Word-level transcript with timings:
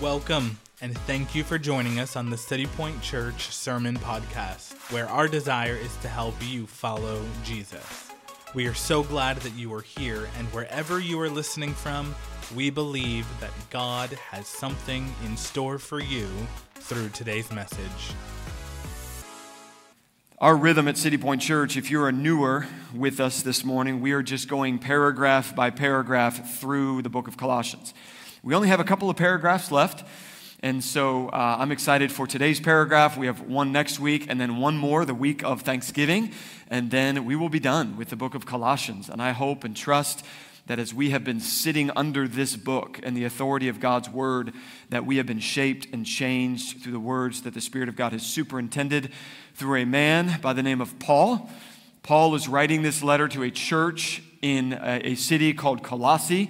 Welcome, 0.00 0.58
and 0.82 0.94
thank 1.06 1.34
you 1.34 1.42
for 1.42 1.56
joining 1.56 2.00
us 2.00 2.16
on 2.16 2.28
the 2.28 2.36
City 2.36 2.66
Point 2.66 3.00
Church 3.00 3.50
Sermon 3.50 3.96
Podcast, 3.96 4.74
where 4.92 5.08
our 5.08 5.26
desire 5.26 5.74
is 5.74 5.96
to 6.02 6.08
help 6.08 6.34
you 6.46 6.66
follow 6.66 7.24
Jesus. 7.42 8.10
We 8.54 8.66
are 8.66 8.74
so 8.74 9.02
glad 9.02 9.38
that 9.38 9.54
you 9.54 9.72
are 9.72 9.80
here, 9.80 10.28
and 10.36 10.48
wherever 10.48 11.00
you 11.00 11.18
are 11.20 11.30
listening 11.30 11.72
from, 11.72 12.14
we 12.54 12.68
believe 12.68 13.26
that 13.40 13.52
God 13.70 14.10
has 14.10 14.46
something 14.46 15.14
in 15.24 15.34
store 15.34 15.78
for 15.78 15.98
you 15.98 16.28
through 16.74 17.08
today's 17.08 17.50
message. 17.50 18.12
Our 20.40 20.56
rhythm 20.56 20.88
at 20.88 20.98
City 20.98 21.16
Point 21.16 21.40
Church, 21.40 21.78
if 21.78 21.90
you're 21.90 22.10
a 22.10 22.12
newer 22.12 22.66
with 22.94 23.18
us 23.18 23.40
this 23.40 23.64
morning, 23.64 24.02
we 24.02 24.12
are 24.12 24.22
just 24.22 24.46
going 24.46 24.78
paragraph 24.78 25.56
by 25.56 25.70
paragraph 25.70 26.58
through 26.60 27.00
the 27.00 27.08
book 27.08 27.28
of 27.28 27.38
Colossians. 27.38 27.94
We 28.46 28.54
only 28.54 28.68
have 28.68 28.78
a 28.78 28.84
couple 28.84 29.10
of 29.10 29.16
paragraphs 29.16 29.72
left, 29.72 30.04
and 30.60 30.84
so 30.84 31.30
uh, 31.30 31.56
I'm 31.58 31.72
excited 31.72 32.12
for 32.12 32.28
today's 32.28 32.60
paragraph. 32.60 33.16
We 33.16 33.26
have 33.26 33.40
one 33.40 33.72
next 33.72 33.98
week, 33.98 34.26
and 34.28 34.40
then 34.40 34.58
one 34.58 34.76
more 34.76 35.04
the 35.04 35.16
week 35.16 35.42
of 35.42 35.62
Thanksgiving, 35.62 36.30
and 36.70 36.92
then 36.92 37.24
we 37.24 37.34
will 37.34 37.48
be 37.48 37.58
done 37.58 37.96
with 37.96 38.08
the 38.08 38.14
book 38.14 38.36
of 38.36 38.46
Colossians. 38.46 39.08
And 39.08 39.20
I 39.20 39.32
hope 39.32 39.64
and 39.64 39.76
trust 39.76 40.24
that 40.66 40.78
as 40.78 40.94
we 40.94 41.10
have 41.10 41.24
been 41.24 41.40
sitting 41.40 41.90
under 41.96 42.28
this 42.28 42.54
book 42.54 43.00
and 43.02 43.16
the 43.16 43.24
authority 43.24 43.66
of 43.66 43.80
God's 43.80 44.08
word, 44.08 44.52
that 44.90 45.04
we 45.04 45.16
have 45.16 45.26
been 45.26 45.40
shaped 45.40 45.88
and 45.92 46.06
changed 46.06 46.84
through 46.84 46.92
the 46.92 47.00
words 47.00 47.42
that 47.42 47.52
the 47.52 47.60
Spirit 47.60 47.88
of 47.88 47.96
God 47.96 48.12
has 48.12 48.22
superintended 48.24 49.10
through 49.54 49.82
a 49.82 49.84
man 49.84 50.38
by 50.40 50.52
the 50.52 50.62
name 50.62 50.80
of 50.80 51.00
Paul. 51.00 51.50
Paul 52.04 52.36
is 52.36 52.46
writing 52.46 52.82
this 52.82 53.02
letter 53.02 53.26
to 53.26 53.42
a 53.42 53.50
church 53.50 54.22
in 54.40 54.72
a, 54.72 55.00
a 55.02 55.14
city 55.16 55.52
called 55.52 55.82
Colossae. 55.82 56.48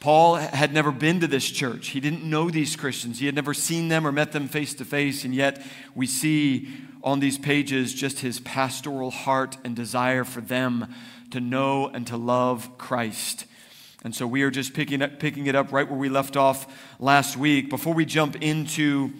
Paul 0.00 0.36
had 0.36 0.72
never 0.72 0.92
been 0.92 1.20
to 1.20 1.26
this 1.26 1.48
church. 1.48 1.88
He 1.88 2.00
didn't 2.00 2.22
know 2.22 2.50
these 2.50 2.76
Christians. 2.76 3.18
He 3.18 3.26
had 3.26 3.34
never 3.34 3.54
seen 3.54 3.88
them 3.88 4.06
or 4.06 4.12
met 4.12 4.32
them 4.32 4.48
face 4.48 4.74
to 4.74 4.84
face. 4.84 5.24
And 5.24 5.34
yet, 5.34 5.62
we 5.94 6.06
see 6.06 6.68
on 7.02 7.20
these 7.20 7.38
pages 7.38 7.94
just 7.94 8.20
his 8.20 8.40
pastoral 8.40 9.10
heart 9.10 9.56
and 9.64 9.74
desire 9.74 10.24
for 10.24 10.40
them 10.40 10.94
to 11.30 11.40
know 11.40 11.88
and 11.88 12.06
to 12.08 12.16
love 12.16 12.76
Christ. 12.78 13.46
And 14.04 14.14
so 14.14 14.26
we 14.26 14.42
are 14.42 14.50
just 14.50 14.74
picking, 14.74 15.02
up, 15.02 15.18
picking 15.18 15.46
it 15.46 15.54
up 15.54 15.72
right 15.72 15.88
where 15.88 15.98
we 15.98 16.08
left 16.08 16.36
off 16.36 16.66
last 17.00 17.36
week. 17.36 17.70
Before 17.70 17.94
we 17.94 18.04
jump 18.04 18.36
into 18.36 19.12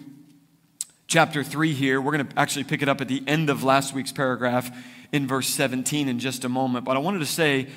chapter 1.07 1.43
3 1.43 1.73
here, 1.73 1.99
we're 1.99 2.13
going 2.13 2.27
to 2.27 2.39
actually 2.39 2.63
pick 2.63 2.81
it 2.81 2.87
up 2.87 3.01
at 3.01 3.07
the 3.07 3.23
end 3.27 3.49
of 3.49 3.63
last 3.63 3.93
week's 3.93 4.11
paragraph 4.11 4.71
in 5.11 5.27
verse 5.27 5.47
17 5.47 6.07
in 6.07 6.19
just 6.19 6.45
a 6.45 6.49
moment. 6.49 6.85
But 6.85 6.95
I 6.95 6.99
wanted 6.99 7.19
to 7.19 7.25
say 7.25 7.67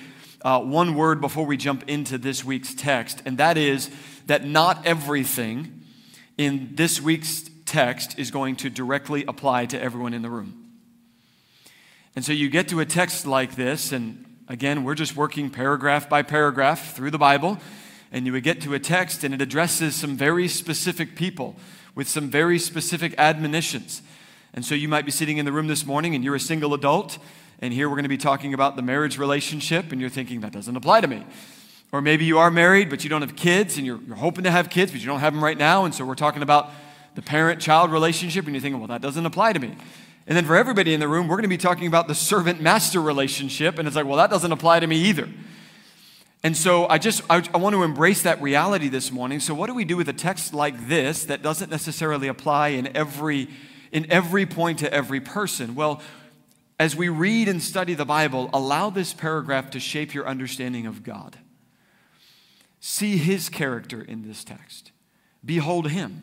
uh, 0.42 0.60
one 0.60 0.94
word 0.94 1.20
before 1.20 1.44
we 1.44 1.56
jump 1.56 1.88
into 1.88 2.18
this 2.18 2.44
week's 2.44 2.74
text, 2.74 3.22
and 3.24 3.38
that 3.38 3.56
is 3.56 3.90
that 4.26 4.44
not 4.44 4.86
everything 4.86 5.82
in 6.38 6.70
this 6.74 7.00
week's 7.00 7.50
text 7.66 8.18
is 8.18 8.30
going 8.30 8.56
to 8.56 8.70
directly 8.70 9.24
apply 9.26 9.66
to 9.66 9.80
everyone 9.80 10.14
in 10.14 10.22
the 10.22 10.30
room. 10.30 10.70
And 12.16 12.24
so 12.24 12.32
you 12.32 12.48
get 12.48 12.68
to 12.68 12.80
a 12.80 12.86
text 12.86 13.26
like 13.26 13.54
this, 13.54 13.92
and 13.92 14.24
again, 14.48 14.82
we're 14.82 14.94
just 14.94 15.14
working 15.14 15.50
paragraph 15.50 16.08
by 16.08 16.22
paragraph 16.22 16.94
through 16.94 17.10
the 17.10 17.18
Bible, 17.18 17.58
and 18.10 18.26
you 18.26 18.32
would 18.32 18.42
get 18.42 18.60
to 18.62 18.74
a 18.74 18.78
text 18.78 19.22
and 19.22 19.32
it 19.32 19.40
addresses 19.40 19.94
some 19.94 20.16
very 20.16 20.48
specific 20.48 21.14
people 21.14 21.56
with 21.94 22.08
some 22.08 22.28
very 22.28 22.58
specific 22.58 23.14
admonitions. 23.18 24.02
And 24.54 24.64
so 24.64 24.74
you 24.74 24.88
might 24.88 25.04
be 25.04 25.10
sitting 25.10 25.38
in 25.38 25.44
the 25.44 25.52
room 25.52 25.68
this 25.68 25.86
morning 25.86 26.14
and 26.14 26.24
you're 26.24 26.34
a 26.34 26.40
single 26.40 26.74
adult, 26.74 27.18
and 27.60 27.72
here 27.72 27.88
we're 27.88 27.96
going 27.96 28.04
to 28.04 28.08
be 28.08 28.18
talking 28.18 28.54
about 28.54 28.76
the 28.76 28.82
marriage 28.82 29.18
relationship, 29.18 29.92
and 29.92 30.00
you're 30.00 30.10
thinking, 30.10 30.40
that 30.40 30.52
doesn't 30.52 30.76
apply 30.76 31.00
to 31.02 31.06
me. 31.06 31.24
Or 31.92 32.00
maybe 32.00 32.24
you 32.24 32.38
are 32.38 32.50
married, 32.50 32.88
but 32.88 33.04
you 33.04 33.10
don't 33.10 33.22
have 33.22 33.36
kids, 33.36 33.76
and 33.76 33.86
you're, 33.86 34.00
you're 34.06 34.16
hoping 34.16 34.44
to 34.44 34.50
have 34.50 34.70
kids, 34.70 34.92
but 34.92 35.00
you 35.00 35.06
don't 35.06 35.20
have 35.20 35.34
them 35.34 35.42
right 35.42 35.58
now, 35.58 35.84
and 35.84 35.94
so 35.94 36.04
we're 36.04 36.14
talking 36.14 36.42
about 36.42 36.70
the 37.14 37.22
parent 37.22 37.60
child 37.60 37.90
relationship, 37.90 38.46
and 38.46 38.54
you're 38.54 38.62
thinking, 38.62 38.80
well, 38.80 38.88
that 38.88 39.02
doesn't 39.02 39.26
apply 39.26 39.52
to 39.52 39.58
me. 39.58 39.76
And 40.26 40.36
then 40.36 40.44
for 40.44 40.54
everybody 40.54 40.94
in 40.94 41.00
the 41.00 41.08
room, 41.08 41.26
we're 41.26 41.36
going 41.36 41.42
to 41.42 41.48
be 41.48 41.58
talking 41.58 41.86
about 41.86 42.06
the 42.06 42.14
servant 42.14 42.60
master 42.60 43.02
relationship. 43.02 43.78
And 43.78 43.88
it's 43.88 43.96
like, 43.96 44.06
well, 44.06 44.18
that 44.18 44.30
doesn't 44.30 44.52
apply 44.52 44.78
to 44.78 44.86
me 44.86 44.96
either. 44.96 45.28
And 46.42 46.56
so 46.56 46.86
I 46.86 46.98
just 46.98 47.22
I, 47.28 47.42
I, 47.52 47.58
want 47.58 47.74
to 47.74 47.82
embrace 47.82 48.22
that 48.22 48.40
reality 48.40 48.88
this 48.88 49.10
morning. 49.10 49.40
So 49.40 49.54
what 49.54 49.66
do 49.66 49.74
we 49.74 49.84
do 49.84 49.96
with 49.96 50.08
a 50.08 50.12
text 50.12 50.54
like 50.54 50.88
this 50.88 51.24
that 51.24 51.42
doesn't 51.42 51.70
necessarily 51.70 52.28
apply 52.28 52.68
in 52.68 52.96
every 52.96 53.48
in 53.92 54.10
every 54.10 54.46
point 54.46 54.78
to 54.80 54.92
every 54.92 55.20
person? 55.20 55.74
Well, 55.74 56.02
as 56.78 56.96
we 56.96 57.08
read 57.08 57.48
and 57.48 57.62
study 57.62 57.94
the 57.94 58.04
Bible, 58.04 58.48
allow 58.52 58.88
this 58.88 59.12
paragraph 59.12 59.70
to 59.72 59.80
shape 59.80 60.14
your 60.14 60.26
understanding 60.26 60.86
of 60.86 61.02
God. 61.02 61.36
See 62.80 63.18
his 63.18 63.50
character 63.50 64.00
in 64.00 64.26
this 64.26 64.44
text. 64.44 64.92
Behold 65.44 65.90
him. 65.90 66.22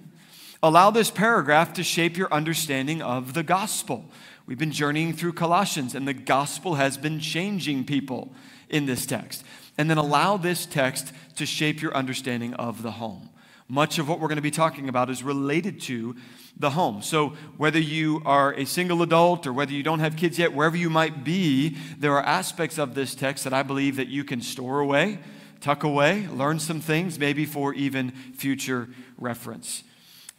Allow 0.63 0.89
this 0.89 1.11
paragraph 1.11 1.73
to 1.73 1.83
shape 1.83 2.17
your 2.17 2.33
understanding 2.33 3.03
of 3.03 3.35
the 3.35 3.43
gospel. 3.43 4.05
We've 4.47 4.57
been 4.57 4.71
journeying 4.71 5.13
through 5.13 5.33
Colossians, 5.33 5.93
and 5.93 6.07
the 6.07 6.13
gospel 6.13 6.75
has 6.75 6.97
been 6.97 7.19
changing 7.19 7.85
people 7.85 8.33
in 8.67 8.87
this 8.87 9.05
text. 9.05 9.43
And 9.77 9.89
then 9.89 9.99
allow 9.99 10.37
this 10.37 10.65
text 10.65 11.13
to 11.35 11.45
shape 11.45 11.81
your 11.81 11.93
understanding 11.93 12.55
of 12.55 12.81
the 12.81 12.91
home. 12.91 13.29
Much 13.67 13.99
of 13.99 14.09
what 14.09 14.19
we're 14.19 14.29
going 14.29 14.37
to 14.37 14.41
be 14.41 14.49
talking 14.49 14.89
about 14.89 15.09
is 15.11 15.21
related 15.21 15.79
to 15.81 16.15
the 16.59 16.71
home. 16.71 17.01
So, 17.01 17.29
whether 17.57 17.79
you 17.79 18.21
are 18.25 18.53
a 18.53 18.65
single 18.65 19.01
adult 19.01 19.45
or 19.45 19.53
whether 19.53 19.71
you 19.71 19.83
don't 19.83 19.99
have 19.99 20.15
kids 20.15 20.39
yet, 20.39 20.53
wherever 20.53 20.77
you 20.77 20.89
might 20.89 21.23
be, 21.23 21.77
there 21.97 22.13
are 22.13 22.23
aspects 22.23 22.77
of 22.77 22.95
this 22.95 23.13
text 23.13 23.43
that 23.43 23.53
I 23.53 23.63
believe 23.63 23.95
that 23.97 24.07
you 24.07 24.23
can 24.23 24.41
store 24.41 24.79
away, 24.79 25.19
tuck 25.61 25.83
away, 25.83 26.27
learn 26.27 26.59
some 26.59 26.81
things, 26.81 27.19
maybe 27.19 27.45
for 27.45 27.73
even 27.73 28.11
future 28.35 28.89
reference. 29.17 29.83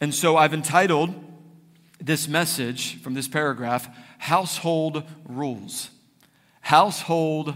And 0.01 0.13
so 0.13 0.37
I've 0.37 0.53
entitled 0.53 1.13
this 2.01 2.27
message 2.27 3.01
from 3.01 3.13
this 3.13 3.27
paragraph, 3.27 3.89
Household 4.17 5.03
Rules. 5.25 5.89
Household 6.61 7.55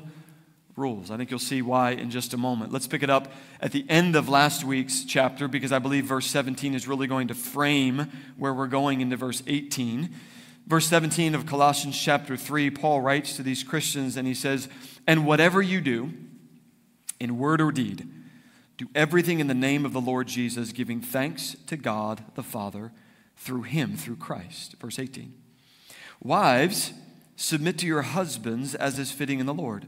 Rules. 0.76 1.12
I 1.12 1.18
think 1.18 1.30
you'll 1.30 1.40
see 1.40 1.62
why 1.62 1.92
in 1.92 2.10
just 2.10 2.34
a 2.34 2.38
moment. 2.38 2.72
Let's 2.72 2.88
pick 2.88 3.04
it 3.04 3.10
up 3.10 3.32
at 3.62 3.72
the 3.72 3.86
end 3.90 4.16
of 4.16 4.28
last 4.28 4.64
week's 4.64 5.04
chapter 5.04 5.48
because 5.48 5.72
I 5.72 5.78
believe 5.78 6.06
verse 6.06 6.26
17 6.26 6.74
is 6.74 6.88
really 6.88 7.06
going 7.06 7.28
to 7.28 7.36
frame 7.36 8.08
where 8.38 8.54
we're 8.54 8.68
going 8.68 9.02
into 9.02 9.16
verse 9.16 9.44
18. 9.46 10.10
Verse 10.66 10.88
17 10.88 11.36
of 11.36 11.46
Colossians 11.46 12.00
chapter 12.00 12.36
3, 12.36 12.72
Paul 12.72 13.02
writes 13.02 13.36
to 13.36 13.44
these 13.44 13.64
Christians 13.64 14.18
and 14.18 14.28
he 14.28 14.34
says, 14.34 14.68
And 15.06 15.28
whatever 15.28 15.62
you 15.62 15.80
do, 15.80 16.12
in 17.20 17.38
word 17.38 17.62
or 17.62 17.72
deed, 17.72 18.08
do 18.78 18.88
everything 18.96 19.40
in 19.40 19.48
the 19.48 19.54
name 19.54 19.86
of 19.86 19.94
the 19.94 20.02
Lord 20.02 20.28
Jesus, 20.28 20.72
giving 20.72 21.02
thanks 21.02 21.56
to 21.68 21.78
God 21.78 22.24
the 22.36 22.44
Father 22.44 22.92
through 23.36 23.64
him, 23.64 23.96
through 23.96 24.16
Christ. 24.16 24.76
Verse 24.80 24.98
18. 24.98 25.34
Wives, 26.22 26.94
submit 27.36 27.78
to 27.80 27.86
your 27.86 28.02
husbands 28.02 28.74
as 28.74 28.98
is 28.98 29.12
fitting 29.12 29.40
in 29.40 29.46
the 29.46 29.54
Lord. 29.54 29.88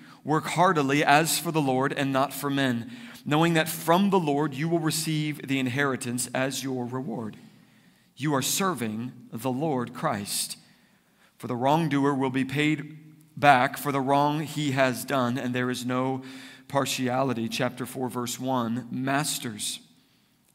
work 0.23 0.45
heartily 0.45 1.03
as 1.03 1.39
for 1.39 1.51
the 1.51 1.61
Lord 1.61 1.93
and 1.93 2.11
not 2.11 2.33
for 2.33 2.49
men, 2.49 2.91
knowing 3.25 3.53
that 3.53 3.69
from 3.69 4.09
the 4.09 4.19
Lord 4.19 4.53
you 4.53 4.69
will 4.69 4.79
receive 4.79 5.47
the 5.47 5.59
inheritance 5.59 6.29
as 6.33 6.63
your 6.63 6.85
reward. 6.85 7.37
You 8.15 8.33
are 8.35 8.41
serving 8.41 9.11
the 9.31 9.51
Lord 9.51 9.93
Christ. 9.93 10.57
For 11.37 11.47
the 11.47 11.55
wrongdoer 11.55 12.13
will 12.13 12.29
be 12.29 12.45
paid 12.45 12.97
back 13.35 13.77
for 13.77 13.91
the 13.91 14.01
wrong 14.01 14.41
he 14.41 14.71
has 14.71 15.03
done, 15.03 15.37
and 15.37 15.55
there 15.55 15.69
is 15.69 15.85
no 15.85 16.21
partiality, 16.67 17.49
chapter 17.49 17.85
4, 17.85 18.09
verse 18.09 18.39
1 18.39 18.87
Masters, 18.91 19.79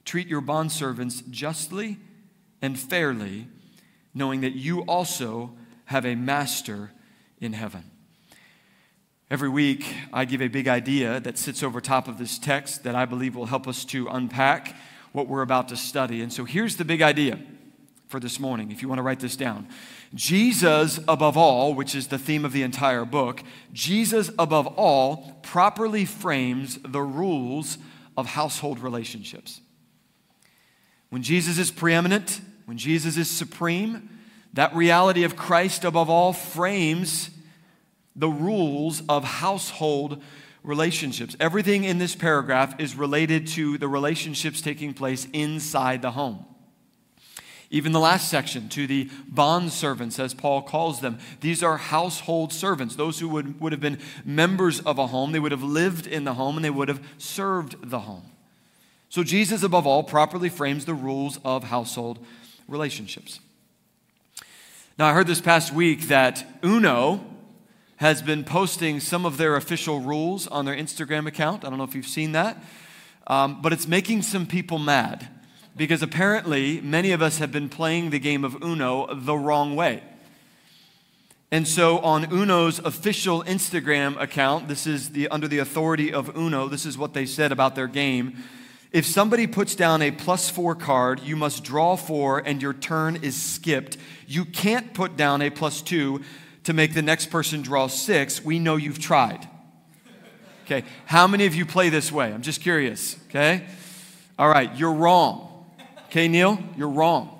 treat 0.04 0.28
your 0.28 0.40
bondservants 0.40 1.28
justly 1.28 1.98
and 2.62 2.78
fairly, 2.78 3.48
knowing 4.14 4.40
that 4.40 4.54
you 4.54 4.80
also 4.82 5.52
have 5.86 6.06
a 6.06 6.14
master 6.14 6.92
in 7.40 7.52
heaven. 7.52 7.90
Every 9.28 9.48
week, 9.48 9.92
I 10.12 10.24
give 10.24 10.40
a 10.40 10.46
big 10.46 10.68
idea 10.68 11.18
that 11.18 11.36
sits 11.36 11.64
over 11.64 11.80
top 11.80 12.06
of 12.06 12.16
this 12.16 12.38
text 12.38 12.84
that 12.84 12.94
I 12.94 13.06
believe 13.06 13.34
will 13.34 13.46
help 13.46 13.66
us 13.66 13.84
to 13.86 14.06
unpack 14.06 14.76
what 15.10 15.26
we're 15.26 15.42
about 15.42 15.68
to 15.70 15.76
study. 15.76 16.22
And 16.22 16.32
so 16.32 16.44
here's 16.44 16.76
the 16.76 16.84
big 16.84 17.02
idea 17.02 17.40
for 18.06 18.20
this 18.20 18.38
morning, 18.38 18.70
if 18.70 18.82
you 18.82 18.88
want 18.88 19.00
to 19.00 19.02
write 19.02 19.18
this 19.18 19.34
down. 19.34 19.66
Jesus 20.14 21.00
above 21.08 21.36
all, 21.36 21.74
which 21.74 21.96
is 21.96 22.06
the 22.06 22.18
theme 22.18 22.44
of 22.44 22.52
the 22.52 22.62
entire 22.62 23.04
book, 23.04 23.42
Jesus 23.72 24.30
above 24.38 24.68
all 24.76 25.40
properly 25.42 26.04
frames 26.04 26.78
the 26.84 27.02
rules 27.02 27.78
of 28.16 28.26
household 28.26 28.78
relationships. 28.78 29.60
When 31.10 31.24
Jesus 31.24 31.58
is 31.58 31.72
preeminent, 31.72 32.40
when 32.66 32.78
Jesus 32.78 33.16
is 33.16 33.28
supreme, 33.28 34.08
that 34.52 34.72
reality 34.76 35.24
of 35.24 35.34
Christ 35.34 35.84
above 35.84 36.08
all 36.08 36.32
frames 36.32 37.30
the 38.16 38.28
rules 38.28 39.02
of 39.08 39.22
household 39.24 40.22
relationships. 40.64 41.36
Everything 41.38 41.84
in 41.84 41.98
this 41.98 42.14
paragraph 42.14 42.78
is 42.80 42.96
related 42.96 43.46
to 43.46 43.78
the 43.78 43.88
relationships 43.88 44.60
taking 44.60 44.92
place 44.94 45.28
inside 45.32 46.02
the 46.02 46.10
home. 46.10 46.44
Even 47.68 47.92
the 47.92 48.00
last 48.00 48.28
section, 48.28 48.68
to 48.70 48.86
the 48.86 49.10
bond 49.28 49.72
servants, 49.72 50.20
as 50.20 50.34
Paul 50.34 50.62
calls 50.62 51.00
them, 51.00 51.18
these 51.40 51.62
are 51.62 51.76
household 51.76 52.52
servants, 52.52 52.94
those 52.94 53.18
who 53.18 53.28
would, 53.28 53.60
would 53.60 53.72
have 53.72 53.80
been 53.80 53.98
members 54.24 54.80
of 54.80 54.98
a 54.98 55.08
home. 55.08 55.32
They 55.32 55.40
would 55.40 55.52
have 55.52 55.64
lived 55.64 56.06
in 56.06 56.24
the 56.24 56.34
home 56.34 56.56
and 56.56 56.64
they 56.64 56.70
would 56.70 56.88
have 56.88 57.04
served 57.18 57.90
the 57.90 58.00
home. 58.00 58.22
So, 59.08 59.24
Jesus, 59.24 59.62
above 59.62 59.86
all, 59.86 60.04
properly 60.04 60.48
frames 60.48 60.84
the 60.84 60.94
rules 60.94 61.40
of 61.44 61.64
household 61.64 62.24
relationships. 62.68 63.40
Now, 64.98 65.06
I 65.06 65.12
heard 65.12 65.26
this 65.26 65.40
past 65.40 65.72
week 65.72 66.02
that 66.02 66.46
Uno 66.64 67.24
has 67.96 68.20
been 68.22 68.44
posting 68.44 69.00
some 69.00 69.24
of 69.24 69.38
their 69.38 69.56
official 69.56 70.00
rules 70.00 70.46
on 70.46 70.64
their 70.64 70.76
Instagram 70.76 71.26
account. 71.26 71.64
I 71.64 71.70
don't 71.70 71.78
know 71.78 71.84
if 71.84 71.94
you've 71.94 72.06
seen 72.06 72.32
that, 72.32 72.62
um, 73.26 73.62
but 73.62 73.72
it's 73.72 73.88
making 73.88 74.22
some 74.22 74.46
people 74.46 74.78
mad 74.78 75.28
because 75.76 76.02
apparently 76.02 76.80
many 76.80 77.12
of 77.12 77.22
us 77.22 77.38
have 77.38 77.52
been 77.52 77.68
playing 77.68 78.10
the 78.10 78.18
game 78.18 78.44
of 78.44 78.62
Uno 78.62 79.14
the 79.14 79.36
wrong 79.36 79.76
way. 79.76 80.02
And 81.50 81.66
so 81.66 81.98
on 82.00 82.24
Uno's 82.32 82.80
official 82.80 83.42
Instagram 83.44 84.20
account, 84.20 84.68
this 84.68 84.86
is 84.86 85.10
the 85.10 85.28
under 85.28 85.46
the 85.46 85.58
authority 85.58 86.12
of 86.12 86.36
Uno, 86.36 86.68
this 86.68 86.84
is 86.84 86.98
what 86.98 87.14
they 87.14 87.24
said 87.24 87.52
about 87.52 87.74
their 87.74 87.86
game. 87.86 88.42
If 88.92 89.06
somebody 89.06 89.46
puts 89.46 89.74
down 89.74 90.02
a 90.02 90.10
plus 90.10 90.48
4 90.48 90.74
card, 90.74 91.20
you 91.20 91.36
must 91.36 91.62
draw 91.62 91.96
4 91.96 92.38
and 92.40 92.60
your 92.60 92.72
turn 92.72 93.16
is 93.16 93.40
skipped. 93.40 93.96
You 94.26 94.44
can't 94.44 94.94
put 94.94 95.16
down 95.16 95.42
a 95.42 95.50
plus 95.50 95.82
2 95.82 96.20
to 96.66 96.72
make 96.72 96.94
the 96.94 97.02
next 97.02 97.30
person 97.30 97.62
draw 97.62 97.86
6. 97.86 98.44
We 98.44 98.58
know 98.58 98.74
you've 98.74 98.98
tried. 98.98 99.48
Okay, 100.64 100.82
how 101.04 101.28
many 101.28 101.46
of 101.46 101.54
you 101.54 101.64
play 101.64 101.90
this 101.90 102.10
way? 102.10 102.32
I'm 102.32 102.42
just 102.42 102.60
curious, 102.60 103.16
okay? 103.28 103.66
All 104.36 104.48
right, 104.48 104.74
you're 104.76 104.92
wrong. 104.92 105.64
Okay, 106.06 106.26
Neil, 106.26 106.58
you're 106.76 106.88
wrong. 106.88 107.32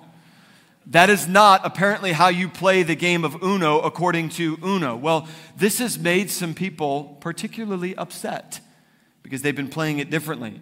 That 0.87 1.11
is 1.11 1.27
not 1.27 1.63
apparently 1.65 2.13
how 2.13 2.29
you 2.29 2.49
play 2.49 2.85
the 2.85 2.95
game 2.95 3.25
of 3.25 3.43
Uno 3.43 3.81
according 3.81 4.29
to 4.31 4.59
Uno. 4.63 4.95
Well, 4.95 5.27
this 5.57 5.81
has 5.81 5.99
made 5.99 6.31
some 6.31 6.55
people 6.55 7.19
particularly 7.21 7.97
upset 7.97 8.61
because 9.25 9.43
they've 9.43 9.57
been 9.57 9.67
playing 9.67 9.99
it 9.99 10.09
differently. 10.09 10.61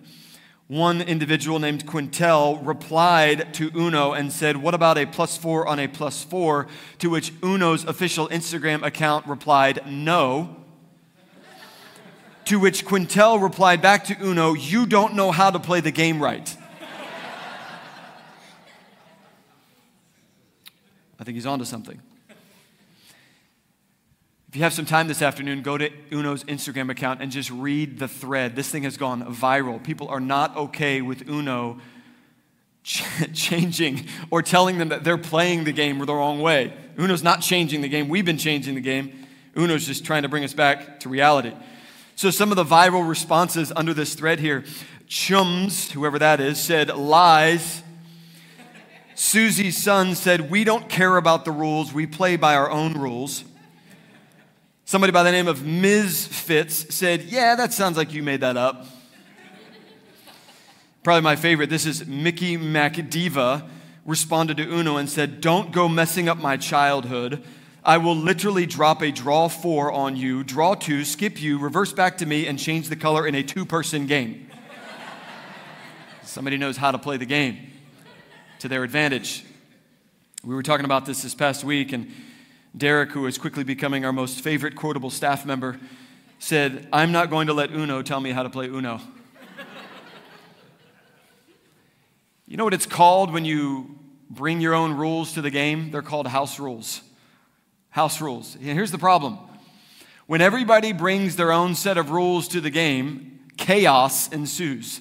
One 0.67 1.03
individual 1.03 1.59
named 1.59 1.85
Quintel 1.85 2.59
replied 2.67 3.53
to 3.55 3.71
Uno 3.77 4.13
and 4.13 4.33
said, 4.33 4.57
What 4.57 4.73
about 4.73 4.97
a 4.97 5.05
plus 5.05 5.37
four 5.37 5.67
on 5.67 5.79
a 5.79 5.89
plus 5.89 6.25
four? 6.25 6.69
To 7.01 7.11
which 7.11 7.35
Uno's 7.43 7.85
official 7.85 8.29
Instagram 8.29 8.83
account 8.83 9.27
replied, 9.27 9.83
No. 9.87 10.57
to 12.47 12.59
which 12.59 12.87
Quintel 12.87 13.43
replied 13.43 13.83
back 13.83 14.05
to 14.07 14.17
Uno, 14.19 14.55
You 14.55 14.87
don't 14.87 15.15
know 15.15 15.33
how 15.33 15.51
to 15.51 15.59
play 15.59 15.81
the 15.81 15.91
game 15.91 16.23
right. 16.23 16.57
I 21.21 21.25
think 21.25 21.35
he's 21.35 21.47
onto 21.47 21.67
something. 21.67 22.01
If 24.55 24.59
you 24.59 24.63
have 24.63 24.73
some 24.73 24.87
time 24.87 25.09
this 25.09 25.21
afternoon, 25.21 25.63
go 25.63 25.77
to 25.77 25.91
Uno's 26.13 26.45
Instagram 26.45 26.89
account 26.89 27.21
and 27.21 27.33
just 27.33 27.51
read 27.51 27.99
the 27.99 28.07
thread. 28.07 28.55
This 28.55 28.71
thing 28.71 28.85
has 28.85 28.97
gone 28.97 29.35
viral. 29.35 29.83
People 29.83 30.07
are 30.07 30.21
not 30.21 30.57
okay 30.57 31.03
with 31.03 31.29
Uno 31.29 31.81
ch- 32.85 33.03
changing 33.35 34.07
or 34.31 34.43
telling 34.43 34.79
them 34.79 34.91
that 34.91 35.03
they're 35.03 35.19
playing 35.19 35.65
the 35.65 35.73
game 35.73 35.99
the 35.99 36.15
wrong 36.15 36.39
way. 36.39 36.73
Uno's 36.97 37.25
not 37.25 37.41
changing 37.41 37.81
the 37.81 37.89
game. 37.89 38.09
We've 38.09 38.25
been 38.25 38.39
changing 38.39 38.77
the 38.77 38.81
game. 38.81 39.27
Uno's 39.57 39.89
just 39.89 40.05
trying 40.05 40.23
to 40.23 40.29
bring 40.29 40.45
us 40.45 40.55
back 40.55 41.01
to 41.01 41.09
reality. 41.09 41.53
So, 42.15 42.31
some 42.31 42.53
of 42.53 42.57
the 42.57 42.65
viral 42.65 43.09
responses 43.09 43.73
under 43.75 43.93
this 43.93 44.15
thread 44.15 44.39
here 44.39 44.63
Chums, 45.09 45.91
whoever 45.91 46.21
that 46.21 46.39
is, 46.39 46.61
said 46.61 46.97
lies 46.97 47.83
Susie's 49.17 49.77
son 49.77 50.15
said, 50.15 50.49
We 50.49 50.63
don't 50.63 50.89
care 50.89 51.17
about 51.17 51.45
the 51.45 51.51
rules, 51.51 51.93
we 51.93 52.07
play 52.07 52.37
by 52.37 52.55
our 52.55 52.71
own 52.71 52.93
rules. 52.93 53.43
Somebody 54.87 55.13
by 55.13 55.23
the 55.23 55.33
name 55.33 55.49
of 55.49 55.65
Ms. 55.65 56.27
Fitz 56.27 56.95
said, 56.95 57.23
Yeah, 57.23 57.55
that 57.55 57.73
sounds 57.73 57.97
like 57.97 58.13
you 58.13 58.23
made 58.23 58.43
that 58.43 58.59
up. 58.59 58.87
Probably 61.03 61.23
my 61.23 61.37
favorite. 61.37 61.71
This 61.71 61.87
is 61.87 62.07
Mickey 62.07 62.59
MacDiva 62.59 63.67
responded 64.05 64.59
to 64.59 64.63
Uno 64.63 64.99
and 64.99 65.09
said, 65.09 65.41
Don't 65.41 65.73
go 65.73 65.89
messing 65.89 66.29
up 66.29 66.37
my 66.37 66.59
childhood. 66.59 67.43
I 67.83 67.97
will 67.97 68.15
literally 68.15 68.67
drop 68.67 69.03
a 69.03 69.11
draw 69.11 69.49
four 69.49 69.91
on 69.91 70.17
you, 70.17 70.45
draw 70.45 70.75
two, 70.75 71.05
skip 71.07 71.41
you, 71.41 71.59
reverse 71.59 71.93
back 71.93 72.19
to 72.19 72.27
me, 72.27 72.47
and 72.47 72.59
change 72.59 72.91
the 72.91 72.97
color 72.97 73.27
in 73.27 73.35
a 73.35 73.43
two 73.43 73.65
person 73.65 74.07
game. 74.07 74.51
Somebody 76.23 76.59
knows 76.59 76.77
how 76.77 76.91
to 76.91 76.99
play 76.99 77.17
the 77.17 77.27
game 77.27 77.71
to 78.59 78.69
their 78.69 78.85
advantage. 78.85 79.45
We 80.43 80.55
were 80.55 80.63
talking 80.63 80.85
about 80.85 81.07
this 81.07 81.23
this 81.23 81.35
past 81.35 81.65
week, 81.65 81.93
and 81.93 82.11
Derek, 82.77 83.13
who 83.13 83.27
is 83.27 83.39
quickly 83.39 83.63
becoming 83.63 84.05
our 84.05 84.13
most 84.13 84.41
favorite 84.41 84.75
quotable 84.75 85.11
staff 85.11 85.47
member, 85.47 85.79
said, 86.41 86.89
I'm 86.93 87.13
not 87.13 87.31
going 87.31 87.47
to 87.47 87.53
let 87.53 87.71
Uno 87.71 88.03
tell 88.03 88.21
me 88.21 88.33
how 88.33 88.43
to 88.43 88.51
play 88.51 88.67
Uno. 88.67 89.01
you 92.49 92.57
know 92.57 92.65
what 92.65 92.75
it's 92.75 92.87
called 92.87 93.33
when 93.33 93.45
you 93.45 93.97
bring 94.29 94.61
your 94.61 94.75
own 94.75 94.93
rules 94.93 95.35
to 95.35 95.43
the 95.43 95.51
game? 95.51 95.93
They're 95.93 96.03
called 96.03 96.27
house 96.27 96.59
rules. 96.59 97.03
House 97.91 98.21
rules. 98.21 98.57
Here's 98.61 98.91
the 98.91 98.99
problem 98.99 99.39
when 100.27 100.41
everybody 100.41 100.93
brings 100.93 101.37
their 101.37 101.53
own 101.53 101.77
set 101.77 101.97
of 101.97 102.11
rules 102.11 102.49
to 102.49 102.61
the 102.61 102.71
game, 102.71 103.41
chaos 103.57 104.29
ensues. 104.33 105.01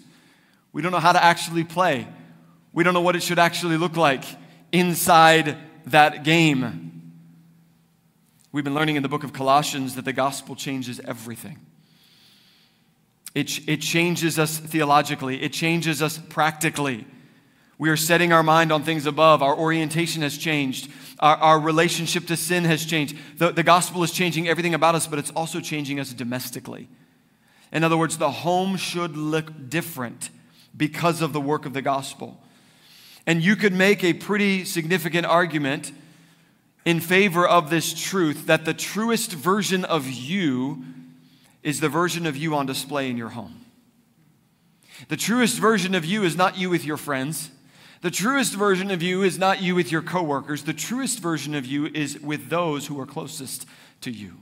We 0.73 0.81
don't 0.81 0.91
know 0.91 0.99
how 0.99 1.13
to 1.13 1.23
actually 1.23 1.63
play. 1.63 2.07
We 2.71 2.83
don't 2.83 2.93
know 2.93 3.01
what 3.01 3.15
it 3.15 3.23
should 3.23 3.39
actually 3.39 3.77
look 3.77 3.95
like 3.95 4.25
inside 4.71 5.57
that 5.85 6.23
game. 6.23 6.92
We've 8.53 8.63
been 8.63 8.75
learning 8.75 8.97
in 8.97 9.03
the 9.03 9.09
book 9.09 9.23
of 9.23 9.33
Colossians 9.33 9.95
that 9.95 10.05
the 10.05 10.13
gospel 10.13 10.55
changes 10.55 10.99
everything. 10.99 11.57
It, 13.33 13.67
it 13.67 13.81
changes 13.81 14.37
us 14.37 14.59
theologically, 14.59 15.41
it 15.41 15.51
changes 15.51 16.03
us 16.03 16.19
practically. 16.29 17.07
We 17.79 17.89
are 17.89 17.97
setting 17.97 18.31
our 18.31 18.43
mind 18.43 18.71
on 18.71 18.83
things 18.83 19.07
above. 19.07 19.41
Our 19.41 19.57
orientation 19.57 20.21
has 20.21 20.37
changed. 20.37 20.91
Our, 21.17 21.35
our 21.37 21.59
relationship 21.59 22.27
to 22.27 22.37
sin 22.37 22.63
has 22.65 22.85
changed. 22.85 23.17
The, 23.39 23.51
the 23.51 23.63
gospel 23.63 24.03
is 24.03 24.11
changing 24.11 24.47
everything 24.47 24.75
about 24.75 24.93
us, 24.93 25.07
but 25.07 25.17
it's 25.17 25.31
also 25.31 25.59
changing 25.59 25.99
us 25.99 26.13
domestically. 26.13 26.87
In 27.71 27.83
other 27.83 27.97
words, 27.97 28.19
the 28.19 28.29
home 28.29 28.77
should 28.77 29.17
look 29.17 29.67
different 29.67 30.29
because 30.77 31.23
of 31.23 31.33
the 31.33 31.41
work 31.41 31.65
of 31.65 31.73
the 31.73 31.81
gospel. 31.81 32.39
And 33.25 33.41
you 33.41 33.55
could 33.55 33.73
make 33.73 34.03
a 34.03 34.13
pretty 34.13 34.63
significant 34.63 35.25
argument 35.25 35.91
in 36.85 36.99
favor 36.99 37.47
of 37.47 37.69
this 37.69 37.93
truth 37.93 38.47
that 38.47 38.65
the 38.65 38.73
truest 38.73 39.31
version 39.31 39.85
of 39.85 40.09
you 40.09 40.83
is 41.61 41.79
the 41.79 41.89
version 41.89 42.25
of 42.25 42.35
you 42.35 42.55
on 42.55 42.65
display 42.65 43.09
in 43.09 43.17
your 43.17 43.29
home. 43.29 43.65
The 45.07 45.17
truest 45.17 45.59
version 45.59 45.95
of 45.95 46.05
you 46.05 46.23
is 46.23 46.35
not 46.35 46.57
you 46.57 46.69
with 46.69 46.85
your 46.85 46.97
friends. 46.97 47.49
The 48.01 48.11
truest 48.11 48.53
version 48.53 48.91
of 48.91 49.01
you 49.01 49.23
is 49.23 49.39
not 49.39 49.61
you 49.61 49.75
with 49.75 49.91
your 49.91 50.01
coworkers. 50.01 50.63
The 50.63 50.73
truest 50.73 51.19
version 51.19 51.55
of 51.55 51.65
you 51.65 51.87
is 51.87 52.19
with 52.19 52.49
those 52.49 52.87
who 52.87 52.99
are 52.99 53.05
closest 53.05 53.65
to 54.01 54.11
you. 54.11 54.33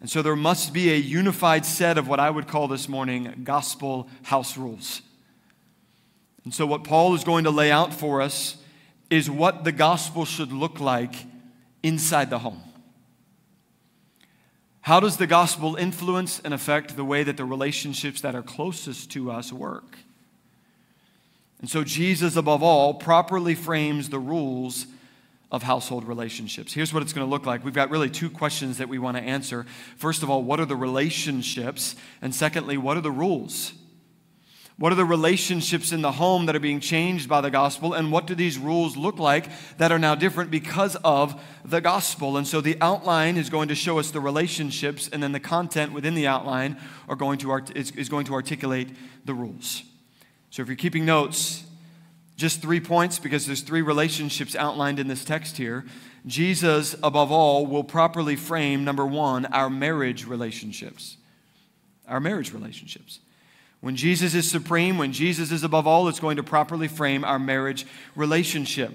And 0.00 0.08
so 0.08 0.22
there 0.22 0.36
must 0.36 0.72
be 0.72 0.92
a 0.92 0.96
unified 0.96 1.66
set 1.66 1.98
of 1.98 2.06
what 2.06 2.20
I 2.20 2.30
would 2.30 2.46
call 2.46 2.68
this 2.68 2.88
morning 2.88 3.40
gospel 3.42 4.08
house 4.22 4.56
rules. 4.56 5.02
And 6.44 6.52
so, 6.52 6.66
what 6.66 6.84
Paul 6.84 7.14
is 7.14 7.24
going 7.24 7.44
to 7.44 7.50
lay 7.50 7.72
out 7.72 7.94
for 7.94 8.20
us 8.20 8.58
is 9.14 9.30
what 9.30 9.62
the 9.62 9.70
gospel 9.70 10.24
should 10.24 10.50
look 10.52 10.80
like 10.80 11.14
inside 11.84 12.30
the 12.30 12.40
home. 12.40 12.60
How 14.80 14.98
does 14.98 15.18
the 15.18 15.28
gospel 15.28 15.76
influence 15.76 16.40
and 16.40 16.52
affect 16.52 16.96
the 16.96 17.04
way 17.04 17.22
that 17.22 17.36
the 17.36 17.44
relationships 17.44 18.20
that 18.22 18.34
are 18.34 18.42
closest 18.42 19.12
to 19.12 19.30
us 19.30 19.52
work? 19.52 19.98
And 21.60 21.70
so, 21.70 21.84
Jesus, 21.84 22.34
above 22.34 22.62
all, 22.64 22.92
properly 22.92 23.54
frames 23.54 24.10
the 24.10 24.18
rules 24.18 24.86
of 25.52 25.62
household 25.62 26.04
relationships. 26.04 26.72
Here's 26.72 26.92
what 26.92 27.04
it's 27.04 27.12
going 27.12 27.26
to 27.26 27.30
look 27.30 27.46
like. 27.46 27.64
We've 27.64 27.72
got 27.72 27.90
really 27.90 28.10
two 28.10 28.28
questions 28.28 28.78
that 28.78 28.88
we 28.88 28.98
want 28.98 29.16
to 29.16 29.22
answer. 29.22 29.64
First 29.96 30.24
of 30.24 30.28
all, 30.28 30.42
what 30.42 30.58
are 30.58 30.66
the 30.66 30.76
relationships? 30.76 31.94
And 32.20 32.34
secondly, 32.34 32.76
what 32.76 32.96
are 32.96 33.00
the 33.00 33.12
rules? 33.12 33.74
What 34.76 34.90
are 34.90 34.96
the 34.96 35.04
relationships 35.04 35.92
in 35.92 36.02
the 36.02 36.10
home 36.12 36.46
that 36.46 36.56
are 36.56 36.60
being 36.60 36.80
changed 36.80 37.28
by 37.28 37.40
the 37.40 37.50
gospel? 37.50 37.94
And 37.94 38.10
what 38.10 38.26
do 38.26 38.34
these 38.34 38.58
rules 38.58 38.96
look 38.96 39.20
like 39.20 39.48
that 39.78 39.92
are 39.92 40.00
now 40.00 40.16
different 40.16 40.50
because 40.50 40.96
of 41.04 41.40
the 41.64 41.80
gospel? 41.80 42.36
And 42.36 42.44
so 42.44 42.60
the 42.60 42.76
outline 42.80 43.36
is 43.36 43.50
going 43.50 43.68
to 43.68 43.76
show 43.76 44.00
us 44.00 44.10
the 44.10 44.18
relationships, 44.20 45.08
and 45.12 45.22
then 45.22 45.30
the 45.30 45.38
content 45.38 45.92
within 45.92 46.14
the 46.14 46.26
outline 46.26 46.76
are 47.08 47.14
going 47.14 47.38
to 47.38 47.52
art- 47.52 47.76
is, 47.76 47.92
is 47.92 48.08
going 48.08 48.26
to 48.26 48.34
articulate 48.34 48.88
the 49.24 49.32
rules. 49.32 49.84
So 50.50 50.62
if 50.62 50.66
you're 50.66 50.76
keeping 50.76 51.04
notes, 51.04 51.62
Just 52.36 52.60
three 52.60 52.80
points 52.80 53.18
because 53.18 53.46
there's 53.46 53.60
three 53.60 53.82
relationships 53.82 54.56
outlined 54.56 54.98
in 54.98 55.06
this 55.06 55.24
text 55.24 55.56
here. 55.56 55.84
Jesus, 56.26 56.96
above 57.02 57.30
all, 57.30 57.66
will 57.66 57.84
properly 57.84 58.34
frame, 58.34 58.82
number 58.82 59.06
one, 59.06 59.46
our 59.46 59.70
marriage 59.70 60.26
relationships. 60.26 61.16
Our 62.08 62.18
marriage 62.18 62.52
relationships. 62.52 63.20
When 63.84 63.96
Jesus 63.96 64.34
is 64.34 64.50
supreme, 64.50 64.96
when 64.96 65.12
Jesus 65.12 65.52
is 65.52 65.62
above 65.62 65.86
all, 65.86 66.08
it's 66.08 66.18
going 66.18 66.38
to 66.38 66.42
properly 66.42 66.88
frame 66.88 67.22
our 67.22 67.38
marriage 67.38 67.86
relationship. 68.16 68.90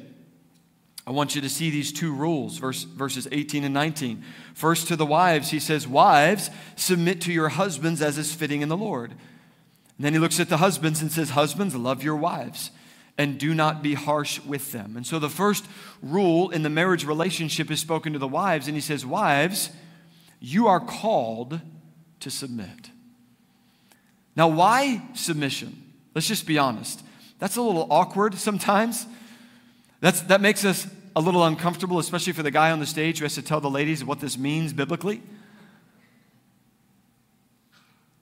I 1.05 1.11
want 1.11 1.35
you 1.35 1.41
to 1.41 1.49
see 1.49 1.69
these 1.69 1.93
two 1.93 2.11
rules, 2.11 2.57
verse, 2.57 2.85
verses 2.85 3.27
18 3.31 3.63
and 3.63 3.71
19. 3.71 4.23
First, 4.55 4.87
to 4.87 4.95
the 4.95 5.05
wives, 5.05 5.51
he 5.51 5.59
says, 5.59 5.87
Wives, 5.87 6.49
submit 6.75 7.21
to 7.21 7.31
your 7.31 7.49
husbands 7.49 8.01
as 8.01 8.17
is 8.17 8.33
fitting 8.33 8.63
in 8.63 8.69
the 8.69 8.75
Lord. 8.75 9.11
And 9.11 9.19
then 9.99 10.13
he 10.13 10.17
looks 10.17 10.39
at 10.39 10.49
the 10.49 10.57
husbands 10.57 11.03
and 11.03 11.11
says, 11.11 11.29
Husbands, 11.29 11.75
love 11.75 12.01
your 12.01 12.15
wives 12.15 12.71
and 13.15 13.37
do 13.37 13.53
not 13.53 13.83
be 13.83 13.93
harsh 13.93 14.39
with 14.39 14.71
them. 14.71 14.97
And 14.97 15.05
so 15.05 15.19
the 15.19 15.29
first 15.29 15.67
rule 16.01 16.49
in 16.49 16.63
the 16.63 16.69
marriage 16.71 17.05
relationship 17.05 17.69
is 17.69 17.79
spoken 17.79 18.13
to 18.13 18.19
the 18.19 18.27
wives, 18.27 18.65
and 18.65 18.75
he 18.75 18.81
says, 18.81 19.05
Wives, 19.05 19.69
you 20.39 20.65
are 20.65 20.79
called 20.79 21.61
to 22.21 22.31
submit. 22.31 22.89
Now, 24.39 24.47
why 24.47 25.01
submission? 25.15 25.83
Let's 26.15 26.25
just 26.25 26.47
be 26.47 26.57
honest. 26.57 27.03
That's 27.39 27.57
a 27.57 27.61
little 27.61 27.87
awkward 27.89 28.35
sometimes. 28.35 29.05
That's, 29.99 30.21
that 30.21 30.39
makes 30.39 30.63
us 30.63 30.87
a 31.13 31.19
little 31.19 31.43
uncomfortable, 31.43 31.99
especially 31.99 32.31
for 32.31 32.41
the 32.41 32.49
guy 32.49 32.71
on 32.71 32.79
the 32.79 32.85
stage 32.85 33.19
who 33.19 33.25
has 33.25 33.35
to 33.35 33.41
tell 33.41 33.59
the 33.59 33.69
ladies 33.69 34.01
what 34.01 34.21
this 34.21 34.37
means 34.37 34.71
biblically. 34.71 35.21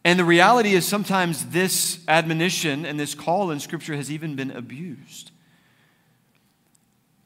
And 0.03 0.17
the 0.17 0.25
reality 0.25 0.73
is 0.73 0.87
sometimes 0.87 1.49
this 1.49 1.99
admonition 2.07 2.83
and 2.83 2.99
this 2.99 3.13
call 3.13 3.51
in 3.51 3.59
Scripture 3.59 3.95
has 3.95 4.11
even 4.11 4.35
been 4.35 4.49
abused 4.49 5.29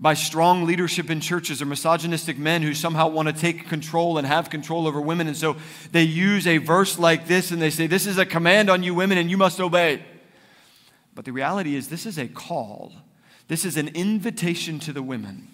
by 0.01 0.15
strong 0.15 0.65
leadership 0.65 1.11
in 1.11 1.21
churches 1.21 1.61
or 1.61 1.65
misogynistic 1.65 2.35
men 2.35 2.63
who 2.63 2.73
somehow 2.73 3.07
want 3.07 3.27
to 3.27 3.33
take 3.33 3.69
control 3.69 4.17
and 4.17 4.25
have 4.25 4.49
control 4.49 4.87
over 4.87 4.99
women. 4.99 5.27
And 5.27 5.37
so 5.37 5.55
they 5.91 6.01
use 6.01 6.47
a 6.47 6.57
verse 6.57 6.97
like 6.97 7.27
this 7.27 7.51
and 7.51 7.61
they 7.61 7.69
say, 7.69 7.85
This 7.85 8.07
is 8.07 8.17
a 8.17 8.25
command 8.25 8.71
on 8.71 8.81
you 8.81 8.95
women 8.95 9.19
and 9.19 9.29
you 9.29 9.37
must 9.37 9.59
obey. 9.59 10.03
But 11.13 11.25
the 11.25 11.31
reality 11.31 11.75
is, 11.75 11.89
this 11.89 12.07
is 12.07 12.17
a 12.17 12.27
call, 12.27 12.93
this 13.47 13.63
is 13.63 13.77
an 13.77 13.89
invitation 13.89 14.79
to 14.79 14.91
the 14.91 15.03
women. 15.03 15.47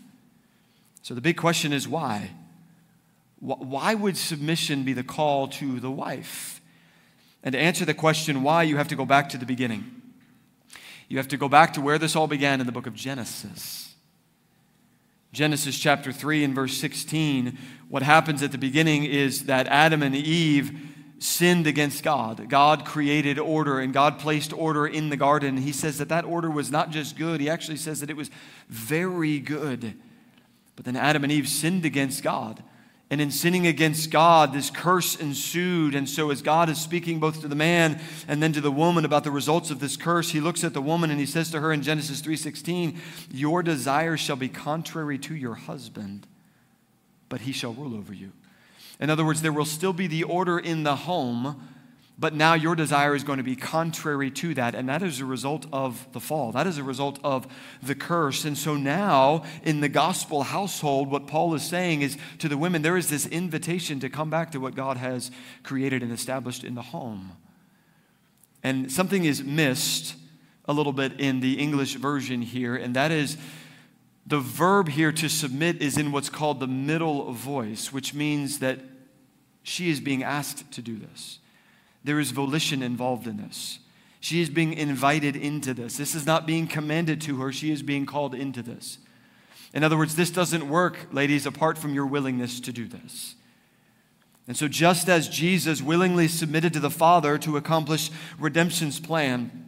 So 1.02 1.14
the 1.14 1.22
big 1.22 1.36
question 1.36 1.74
is 1.74 1.88
why? 1.88 2.32
Why 3.40 3.94
would 3.94 4.18
submission 4.18 4.84
be 4.84 4.94
the 4.94 5.04
call 5.04 5.48
to 5.50 5.80
the 5.80 5.92
wife? 5.92 6.62
And 7.44 7.54
to 7.54 7.60
answer 7.60 7.86
the 7.86 7.94
question 7.94 8.44
why, 8.44 8.64
you 8.64 8.78
have 8.78 8.88
to 8.88 8.96
go 8.96 9.06
back 9.06 9.30
to 9.30 9.38
the 9.38 9.46
beginning. 9.46 10.02
You 11.08 11.18
have 11.18 11.28
to 11.30 11.38
go 11.38 11.48
back 11.48 11.74
to 11.74 11.82
where 11.82 11.98
this 11.98 12.16
all 12.16 12.28
began 12.28 12.60
in 12.60 12.66
the 12.66 12.72
book 12.72 12.88
of 12.88 12.94
Genesis. 12.94 13.87
Genesis 15.38 15.78
chapter 15.78 16.12
3 16.12 16.46
and 16.46 16.56
verse 16.56 16.76
16. 16.78 17.60
What 17.90 18.02
happens 18.02 18.42
at 18.42 18.52
the 18.52 18.58
beginning 18.58 19.04
is 19.04 19.44
that 19.44 19.68
Adam 19.68 20.02
and 20.02 20.16
Eve 20.16 20.72
sinned 21.20 21.68
against 21.68 22.02
God. 22.02 22.50
God 22.50 22.86
created 22.86 23.38
order 23.38 23.80
and 23.80 23.94
God 23.94 24.18
placed 24.18 24.52
order 24.52 24.88
in 24.88 25.10
the 25.10 25.16
garden. 25.16 25.58
He 25.58 25.72
says 25.72 26.00
that 26.00 26.10
that 26.10 26.26
order 26.26 26.50
was 26.50 26.72
not 26.72 26.90
just 26.90 27.16
good, 27.18 27.40
he 27.40 27.52
actually 27.52 27.78
says 27.78 28.00
that 28.00 28.10
it 28.10 28.18
was 28.18 28.32
very 28.68 29.38
good. 29.38 29.94
But 30.76 30.86
then 30.86 30.96
Adam 30.96 31.24
and 31.24 31.32
Eve 31.32 31.48
sinned 31.48 31.86
against 31.86 32.24
God. 32.24 32.64
And 33.10 33.22
in 33.22 33.32
sinning 33.32 33.66
against 33.66 34.12
God, 34.12 34.52
this 34.52 34.70
curse 34.70 35.16
ensued. 35.16 35.96
And 35.96 36.10
so, 36.10 36.30
as 36.30 36.42
God 36.42 36.68
is 36.68 36.78
speaking 36.78 37.20
both 37.20 37.40
to 37.42 37.48
the 37.48 37.56
man 37.56 38.02
and 38.28 38.44
then 38.44 38.52
to 38.52 38.60
the 38.60 38.72
woman 38.72 39.06
about 39.06 39.24
the 39.24 39.32
results 39.32 39.72
of 39.72 39.80
this 39.80 39.96
curse, 39.96 40.32
he 40.32 40.42
looks 40.42 40.64
at 40.66 40.74
the 40.74 40.82
woman 40.82 41.10
and 41.10 41.20
he 41.20 41.26
says 41.26 41.50
to 41.52 41.62
her 41.62 41.72
in 41.72 41.82
Genesis 41.82 42.20
3:16, 42.20 43.00
"Your 43.32 43.64
desire 43.64 44.18
shall 44.18 44.36
be 44.36 44.50
contrary 44.50 45.18
to 45.20 45.36
your 45.36 45.56
husband, 45.56 46.28
but 47.30 47.42
he 47.42 47.54
shall 47.54 47.74
rule 47.74 47.96
over 47.96 48.14
you." 48.14 48.34
In 49.00 49.10
other 49.10 49.24
words, 49.24 49.42
there 49.42 49.54
will 49.54 49.66
still 49.66 49.94
be 49.94 50.08
the 50.08 50.24
order 50.24 50.60
in 50.60 50.84
the 50.84 50.96
home, 50.98 51.56
but 52.20 52.34
now 52.34 52.56
your 52.56 52.76
desire 52.76 53.14
is 53.16 53.24
going 53.24 53.38
to 53.38 53.44
be 53.44 53.56
contrary 53.56 54.32
to 54.32 54.56
that. 54.56 54.74
And 54.74 54.90
that 54.90 55.04
is 55.04 55.20
a 55.20 55.26
result 55.26 55.68
of 55.72 56.08
the 56.14 56.20
fall. 56.20 56.52
That 56.52 56.66
is 56.66 56.80
a 56.80 56.84
result 56.84 57.20
of 57.24 57.48
the 57.84 57.94
curse. 57.94 58.44
And 58.44 58.58
so 58.58 58.76
now 58.76 59.44
in 59.64 59.82
the 59.82 59.90
gospel 59.90 60.44
household, 60.44 61.12
what 61.12 61.28
Paul 61.28 61.54
is 61.54 61.62
saying 61.62 62.02
is 62.02 62.18
to 62.40 62.50
the 62.50 62.58
women, 62.58 62.82
there 62.82 62.98
is 62.98 63.10
this 63.10 63.28
invitation 63.28 64.00
to 64.00 64.10
come 64.10 64.32
back 64.32 64.52
to 64.52 64.60
what 64.60 64.74
God 64.74 64.98
has 64.98 65.30
created 65.62 66.02
and 66.02 66.12
established 66.12 66.64
in 66.64 66.74
the 66.74 66.82
home. 66.82 67.34
And 68.64 68.92
something 68.92 69.24
is 69.24 69.44
missed 69.44 70.16
a 70.66 70.74
little 70.74 70.94
bit 70.94 71.20
in 71.20 71.40
the 71.40 71.60
English 71.60 71.96
version 71.96 72.42
here, 72.42 72.76
and 72.76 72.96
that 72.96 73.12
is 73.12 73.38
the 74.26 74.40
verb 74.40 74.90
here 74.90 75.14
to 75.14 75.30
submit 75.30 75.82
is 75.82 75.98
in 75.98 76.12
what's 76.12 76.30
called 76.30 76.60
the 76.60 76.68
middle 76.68 77.32
voice, 77.32 77.94
which 77.94 78.14
means 78.14 78.60
that 78.60 78.80
she 79.64 79.90
is 79.90 80.02
being 80.02 80.24
asked 80.24 80.70
to 80.74 80.82
do 80.82 80.98
this. 80.98 81.40
There 82.08 82.22
is 82.22 82.32
volition 82.32 82.82
involved 82.82 83.28
in 83.28 83.36
this. 83.36 83.80
She 84.22 84.40
is 84.40 84.50
being 84.50 84.72
invited 84.72 85.36
into 85.36 85.74
this. 85.74 85.98
This 85.98 86.16
is 86.16 86.26
not 86.26 86.48
being 86.48 86.66
commanded 86.66 87.20
to 87.24 87.42
her, 87.42 87.52
she 87.52 87.70
is 87.70 87.84
being 87.84 88.06
called 88.06 88.34
into 88.34 88.64
this. 88.64 89.00
In 89.74 89.84
other 89.84 89.98
words, 89.98 90.16
this 90.16 90.32
doesn't 90.32 90.70
work, 90.70 91.10
ladies, 91.12 91.46
apart 91.46 91.78
from 91.78 91.94
your 91.94 92.06
willingness 92.06 92.62
to 92.62 92.72
do 92.72 92.88
this. 92.88 93.36
And 94.48 94.56
so, 94.56 94.70
just 94.70 95.10
as 95.10 95.28
Jesus 95.28 95.82
willingly 95.82 96.30
submitted 96.30 96.72
to 96.74 96.80
the 96.80 96.90
Father 96.90 97.38
to 97.40 97.58
accomplish 97.58 98.10
redemption's 98.40 99.02
plan, 99.02 99.66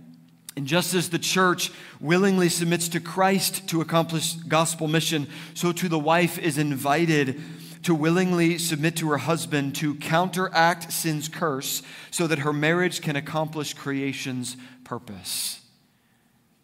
and 0.55 0.65
just 0.65 0.93
as 0.93 1.09
the 1.09 1.19
church 1.19 1.71
willingly 1.99 2.47
submits 2.47 2.87
to 2.89 3.01
Christ 3.01 3.67
to 3.67 3.81
accomplish 3.81 4.35
gospel 4.35 4.87
mission, 4.87 5.27
so 5.53 5.73
too 5.73 5.89
the 5.89 5.99
wife 5.99 6.39
is 6.39 6.57
invited 6.57 7.41
to 7.83 7.95
willingly 7.95 8.57
submit 8.57 8.95
to 8.97 9.09
her 9.09 9.17
husband 9.17 9.75
to 9.75 9.95
counteract 9.95 10.91
sin's 10.91 11.29
curse 11.29 11.81
so 12.11 12.27
that 12.27 12.39
her 12.39 12.53
marriage 12.53 13.01
can 13.01 13.15
accomplish 13.15 13.73
creation's 13.73 14.57
purpose. 14.83 15.61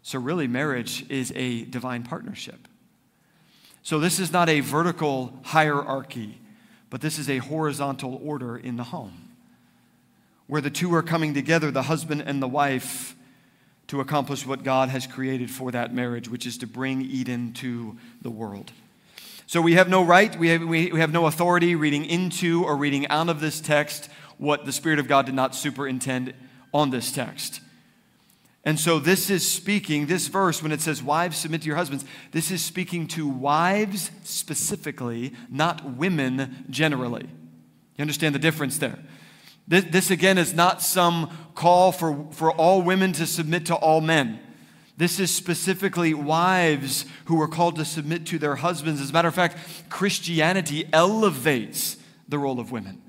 So, 0.02 0.20
really, 0.20 0.48
marriage 0.48 1.10
is 1.10 1.32
a 1.36 1.64
divine 1.66 2.04
partnership. 2.04 2.68
So, 3.82 4.00
this 4.00 4.20
is 4.20 4.32
not 4.32 4.50
a 4.50 4.60
vertical 4.60 5.40
hierarchy, 5.44 6.40
but 6.90 7.02
this 7.02 7.18
is 7.18 7.30
a 7.30 7.40
horizontal 7.40 8.20
order 8.24 8.58
in 8.58 8.78
the 8.78 8.84
home 8.84 9.26
where 10.48 10.62
the 10.62 10.70
two 10.70 10.94
are 10.94 11.02
coming 11.02 11.34
together, 11.34 11.72
the 11.72 11.84
husband 11.84 12.22
and 12.22 12.42
the 12.42 12.48
wife, 12.48 13.16
to 13.88 14.00
accomplish 14.00 14.46
what 14.46 14.64
God 14.64 14.90
has 14.90 15.08
created 15.08 15.50
for 15.50 15.72
that 15.72 15.94
marriage, 15.94 16.30
which 16.30 16.46
is 16.46 16.58
to 16.60 16.68
bring 16.68 17.02
Eden 17.02 17.54
to 17.54 17.98
the 18.22 18.30
world. 18.30 18.72
So 19.48 19.62
we 19.62 19.74
have 19.74 19.90
no 19.90 20.04
right, 20.04 20.38
we 20.38 20.50
have, 20.50 20.62
we, 20.62 20.92
we 20.92 21.00
have 21.00 21.12
no 21.12 21.28
authority 21.28 21.76
reading 21.76 22.06
into 22.06 22.64
or 22.64 22.76
reading 22.76 23.08
out 23.08 23.30
of 23.30 23.40
this 23.40 23.62
text 23.62 24.10
what 24.38 24.66
the 24.66 24.72
Spirit 24.72 25.00
of 25.00 25.08
God 25.08 25.28
did 25.28 25.36
not 25.36 25.56
superintend 25.56 26.34
on 26.74 26.90
this 26.90 27.12
text. 27.12 27.62
And 28.64 28.80
so 28.80 28.98
this 28.98 29.30
is 29.30 29.50
speaking, 29.50 30.08
this 30.08 30.28
verse, 30.28 30.64
when 30.64 30.72
it 30.72 30.82
says, 30.82 31.04
Wives, 31.04 31.38
submit 31.38 31.62
to 31.62 31.68
your 31.68 31.76
husbands, 31.76 32.04
this 32.32 32.50
is 32.50 32.64
speaking 32.64 33.08
to 33.10 33.28
wives 33.28 34.10
specifically, 34.24 35.34
not 35.50 35.96
women 35.96 36.66
generally. 36.72 37.28
You 37.98 38.02
understand 38.02 38.34
the 38.34 38.40
difference 38.40 38.80
there? 38.80 38.98
This, 39.68 39.86
this 39.86 40.12
again 40.12 40.40
is 40.40 40.56
not 40.56 40.82
some 40.82 41.30
call 41.54 41.92
for, 41.92 42.28
for 42.32 42.52
all 42.52 42.82
women 42.82 43.14
to 43.14 43.28
submit 43.28 43.68
to 43.68 43.76
all 43.76 44.02
men. 44.02 44.40
This 44.98 45.20
is 45.20 45.34
specifically 45.34 46.14
wives 46.14 47.06
who 47.26 47.42
are 47.42 47.48
called 47.48 47.76
to 47.76 47.86
submit 47.86 48.26
to 48.28 48.40
their 48.40 48.56
husbands. 48.56 49.02
As 49.02 49.10
a 49.10 49.14
matter 49.14 49.28
of 49.28 49.36
fact, 49.36 49.58
Christianity 49.90 50.88
elevates 50.94 51.98
the 52.30 52.40
role 52.40 52.60
of 52.60 52.72
women. 52.72 53.02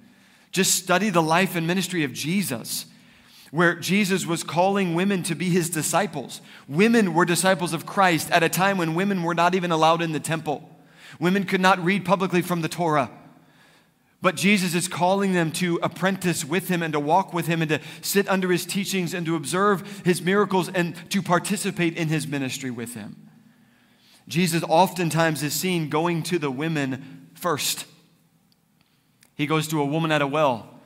Just 0.51 0.75
study 0.75 1.11
the 1.11 1.23
life 1.23 1.55
and 1.55 1.67
ministry 1.67 2.03
of 2.03 2.13
Jesus, 2.13 2.87
where 3.51 3.77
Jesus 3.77 4.27
was 4.27 4.43
calling 4.43 4.95
women 4.95 5.23
to 5.25 5.35
be 5.35 5.51
his 5.51 5.71
disciples. 5.71 6.41
Women 6.67 7.15
were 7.15 7.25
disciples 7.25 7.73
of 7.73 7.87
Christ 7.87 8.31
at 8.31 8.43
a 8.43 8.49
time 8.49 8.79
when 8.79 8.95
women 8.95 9.23
were 9.23 9.35
not 9.35 9.55
even 9.55 9.71
allowed 9.71 10.03
in 10.03 10.13
the 10.13 10.21
temple. 10.21 10.69
Women 11.21 11.45
could 11.45 11.61
not 11.61 11.85
read 11.85 12.05
publicly 12.05 12.43
from 12.43 12.63
the 12.63 12.69
Torah. 12.69 13.11
But 14.23 14.35
Jesus 14.35 14.75
is 14.75 14.89
calling 14.89 15.35
them 15.35 15.53
to 15.53 15.79
apprentice 15.83 16.45
with 16.45 16.69
him 16.69 16.83
and 16.83 16.93
to 16.95 17.01
walk 17.01 17.35
with 17.35 17.47
him 17.47 17.61
and 17.61 17.69
to 17.69 17.81
sit 18.01 18.29
under 18.29 18.51
his 18.51 18.65
teachings 18.65 19.13
and 19.13 19.27
to 19.27 19.37
observe 19.37 20.03
his 20.05 20.23
miracles 20.23 20.69
and 20.69 20.95
to 21.11 21.23
participate 21.23 21.97
in 21.97 22.09
his 22.09 22.27
ministry 22.27 22.71
with 22.71 22.95
him. 22.95 23.29
Jesus 24.27 24.63
oftentimes 24.69 25.43
is 25.43 25.53
seen 25.53 25.89
going 25.89 26.23
to 26.25 26.39
the 26.39 26.51
women 26.51 27.29
first. 27.35 27.85
He 29.35 29.47
goes 29.47 29.69
to 29.69 29.81
a 29.81 29.85
woman 29.85 30.11
at 30.11 30.23
a 30.23 30.27
well, 30.27 30.81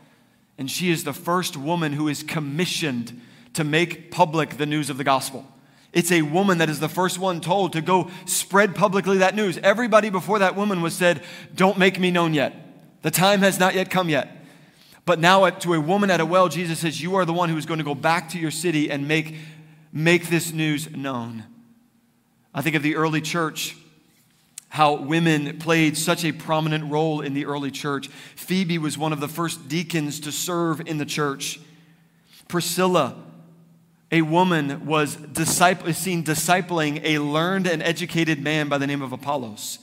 and 0.59 0.71
she 0.71 0.91
is 0.91 1.05
the 1.05 1.13
first 1.13 1.57
woman 1.57 1.93
who 1.93 2.09
is 2.09 2.23
commissioned 2.23 3.21
to 3.55 3.65
make 3.65 4.11
public 4.11 4.57
the 4.57 4.67
news 4.67 4.91
of 4.91 4.99
the 4.99 5.05
gospel. 5.05 5.47
It's 5.93 6.13
a 6.13 6.23
woman 6.23 6.59
that 6.59 6.69
is 6.69 6.81
the 6.81 6.89
first 6.89 7.19
one 7.19 7.41
told 7.41 7.73
to 7.73 7.81
go 7.81 8.11
spread 8.25 8.75
publicly 8.75 9.19
that 9.19 9.35
news. 9.35 9.59
Everybody 9.59 10.11
before 10.11 10.41
that 10.41 10.55
woman 10.55 10.83
was 10.83 10.95
said, 10.95 11.23
Don't 11.55 11.79
make 11.79 11.99
me 11.99 12.11
known 12.11 12.35
yet. 12.35 12.70
The 13.03 13.11
time 13.11 13.41
has 13.41 13.59
not 13.59 13.75
yet 13.75 13.91
come 13.91 14.09
yet. 14.09 14.37
But 15.05 15.19
now, 15.19 15.49
to 15.49 15.75
a 15.75 15.81
woman 15.81 16.11
at 16.11 16.21
a 16.21 16.27
well, 16.27 16.49
Jesus 16.49 16.79
says, 16.79 17.01
You 17.01 17.17
are 17.17 17.25
the 17.25 17.33
one 17.33 17.49
who 17.49 17.57
is 17.57 17.67
going 17.67 17.79
to 17.79 17.85
go 17.85 17.95
back 17.95 18.29
to 18.31 18.39
your 18.39 18.51
city 18.51 18.91
and 18.91 19.09
make, 19.09 19.35
make 19.93 20.29
this 20.29 20.53
news 20.53 20.91
known. 20.95 21.45
I 22.55 22.63
think 22.63 22.77
of 22.77 22.83
the 22.83 22.97
early 22.97 23.21
church, 23.21 23.77
how 24.69 24.95
women 24.95 25.59
played 25.59 25.97
such 25.97 26.25
a 26.25 26.33
prominent 26.33 26.91
role 26.91 27.21
in 27.21 27.35
the 27.35 27.47
early 27.47 27.71
church. 27.71 28.09
Phoebe 28.37 28.79
was 28.79 28.97
one 28.97 29.13
of 29.13 29.21
the 29.21 29.29
first 29.29 29.69
deacons 29.69 30.21
to 30.21 30.33
serve 30.33 30.81
in 30.87 30.99
the 30.99 31.05
church. 31.05 31.59
Priscilla, 32.47 33.17
a 34.13 34.23
woman, 34.23 34.87
was 34.87 35.17
disciple, 35.17 35.93
seen 35.93 36.23
discipling 36.23 37.01
a 37.05 37.19
learned 37.19 37.67
and 37.67 37.83
educated 37.83 38.43
man 38.43 38.69
by 38.69 38.79
the 38.79 38.87
name 38.87 39.03
of 39.03 39.13
Apollos. 39.13 39.79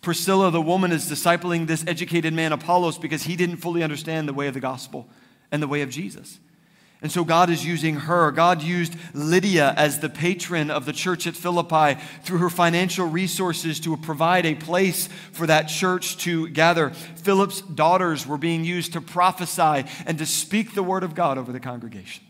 Priscilla, 0.00 0.50
the 0.50 0.62
woman, 0.62 0.92
is 0.92 1.10
discipling 1.10 1.66
this 1.66 1.84
educated 1.86 2.32
man, 2.32 2.52
Apollos, 2.52 2.98
because 2.98 3.24
he 3.24 3.36
didn't 3.36 3.58
fully 3.58 3.82
understand 3.82 4.28
the 4.28 4.32
way 4.32 4.46
of 4.46 4.54
the 4.54 4.60
gospel 4.60 5.08
and 5.50 5.62
the 5.62 5.68
way 5.68 5.82
of 5.82 5.90
Jesus. 5.90 6.38
And 7.02 7.10
so 7.10 7.24
God 7.24 7.48
is 7.48 7.64
using 7.64 7.96
her. 7.96 8.30
God 8.30 8.62
used 8.62 8.94
Lydia 9.14 9.72
as 9.76 10.00
the 10.00 10.10
patron 10.10 10.70
of 10.70 10.84
the 10.84 10.92
church 10.92 11.26
at 11.26 11.34
Philippi 11.34 11.98
through 12.24 12.38
her 12.38 12.50
financial 12.50 13.06
resources 13.06 13.80
to 13.80 13.96
provide 13.96 14.44
a 14.44 14.54
place 14.54 15.08
for 15.32 15.46
that 15.46 15.68
church 15.68 16.18
to 16.18 16.48
gather. 16.48 16.90
Philip's 16.90 17.62
daughters 17.62 18.26
were 18.26 18.36
being 18.36 18.64
used 18.64 18.92
to 18.92 19.00
prophesy 19.00 19.88
and 20.04 20.18
to 20.18 20.26
speak 20.26 20.74
the 20.74 20.82
word 20.82 21.02
of 21.02 21.14
God 21.14 21.38
over 21.38 21.52
the 21.52 21.60
congregation. 21.60 22.24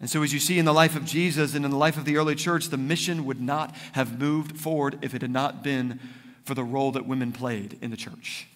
And 0.00 0.10
so, 0.10 0.22
as 0.22 0.32
you 0.32 0.40
see 0.40 0.58
in 0.58 0.66
the 0.66 0.74
life 0.74 0.94
of 0.94 1.06
Jesus 1.06 1.54
and 1.54 1.64
in 1.64 1.70
the 1.70 1.76
life 1.76 1.96
of 1.96 2.04
the 2.04 2.18
early 2.18 2.34
church, 2.34 2.66
the 2.68 2.76
mission 2.76 3.24
would 3.24 3.40
not 3.40 3.74
have 3.92 4.18
moved 4.18 4.58
forward 4.58 4.98
if 5.00 5.14
it 5.14 5.22
had 5.22 5.30
not 5.30 5.62
been 5.62 6.00
for 6.46 6.54
the 6.54 6.64
role 6.64 6.92
that 6.92 7.06
women 7.06 7.32
played 7.32 7.76
in 7.82 7.90
the 7.90 7.96
church. 7.96 8.46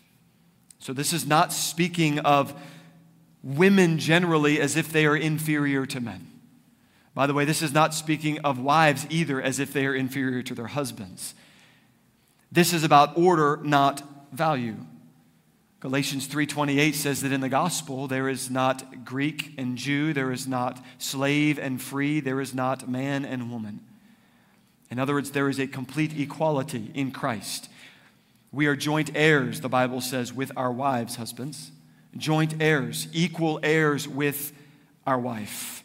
So, 0.78 0.94
this 0.94 1.12
is 1.12 1.26
not 1.26 1.52
speaking 1.52 2.20
of 2.20 2.54
women 3.42 3.98
generally 3.98 4.60
as 4.60 4.76
if 4.76 4.90
they 4.90 5.04
are 5.04 5.16
inferior 5.16 5.84
to 5.86 6.00
men. 6.00 6.30
By 7.14 7.26
the 7.26 7.34
way, 7.34 7.44
this 7.44 7.60
is 7.60 7.72
not 7.72 7.92
speaking 7.92 8.38
of 8.38 8.58
wives 8.58 9.06
either 9.10 9.42
as 9.42 9.58
if 9.58 9.72
they 9.72 9.84
are 9.84 9.94
inferior 9.94 10.42
to 10.42 10.54
their 10.54 10.68
husbands. 10.68 11.34
This 12.52 12.72
is 12.72 12.84
about 12.84 13.18
order, 13.18 13.58
not 13.62 14.02
value. 14.32 14.76
Galatians 15.80 16.26
3:28 16.26 16.94
says 16.94 17.22
that 17.22 17.32
in 17.32 17.40
the 17.40 17.48
gospel 17.48 18.06
there 18.06 18.28
is 18.28 18.50
not 18.50 19.04
Greek 19.04 19.54
and 19.56 19.78
Jew, 19.78 20.12
there 20.12 20.30
is 20.30 20.46
not 20.46 20.84
slave 20.98 21.58
and 21.58 21.80
free, 21.80 22.20
there 22.20 22.40
is 22.40 22.54
not 22.54 22.88
man 22.88 23.24
and 23.24 23.50
woman. 23.50 23.80
In 24.90 24.98
other 24.98 25.14
words, 25.14 25.30
there 25.30 25.48
is 25.48 25.58
a 25.58 25.66
complete 25.66 26.18
equality 26.18 26.90
in 26.94 27.12
Christ. 27.12 27.69
We 28.52 28.66
are 28.66 28.76
joint 28.76 29.10
heirs, 29.14 29.60
the 29.60 29.68
Bible 29.68 30.00
says, 30.00 30.32
with 30.32 30.52
our 30.56 30.72
wives, 30.72 31.16
husbands 31.16 31.72
joint 32.16 32.60
heirs, 32.60 33.08
equal 33.12 33.60
heirs 33.62 34.08
with 34.08 34.52
our 35.06 35.18
wife. 35.18 35.84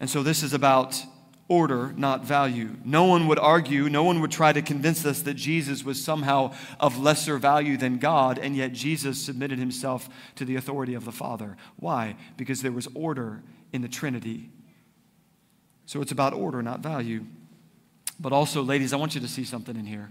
And 0.00 0.10
so 0.10 0.22
this 0.22 0.42
is 0.42 0.52
about 0.52 1.00
order, 1.46 1.92
not 1.96 2.24
value. 2.24 2.76
No 2.84 3.04
one 3.04 3.28
would 3.28 3.38
argue, 3.38 3.88
no 3.88 4.02
one 4.02 4.20
would 4.20 4.30
try 4.30 4.52
to 4.52 4.62
convince 4.62 5.04
us 5.04 5.22
that 5.22 5.34
Jesus 5.34 5.84
was 5.84 6.02
somehow 6.02 6.54
of 6.80 6.98
lesser 6.98 7.38
value 7.38 7.76
than 7.76 7.98
God, 7.98 8.38
and 8.38 8.56
yet 8.56 8.72
Jesus 8.72 9.22
submitted 9.22 9.58
himself 9.58 10.08
to 10.36 10.44
the 10.44 10.56
authority 10.56 10.94
of 10.94 11.04
the 11.04 11.12
Father. 11.12 11.56
Why? 11.76 12.16
Because 12.36 12.62
there 12.62 12.72
was 12.72 12.88
order 12.94 13.42
in 13.72 13.82
the 13.82 13.88
Trinity. 13.88 14.50
So 15.86 16.00
it's 16.00 16.12
about 16.12 16.32
order, 16.32 16.62
not 16.62 16.80
value. 16.80 17.26
But 18.18 18.32
also, 18.32 18.62
ladies, 18.62 18.92
I 18.92 18.96
want 18.96 19.14
you 19.14 19.20
to 19.20 19.28
see 19.28 19.44
something 19.44 19.76
in 19.76 19.86
here. 19.86 20.10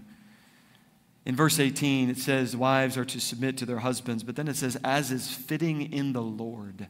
In 1.26 1.34
verse 1.34 1.58
18, 1.58 2.10
it 2.10 2.18
says, 2.18 2.56
Wives 2.56 2.96
are 2.98 3.04
to 3.06 3.20
submit 3.20 3.56
to 3.58 3.66
their 3.66 3.78
husbands, 3.78 4.22
but 4.22 4.36
then 4.36 4.48
it 4.48 4.56
says, 4.56 4.76
as 4.84 5.10
is 5.10 5.30
fitting 5.30 5.92
in 5.92 6.12
the 6.12 6.22
Lord. 6.22 6.86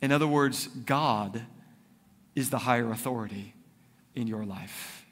In 0.00 0.10
other 0.10 0.26
words, 0.26 0.68
God 0.68 1.42
is 2.34 2.50
the 2.50 2.58
higher 2.58 2.90
authority 2.90 3.54
in 4.14 4.26
your 4.26 4.44
life. 4.44 5.04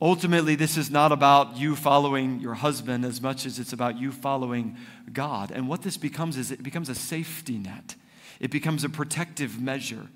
Ultimately, 0.00 0.54
this 0.54 0.76
is 0.76 0.90
not 0.90 1.10
about 1.10 1.56
you 1.56 1.74
following 1.74 2.38
your 2.38 2.54
husband 2.54 3.04
as 3.04 3.20
much 3.20 3.44
as 3.44 3.58
it's 3.58 3.72
about 3.72 3.98
you 3.98 4.12
following 4.12 4.76
God. 5.12 5.50
And 5.50 5.68
what 5.68 5.82
this 5.82 5.96
becomes 5.96 6.36
is 6.36 6.52
it 6.52 6.62
becomes 6.62 6.88
a 6.88 6.94
safety 6.94 7.58
net, 7.58 7.96
it 8.38 8.52
becomes 8.52 8.84
a 8.84 8.88
protective 8.88 9.60
measure 9.60 10.08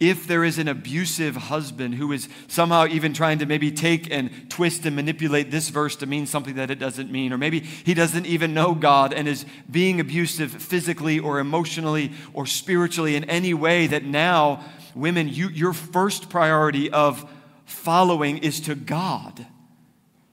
if 0.00 0.26
there 0.26 0.44
is 0.44 0.58
an 0.58 0.68
abusive 0.68 1.36
husband 1.36 1.94
who 1.94 2.12
is 2.12 2.28
somehow 2.48 2.86
even 2.86 3.12
trying 3.12 3.38
to 3.38 3.46
maybe 3.46 3.70
take 3.70 4.10
and 4.10 4.50
twist 4.50 4.84
and 4.84 4.96
manipulate 4.96 5.50
this 5.50 5.68
verse 5.68 5.96
to 5.96 6.06
mean 6.06 6.26
something 6.26 6.56
that 6.56 6.70
it 6.70 6.78
doesn't 6.78 7.10
mean, 7.10 7.32
or 7.32 7.38
maybe 7.38 7.60
he 7.60 7.94
doesn't 7.94 8.26
even 8.26 8.52
know 8.52 8.74
God 8.74 9.12
and 9.12 9.28
is 9.28 9.46
being 9.70 10.00
abusive 10.00 10.50
physically 10.50 11.18
or 11.18 11.38
emotionally 11.38 12.12
or 12.32 12.44
spiritually 12.44 13.14
in 13.14 13.24
any 13.24 13.54
way, 13.54 13.86
that 13.86 14.04
now, 14.04 14.64
women, 14.94 15.28
you, 15.28 15.48
your 15.48 15.72
first 15.72 16.28
priority 16.28 16.90
of 16.90 17.30
following 17.64 18.38
is 18.38 18.60
to 18.60 18.74
God. 18.74 19.46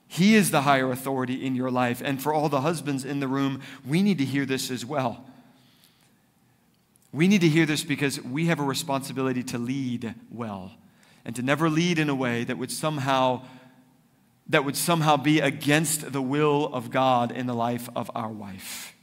He 0.08 0.36
is 0.36 0.52
the 0.52 0.64
higher 0.64 0.92
authority 0.92 1.46
in 1.46 1.56
your 1.56 1.72
life. 1.72 2.02
And 2.04 2.22
for 2.22 2.34
all 2.34 2.50
the 2.50 2.62
husbands 2.62 3.06
in 3.06 3.22
the 3.22 3.28
room, 3.28 3.62
we 3.86 4.02
need 4.02 4.18
to 4.18 4.26
hear 4.26 4.46
this 4.46 4.70
as 4.70 4.86
well. 4.86 5.24
We 7.14 7.28
need 7.28 7.42
to 7.42 7.50
hear 7.50 7.66
this 7.66 7.84
because 7.84 8.22
we 8.22 8.46
have 8.46 8.60
a 8.60 8.64
responsibility 8.64 9.44
to 9.44 9.58
lead 9.58 10.16
well 10.30 10.72
and 11.26 11.36
to 11.36 11.42
never 11.42 11.70
lead 11.70 12.00
in 12.00 12.10
a 12.10 12.16
way 12.16 12.44
that 12.46 12.58
would 12.58 12.72
somehow 12.72 13.44
that 14.50 14.66
would 14.66 14.76
somehow 14.76 15.16
be 15.16 15.40
against 15.40 16.12
the 16.12 16.22
will 16.22 16.66
of 16.74 16.90
God 16.90 17.32
in 17.32 17.48
the 17.48 17.54
life 17.54 17.88
of 17.96 18.12
our 18.14 18.28
wife. 18.28 18.94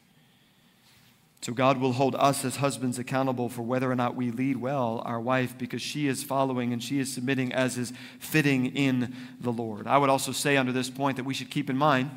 So 1.40 1.54
God 1.54 1.78
will 1.78 1.92
hold 1.92 2.14
us 2.16 2.44
as 2.44 2.56
husbands 2.56 2.98
accountable 2.98 3.48
for 3.48 3.62
whether 3.62 3.90
or 3.90 3.94
not 3.94 4.14
we 4.14 4.30
lead 4.30 4.58
well 4.58 5.02
our 5.06 5.20
wife 5.20 5.56
because 5.56 5.80
she 5.80 6.06
is 6.06 6.22
following 6.22 6.72
and 6.72 6.82
she 6.82 6.98
is 6.98 7.10
submitting 7.12 7.52
as 7.52 7.78
is 7.78 7.92
fitting 8.18 8.76
in 8.76 9.14
the 9.40 9.52
Lord. 9.52 9.86
I 9.86 9.96
would 9.96 10.10
also 10.10 10.32
say 10.32 10.56
under 10.58 10.72
this 10.72 10.90
point 10.90 11.16
that 11.16 11.24
we 11.24 11.32
should 11.32 11.50
keep 11.50 11.70
in 11.70 11.76
mind 11.78 12.10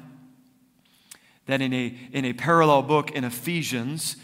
that 1.46 1.62
in 1.62 1.72
a, 1.74 1.96
in 2.12 2.26
a 2.26 2.34
parallel 2.34 2.82
book 2.82 3.12
in 3.12 3.24
Ephesians, 3.24 4.18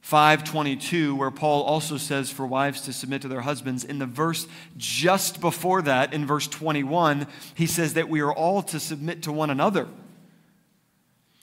522 0.00 1.14
where 1.16 1.30
Paul 1.30 1.62
also 1.62 1.96
says 1.96 2.30
for 2.30 2.46
wives 2.46 2.82
to 2.82 2.92
submit 2.92 3.22
to 3.22 3.28
their 3.28 3.42
husbands 3.42 3.84
in 3.84 3.98
the 3.98 4.06
verse 4.06 4.46
just 4.76 5.40
before 5.40 5.82
that 5.82 6.14
in 6.14 6.26
verse 6.26 6.46
21 6.48 7.26
he 7.54 7.66
says 7.66 7.94
that 7.94 8.08
we 8.08 8.20
are 8.20 8.32
all 8.32 8.62
to 8.62 8.80
submit 8.80 9.22
to 9.24 9.32
one 9.32 9.50
another. 9.50 9.88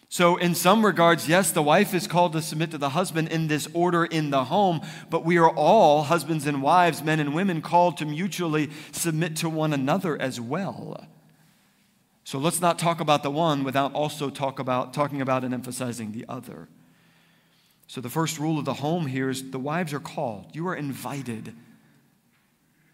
So 0.10 0.38
in 0.38 0.56
some 0.56 0.86
regards 0.86 1.28
yes 1.28 1.52
the 1.52 1.62
wife 1.62 1.94
is 1.94 2.08
called 2.08 2.34
to 2.34 2.42
submit 2.42 2.72
to 2.72 2.78
the 2.78 2.90
husband 2.90 3.28
in 3.28 3.48
this 3.48 3.68
order 3.74 4.06
in 4.06 4.30
the 4.30 4.46
home 4.46 4.82
but 5.10 5.26
we 5.26 5.38
are 5.38 5.50
all 5.50 6.04
husbands 6.04 6.48
and 6.48 6.64
wives 6.64 7.04
men 7.04 7.20
and 7.20 7.36
women 7.36 7.62
called 7.62 7.98
to 7.98 8.06
mutually 8.06 8.72
submit 8.92 9.36
to 9.38 9.50
one 9.50 9.74
another 9.74 10.20
as 10.20 10.40
well. 10.42 11.06
So 12.24 12.40
let's 12.40 12.60
not 12.60 12.80
talk 12.80 13.00
about 13.00 13.22
the 13.22 13.30
one 13.30 13.64
without 13.64 13.94
also 13.94 14.32
talk 14.32 14.58
about 14.58 14.94
talking 14.94 15.22
about 15.22 15.44
and 15.44 15.54
emphasizing 15.54 16.12
the 16.12 16.26
other. 16.28 16.68
So, 17.88 18.02
the 18.02 18.10
first 18.10 18.40
rule 18.40 18.58
of 18.58 18.66
the 18.66 18.74
home 18.76 19.06
here 19.06 19.30
is 19.30 19.52
the 19.52 19.60
wives 19.60 19.94
are 19.94 20.00
called. 20.00 20.56
You 20.56 20.68
are 20.68 20.76
invited. 20.76 21.54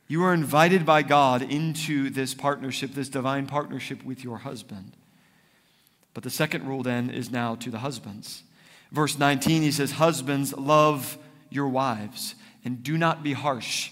You 0.07 0.23
are 0.23 0.33
invited 0.33 0.85
by 0.85 1.03
God 1.03 1.41
into 1.41 2.09
this 2.09 2.33
partnership, 2.33 2.93
this 2.93 3.07
divine 3.07 3.47
partnership 3.47 4.03
with 4.03 4.23
your 4.23 4.39
husband. 4.39 4.97
But 6.13 6.23
the 6.23 6.29
second 6.29 6.67
rule 6.67 6.83
then 6.83 7.09
is 7.09 7.31
now 7.31 7.55
to 7.55 7.69
the 7.69 7.79
husbands. 7.79 8.43
Verse 8.91 9.17
19, 9.17 9.61
he 9.61 9.71
says, 9.71 9.93
Husbands, 9.93 10.53
love 10.53 11.17
your 11.49 11.69
wives 11.69 12.35
and 12.65 12.83
do 12.83 12.97
not 12.97 13.23
be 13.23 13.33
harsh 13.33 13.91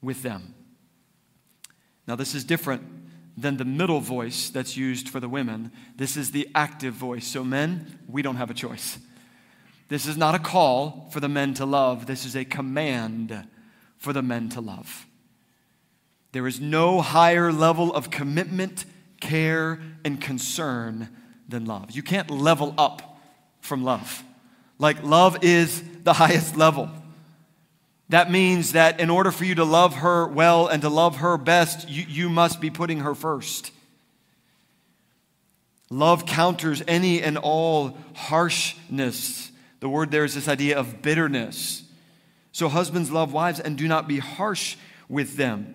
with 0.00 0.22
them. 0.22 0.54
Now, 2.06 2.16
this 2.16 2.34
is 2.34 2.44
different 2.44 2.82
than 3.36 3.56
the 3.56 3.64
middle 3.64 4.00
voice 4.00 4.50
that's 4.50 4.76
used 4.76 5.08
for 5.08 5.20
the 5.20 5.28
women. 5.28 5.72
This 5.96 6.16
is 6.16 6.30
the 6.30 6.48
active 6.54 6.94
voice. 6.94 7.26
So, 7.26 7.44
men, 7.44 7.98
we 8.08 8.22
don't 8.22 8.36
have 8.36 8.50
a 8.50 8.54
choice. 8.54 8.98
This 9.94 10.06
is 10.06 10.16
not 10.16 10.34
a 10.34 10.40
call 10.40 11.06
for 11.12 11.20
the 11.20 11.28
men 11.28 11.54
to 11.54 11.64
love, 11.64 12.06
this 12.06 12.24
is 12.24 12.34
a 12.34 12.44
command 12.44 13.46
for 13.96 14.12
the 14.12 14.22
men 14.22 14.48
to 14.48 14.60
love. 14.60 15.06
There 16.32 16.48
is 16.48 16.60
no 16.60 17.00
higher 17.00 17.52
level 17.52 17.94
of 17.94 18.10
commitment, 18.10 18.86
care, 19.20 19.80
and 20.04 20.20
concern 20.20 21.10
than 21.48 21.66
love. 21.66 21.92
You 21.92 22.02
can't 22.02 22.28
level 22.28 22.74
up 22.76 23.20
from 23.60 23.84
love. 23.84 24.24
Like, 24.80 25.04
love 25.04 25.44
is 25.44 25.84
the 26.02 26.14
highest 26.14 26.56
level. 26.56 26.90
That 28.08 28.32
means 28.32 28.72
that 28.72 28.98
in 28.98 29.10
order 29.10 29.30
for 29.30 29.44
you 29.44 29.54
to 29.54 29.64
love 29.64 29.94
her 29.94 30.26
well 30.26 30.66
and 30.66 30.82
to 30.82 30.88
love 30.88 31.18
her 31.18 31.38
best, 31.38 31.88
you, 31.88 32.04
you 32.08 32.28
must 32.28 32.60
be 32.60 32.68
putting 32.68 32.98
her 32.98 33.14
first. 33.14 33.70
Love 35.88 36.26
counters 36.26 36.82
any 36.88 37.22
and 37.22 37.38
all 37.38 37.96
harshness 38.14 39.52
the 39.84 39.90
word 39.90 40.10
there 40.10 40.24
is 40.24 40.34
this 40.34 40.48
idea 40.48 40.78
of 40.78 41.02
bitterness. 41.02 41.82
So, 42.52 42.70
husbands, 42.70 43.10
love 43.10 43.34
wives 43.34 43.60
and 43.60 43.76
do 43.76 43.86
not 43.86 44.08
be 44.08 44.18
harsh 44.18 44.78
with 45.10 45.36
them. 45.36 45.74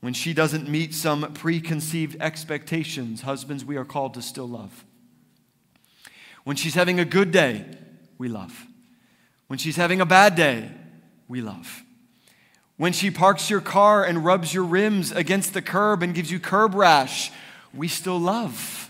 When 0.00 0.12
she 0.12 0.34
doesn't 0.34 0.68
meet 0.68 0.92
some 0.92 1.32
preconceived 1.34 2.20
expectations, 2.20 3.20
husbands, 3.20 3.64
we 3.64 3.76
are 3.76 3.84
called 3.84 4.14
to 4.14 4.22
still 4.22 4.48
love. 4.48 4.84
When 6.42 6.56
she's 6.56 6.74
having 6.74 6.98
a 6.98 7.04
good 7.04 7.30
day, 7.30 7.64
we 8.18 8.26
love. 8.26 8.66
When 9.46 9.60
she's 9.60 9.76
having 9.76 10.00
a 10.00 10.06
bad 10.06 10.34
day, 10.34 10.72
we 11.28 11.40
love. 11.40 11.84
When 12.76 12.92
she 12.92 13.08
parks 13.08 13.48
your 13.48 13.60
car 13.60 14.02
and 14.02 14.24
rubs 14.24 14.52
your 14.52 14.64
rims 14.64 15.12
against 15.12 15.54
the 15.54 15.62
curb 15.62 16.02
and 16.02 16.12
gives 16.12 16.32
you 16.32 16.40
curb 16.40 16.74
rash, 16.74 17.30
we 17.72 17.86
still 17.86 18.18
love. 18.18 18.87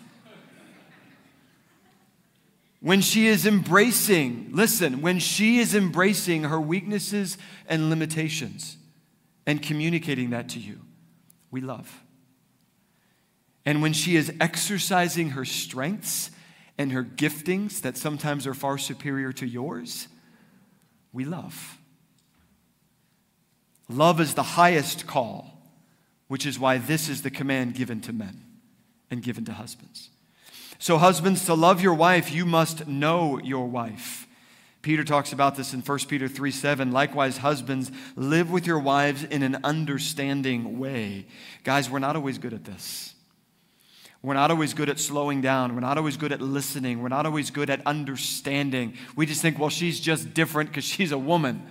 When 2.81 3.01
she 3.01 3.27
is 3.27 3.45
embracing, 3.45 4.51
listen, 4.53 5.03
when 5.03 5.19
she 5.19 5.59
is 5.59 5.75
embracing 5.75 6.45
her 6.45 6.61
weaknesses 6.61 7.37
and 7.67 7.91
limitations 7.91 8.77
and 9.47 9.61
communicating 9.61 10.31
that 10.31 10.49
to 10.51 10.61
you, 10.61 10.81
we 11.51 11.61
love. 11.61 12.03
And 13.65 13.83
when 13.83 13.93
she 13.93 14.17
is 14.17 14.33
exercising 14.41 15.31
her 15.31 15.45
strengths 15.45 16.31
and 16.79 16.93
her 16.93 17.03
giftings 17.03 17.81
that 17.81 17.97
sometimes 17.97 18.47
are 18.47 18.55
far 18.55 18.79
superior 18.79 19.33
to 19.33 19.47
yours, 19.47 20.07
we 21.13 21.25
love. 21.25 21.79
Love 23.89 24.21
is 24.21 24.35
the 24.35 24.43
highest 24.43 25.07
call, 25.07 25.61
which 26.29 26.47
is 26.47 26.59
why 26.59 26.79
this 26.79 27.09
is 27.09 27.23
the 27.23 27.31
command 27.31 27.75
given 27.75 28.01
to 28.03 28.13
men 28.13 28.45
and 29.11 29.23
given 29.23 29.45
to 29.47 29.53
husbands. 29.53 30.11
So, 30.79 30.99
husbands, 30.99 31.45
to 31.47 31.55
love 31.55 31.81
your 31.81 31.95
wife, 31.95 32.33
you 32.33 32.47
must 32.47 32.87
know 32.87 33.39
your 33.39 33.67
wife. 33.67 34.27
Peter 34.81 35.03
talks 35.03 35.33
about 35.33 35.57
this 35.57 35.75
in 35.75 35.81
1 35.81 35.99
Peter 36.09 36.29
3 36.29 36.51
7. 36.51 36.93
Likewise, 36.93 37.39
husbands, 37.39 37.91
live 38.15 38.51
with 38.51 38.67
your 38.67 38.79
wives 38.79 39.25
in 39.25 39.43
an 39.43 39.59
understanding 39.65 40.79
way. 40.79 41.27
Guys, 41.65 41.91
we're 41.91 41.99
not 41.99 42.15
always 42.15 42.39
good 42.39 42.53
at 42.53 42.65
this. 42.65 43.15
We're 44.23 44.35
not 44.35 44.51
always 44.51 44.75
good 44.75 44.89
at 44.89 44.99
slowing 44.99 45.41
down. 45.41 45.75
We're 45.75 45.81
not 45.81 45.99
always 45.99 46.17
good 46.17 46.33
at 46.33 46.41
listening. 46.41 47.03
We're 47.03 47.09
not 47.09 47.27
always 47.27 47.51
good 47.51 47.71
at 47.71 47.85
understanding. 47.87 48.95
We 49.17 49.27
just 49.27 49.43
think, 49.43 49.59
well, 49.59 49.71
she's 49.71 50.01
just 50.01 50.33
different 50.35 50.71
because 50.71 50.85
she's 50.85 51.13
a 51.13 51.19
woman. 51.19 51.67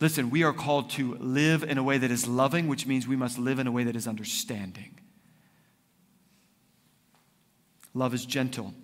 Listen, 0.00 0.30
we 0.30 0.44
are 0.44 0.52
called 0.52 0.90
to 0.90 1.14
live 1.16 1.62
in 1.62 1.78
a 1.78 1.82
way 1.82 1.98
that 1.98 2.10
is 2.10 2.26
loving, 2.26 2.68
which 2.68 2.86
means 2.86 3.06
we 3.06 3.16
must 3.16 3.38
live 3.38 3.58
in 3.58 3.66
a 3.66 3.72
way 3.72 3.84
that 3.84 3.96
is 3.96 4.06
understanding. 4.06 4.98
Love 7.96 8.12
is 8.12 8.26
gentle. 8.26 8.74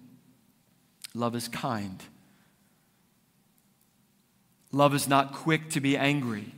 Love 1.14 1.36
is 1.36 1.46
kind. 1.46 2.02
Love 4.72 4.94
is 4.94 5.06
not 5.06 5.34
quick 5.34 5.68
to 5.68 5.82
be 5.82 5.98
angry. 5.98 6.50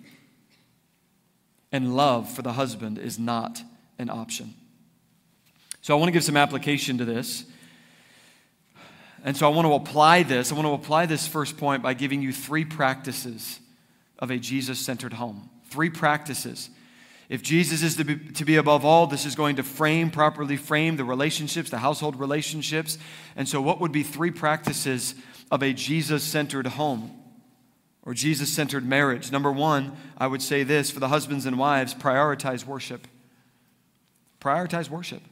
And 1.73 1.97
love 1.97 2.31
for 2.31 2.43
the 2.43 2.53
husband 2.53 2.97
is 2.97 3.19
not 3.19 3.61
an 3.99 4.09
option. 4.09 4.55
So 5.81 5.97
I 5.97 5.99
want 5.99 6.11
to 6.11 6.13
give 6.13 6.23
some 6.23 6.37
application 6.37 6.97
to 6.99 7.05
this. 7.05 7.45
And 9.25 9.37
so 9.37 9.51
I 9.51 9.53
want 9.53 9.67
to 9.67 9.75
apply 9.75 10.23
this. 10.23 10.53
I 10.53 10.55
want 10.55 10.69
to 10.69 10.75
apply 10.75 11.07
this 11.07 11.27
first 11.27 11.57
point 11.57 11.83
by 11.83 11.93
giving 11.93 12.23
you 12.23 12.33
three 12.33 12.65
practices 12.65 13.59
of 14.21 14.31
a 14.31 14.39
Jesus 14.39 14.79
centered 14.79 15.15
home. 15.15 15.51
Three 15.71 15.91
practices 15.91 16.71
if 17.29 17.43
Jesus 17.43 17.83
is 17.83 17.97
to 17.97 18.05
be, 18.05 18.17
to 18.17 18.45
be 18.45 18.57
above 18.57 18.85
all, 18.85 19.07
this 19.07 19.25
is 19.25 19.35
going 19.35 19.57
to 19.57 19.63
frame, 19.63 20.11
properly 20.11 20.57
frame 20.57 20.97
the 20.97 21.05
relationships, 21.05 21.71
the 21.71 21.79
household 21.79 22.21
relationships. 22.21 22.99
And 23.35 23.49
so, 23.49 23.61
what 23.63 23.81
would 23.81 23.93
be 23.93 24.03
three 24.03 24.31
practices 24.31 25.15
of 25.51 25.63
a 25.63 25.73
Jesus 25.73 26.23
centered 26.23 26.67
home 26.67 27.19
or 28.03 28.13
Jesus 28.13 28.53
centered 28.53 28.85
marriage? 28.85 29.33
Number 29.33 29.51
one, 29.51 29.97
I 30.19 30.27
would 30.27 30.43
say 30.43 30.63
this 30.63 30.91
for 30.91 31.01
the 31.01 31.09
husbands 31.09 31.47
and 31.47 31.59
wives 31.59 31.95
prioritize 31.95 32.67
worship. 32.67 33.07
Prioritize 34.41 34.91
worship. 34.91 35.23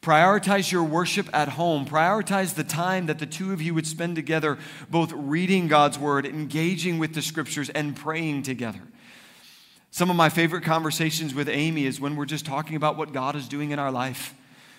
Prioritize 0.00 0.70
your 0.70 0.84
worship 0.84 1.28
at 1.34 1.50
home. 1.50 1.84
Prioritize 1.84 2.54
the 2.54 2.64
time 2.64 3.06
that 3.06 3.18
the 3.18 3.26
two 3.26 3.52
of 3.52 3.60
you 3.60 3.74
would 3.74 3.86
spend 3.86 4.16
together, 4.16 4.56
both 4.88 5.12
reading 5.12 5.68
God's 5.68 5.98
word, 5.98 6.24
engaging 6.24 6.98
with 6.98 7.14
the 7.14 7.20
scriptures, 7.20 7.68
and 7.68 7.96
praying 7.96 8.44
together. 8.44 8.80
Some 9.90 10.10
of 10.10 10.16
my 10.16 10.28
favorite 10.28 10.64
conversations 10.64 11.34
with 11.34 11.48
Amy 11.48 11.86
is 11.86 12.00
when 12.00 12.14
we're 12.14 12.26
just 12.26 12.46
talking 12.46 12.76
about 12.76 12.96
what 12.96 13.12
God 13.12 13.34
is 13.34 13.48
doing 13.48 13.70
in 13.70 13.78
our 13.78 13.90
life, 13.90 14.34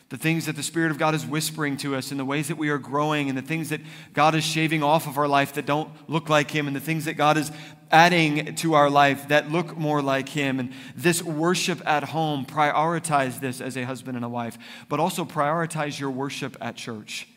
the 0.10 0.17
things 0.17 0.45
that 0.45 0.56
the 0.56 0.63
Spirit 0.63 0.91
of 0.91 0.98
God 0.98 1.13
is 1.13 1.26
whispering 1.26 1.78
to 1.78 1.95
us, 1.95 2.12
and 2.12 2.19
the 2.19 2.26
ways 2.26 2.48
that 2.48 2.58
we 2.58 2.69
are 2.69 2.78
growing, 2.78 3.28
and 3.30 3.38
the 3.38 3.43
things 3.43 3.69
that 3.69 3.82
God 4.13 4.36
is 4.36 4.43
shaving 4.43 4.82
off 4.82 5.08
of 5.08 5.17
our 5.17 5.28
life 5.28 5.54
that 5.54 5.65
don't 5.65 5.89
look 6.10 6.30
like 6.30 6.52
Him, 6.52 6.67
and 6.67 6.76
the 6.76 6.80
things 6.80 7.06
that 7.06 7.15
God 7.15 7.38
is 7.38 7.52
adding 7.91 8.56
to 8.56 8.76
our 8.76 8.89
life 8.89 9.28
that 9.30 9.52
look 9.52 9.76
more 9.76 10.02
like 10.02 10.30
Him. 10.30 10.60
And 10.60 10.74
this 10.95 11.24
worship 11.24 11.82
at 11.88 12.06
home, 12.06 12.45
prioritize 12.45 13.39
this 13.39 13.62
as 13.62 13.78
a 13.78 13.84
husband 13.84 14.15
and 14.15 14.26
a 14.26 14.30
wife, 14.30 14.58
but 14.89 15.00
also 15.00 15.26
prioritize 15.26 16.00
your 16.00 16.12
worship 16.12 16.56
at 16.62 16.76
church. 16.76 17.28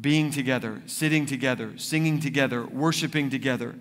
Being 0.00 0.30
together, 0.30 0.82
sitting 0.86 1.26
together, 1.26 1.76
singing 1.76 2.20
together, 2.20 2.64
worshiping 2.64 3.28
together. 3.28 3.74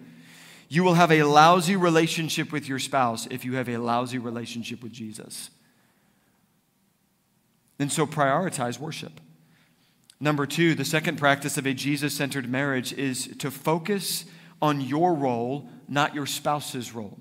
You 0.70 0.84
will 0.84 0.94
have 0.94 1.12
a 1.12 1.24
lousy 1.24 1.76
relationship 1.76 2.52
with 2.52 2.70
your 2.70 2.78
spouse 2.80 3.28
if 3.32 3.44
you 3.44 3.56
have 3.56 3.68
a 3.68 3.78
lousy 3.78 4.20
relationship 4.20 4.84
with 4.84 4.92
Jesus. 4.92 5.50
And 7.80 7.92
so 7.92 8.06
prioritize 8.06 8.80
worship. 8.80 9.20
Number 10.20 10.46
two, 10.46 10.76
the 10.76 10.86
second 10.86 11.18
practice 11.18 11.58
of 11.58 11.66
a 11.66 11.74
Jesus 11.74 12.14
centered 12.14 12.48
marriage 12.48 12.94
is 12.94 13.28
to 13.38 13.50
focus 13.50 14.26
on 14.62 14.80
your 14.80 15.16
role, 15.16 15.70
not 15.88 16.14
your 16.14 16.26
spouse's 16.26 16.94
role. 16.94 17.20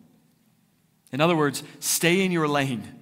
In 1.11 1.21
other 1.21 1.37
words, 1.37 1.63
stay 1.81 2.25
in 2.25 2.33
your 2.33 2.49
lane. 2.49 2.98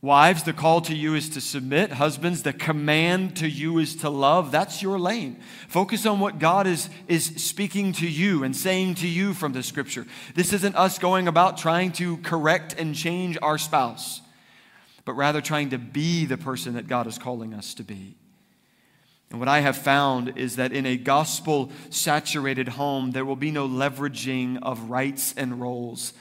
Wives, 0.00 0.44
the 0.44 0.52
call 0.52 0.80
to 0.82 0.94
you 0.94 1.16
is 1.16 1.28
to 1.30 1.40
submit. 1.40 1.90
Husbands, 1.90 2.44
the 2.44 2.52
command 2.52 3.36
to 3.38 3.48
you 3.48 3.78
is 3.78 3.96
to 3.96 4.08
love. 4.08 4.52
That's 4.52 4.80
your 4.80 4.96
lane. 4.96 5.40
Focus 5.66 6.06
on 6.06 6.20
what 6.20 6.38
God 6.38 6.68
is, 6.68 6.88
is 7.08 7.24
speaking 7.24 7.92
to 7.94 8.06
you 8.06 8.44
and 8.44 8.54
saying 8.54 8.94
to 8.96 9.08
you 9.08 9.34
from 9.34 9.52
the 9.52 9.62
scripture. 9.64 10.06
This 10.36 10.52
isn't 10.52 10.76
us 10.76 11.00
going 11.00 11.26
about 11.26 11.58
trying 11.58 11.90
to 11.92 12.18
correct 12.18 12.76
and 12.78 12.94
change 12.94 13.38
our 13.42 13.58
spouse, 13.58 14.20
but 15.04 15.14
rather 15.14 15.40
trying 15.40 15.70
to 15.70 15.78
be 15.78 16.26
the 16.26 16.38
person 16.38 16.74
that 16.74 16.86
God 16.86 17.08
is 17.08 17.18
calling 17.18 17.52
us 17.52 17.74
to 17.74 17.82
be. 17.82 18.14
And 19.30 19.40
what 19.40 19.48
I 19.48 19.60
have 19.60 19.76
found 19.76 20.38
is 20.38 20.56
that 20.56 20.72
in 20.72 20.86
a 20.86 20.96
gospel 20.96 21.72
saturated 21.90 22.68
home, 22.68 23.10
there 23.10 23.24
will 23.24 23.36
be 23.36 23.50
no 23.50 23.68
leveraging 23.68 24.60
of 24.62 24.90
rights 24.90 25.34
and 25.36 25.60
roles 25.60 26.12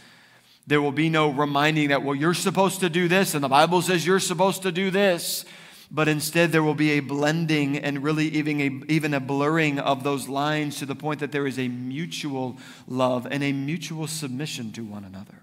there 0.68 0.82
will 0.82 0.92
be 0.92 1.10
no 1.10 1.30
reminding 1.30 1.90
that, 1.90 2.04
well, 2.04 2.14
you're 2.14 2.34
supposed 2.34 2.82
to 2.82 2.90
do 2.90 3.08
this, 3.08 3.34
and 3.34 3.44
the 3.44 3.48
Bible 3.48 3.82
says 3.82 4.06
you're 4.06 4.20
supposed 4.20 4.64
to 4.64 4.72
do 4.72 4.92
this. 4.92 5.46
But 5.90 6.10
instead, 6.10 6.52
there 6.52 6.64
will 6.64 6.76
be 6.76 6.92
a 6.92 7.00
blending 7.00 7.78
and 7.78 8.04
really 8.04 8.28
even 8.28 8.60
a, 8.60 8.92
even 8.92 9.14
a 9.14 9.22
blurring 9.22 9.80
of 9.80 10.04
those 10.04 10.28
lines 10.28 10.80
to 10.80 10.86
the 10.86 10.96
point 10.96 11.22
that 11.22 11.32
there 11.32 11.48
is 11.48 11.58
a 11.58 11.70
mutual 11.70 12.58
love 12.88 13.26
and 13.26 13.42
a 13.42 13.54
mutual 13.54 14.06
submission 14.06 14.74
to 14.74 14.84
one 14.84 15.06
another. 15.06 15.42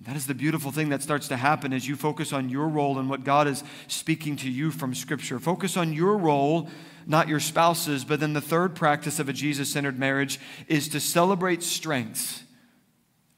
That 0.00 0.16
is 0.16 0.26
the 0.26 0.34
beautiful 0.34 0.70
thing 0.70 0.88
that 0.88 1.02
starts 1.02 1.28
to 1.28 1.36
happen 1.36 1.74
as 1.74 1.86
you 1.86 1.96
focus 1.96 2.32
on 2.32 2.48
your 2.48 2.68
role 2.68 2.98
and 2.98 3.10
what 3.10 3.24
God 3.24 3.46
is 3.46 3.62
speaking 3.88 4.36
to 4.36 4.50
you 4.50 4.70
from 4.70 4.94
Scripture. 4.94 5.38
Focus 5.38 5.76
on 5.76 5.92
your 5.92 6.16
role, 6.16 6.70
not 7.06 7.28
your 7.28 7.40
spouse's. 7.40 8.06
But 8.06 8.20
then 8.20 8.32
the 8.32 8.40
third 8.40 8.74
practice 8.74 9.18
of 9.18 9.28
a 9.28 9.34
Jesus 9.34 9.70
centered 9.70 9.98
marriage 9.98 10.40
is 10.66 10.88
to 10.90 11.00
celebrate 11.00 11.62
strengths 11.62 12.42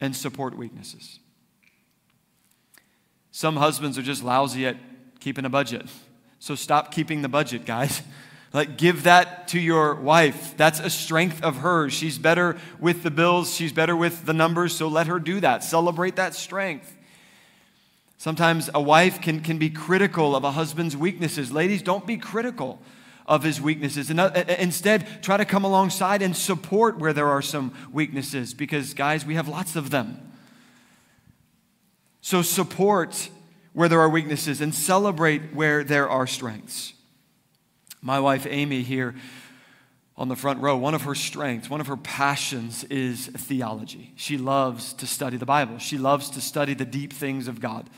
and 0.00 0.14
support 0.14 0.56
weaknesses. 0.56 1.18
Some 3.30 3.56
husbands 3.56 3.98
are 3.98 4.02
just 4.02 4.24
lousy 4.24 4.66
at 4.66 4.76
keeping 5.20 5.44
a 5.44 5.50
budget. 5.50 5.86
So 6.38 6.54
stop 6.54 6.92
keeping 6.92 7.22
the 7.22 7.28
budget, 7.28 7.64
guys. 7.64 8.02
Like, 8.50 8.78
give 8.78 9.02
that 9.02 9.48
to 9.48 9.60
your 9.60 9.94
wife. 9.94 10.56
That's 10.56 10.80
a 10.80 10.88
strength 10.88 11.44
of 11.44 11.56
hers. 11.56 11.92
She's 11.92 12.18
better 12.18 12.56
with 12.80 13.02
the 13.02 13.10
bills, 13.10 13.54
she's 13.54 13.74
better 13.74 13.94
with 13.94 14.24
the 14.24 14.32
numbers, 14.32 14.74
so 14.74 14.88
let 14.88 15.06
her 15.06 15.18
do 15.18 15.38
that. 15.40 15.62
Celebrate 15.62 16.16
that 16.16 16.34
strength. 16.34 16.96
Sometimes 18.16 18.70
a 18.72 18.80
wife 18.80 19.20
can, 19.20 19.40
can 19.40 19.58
be 19.58 19.68
critical 19.68 20.34
of 20.34 20.44
a 20.44 20.52
husband's 20.52 20.96
weaknesses. 20.96 21.52
Ladies, 21.52 21.82
don't 21.82 22.06
be 22.06 22.16
critical 22.16 22.80
of 23.28 23.42
his 23.42 23.60
weaknesses. 23.60 24.08
And 24.08 24.18
uh, 24.18 24.32
uh, 24.34 24.56
instead, 24.58 25.22
try 25.22 25.36
to 25.36 25.44
come 25.44 25.62
alongside 25.62 26.22
and 26.22 26.34
support 26.34 26.98
where 26.98 27.12
there 27.12 27.28
are 27.28 27.42
some 27.42 27.74
weaknesses 27.92 28.54
because, 28.54 28.94
guys, 28.94 29.24
we 29.26 29.34
have 29.34 29.46
lots 29.46 29.76
of 29.76 29.90
them. 29.90 30.32
So, 32.22 32.40
support 32.40 33.28
where 33.74 33.88
there 33.88 34.00
are 34.00 34.08
weaknesses 34.08 34.62
and 34.62 34.74
celebrate 34.74 35.54
where 35.54 35.84
there 35.84 36.08
are 36.08 36.26
strengths. 36.26 36.94
My 38.00 38.18
wife, 38.18 38.46
Amy, 38.48 38.82
here 38.82 39.14
on 40.16 40.28
the 40.28 40.36
front 40.36 40.60
row, 40.60 40.76
one 40.76 40.94
of 40.94 41.02
her 41.02 41.14
strengths, 41.14 41.68
one 41.68 41.80
of 41.80 41.86
her 41.86 41.96
passions 41.98 42.82
is 42.84 43.26
theology. 43.26 44.14
She 44.16 44.38
loves 44.38 44.94
to 44.94 45.06
study 45.06 45.36
the 45.36 45.46
Bible, 45.46 45.78
she 45.78 45.98
loves 45.98 46.30
to 46.30 46.40
study 46.40 46.72
the 46.72 46.86
deep 46.86 47.12
things 47.12 47.46
of 47.46 47.60
God. 47.60 47.90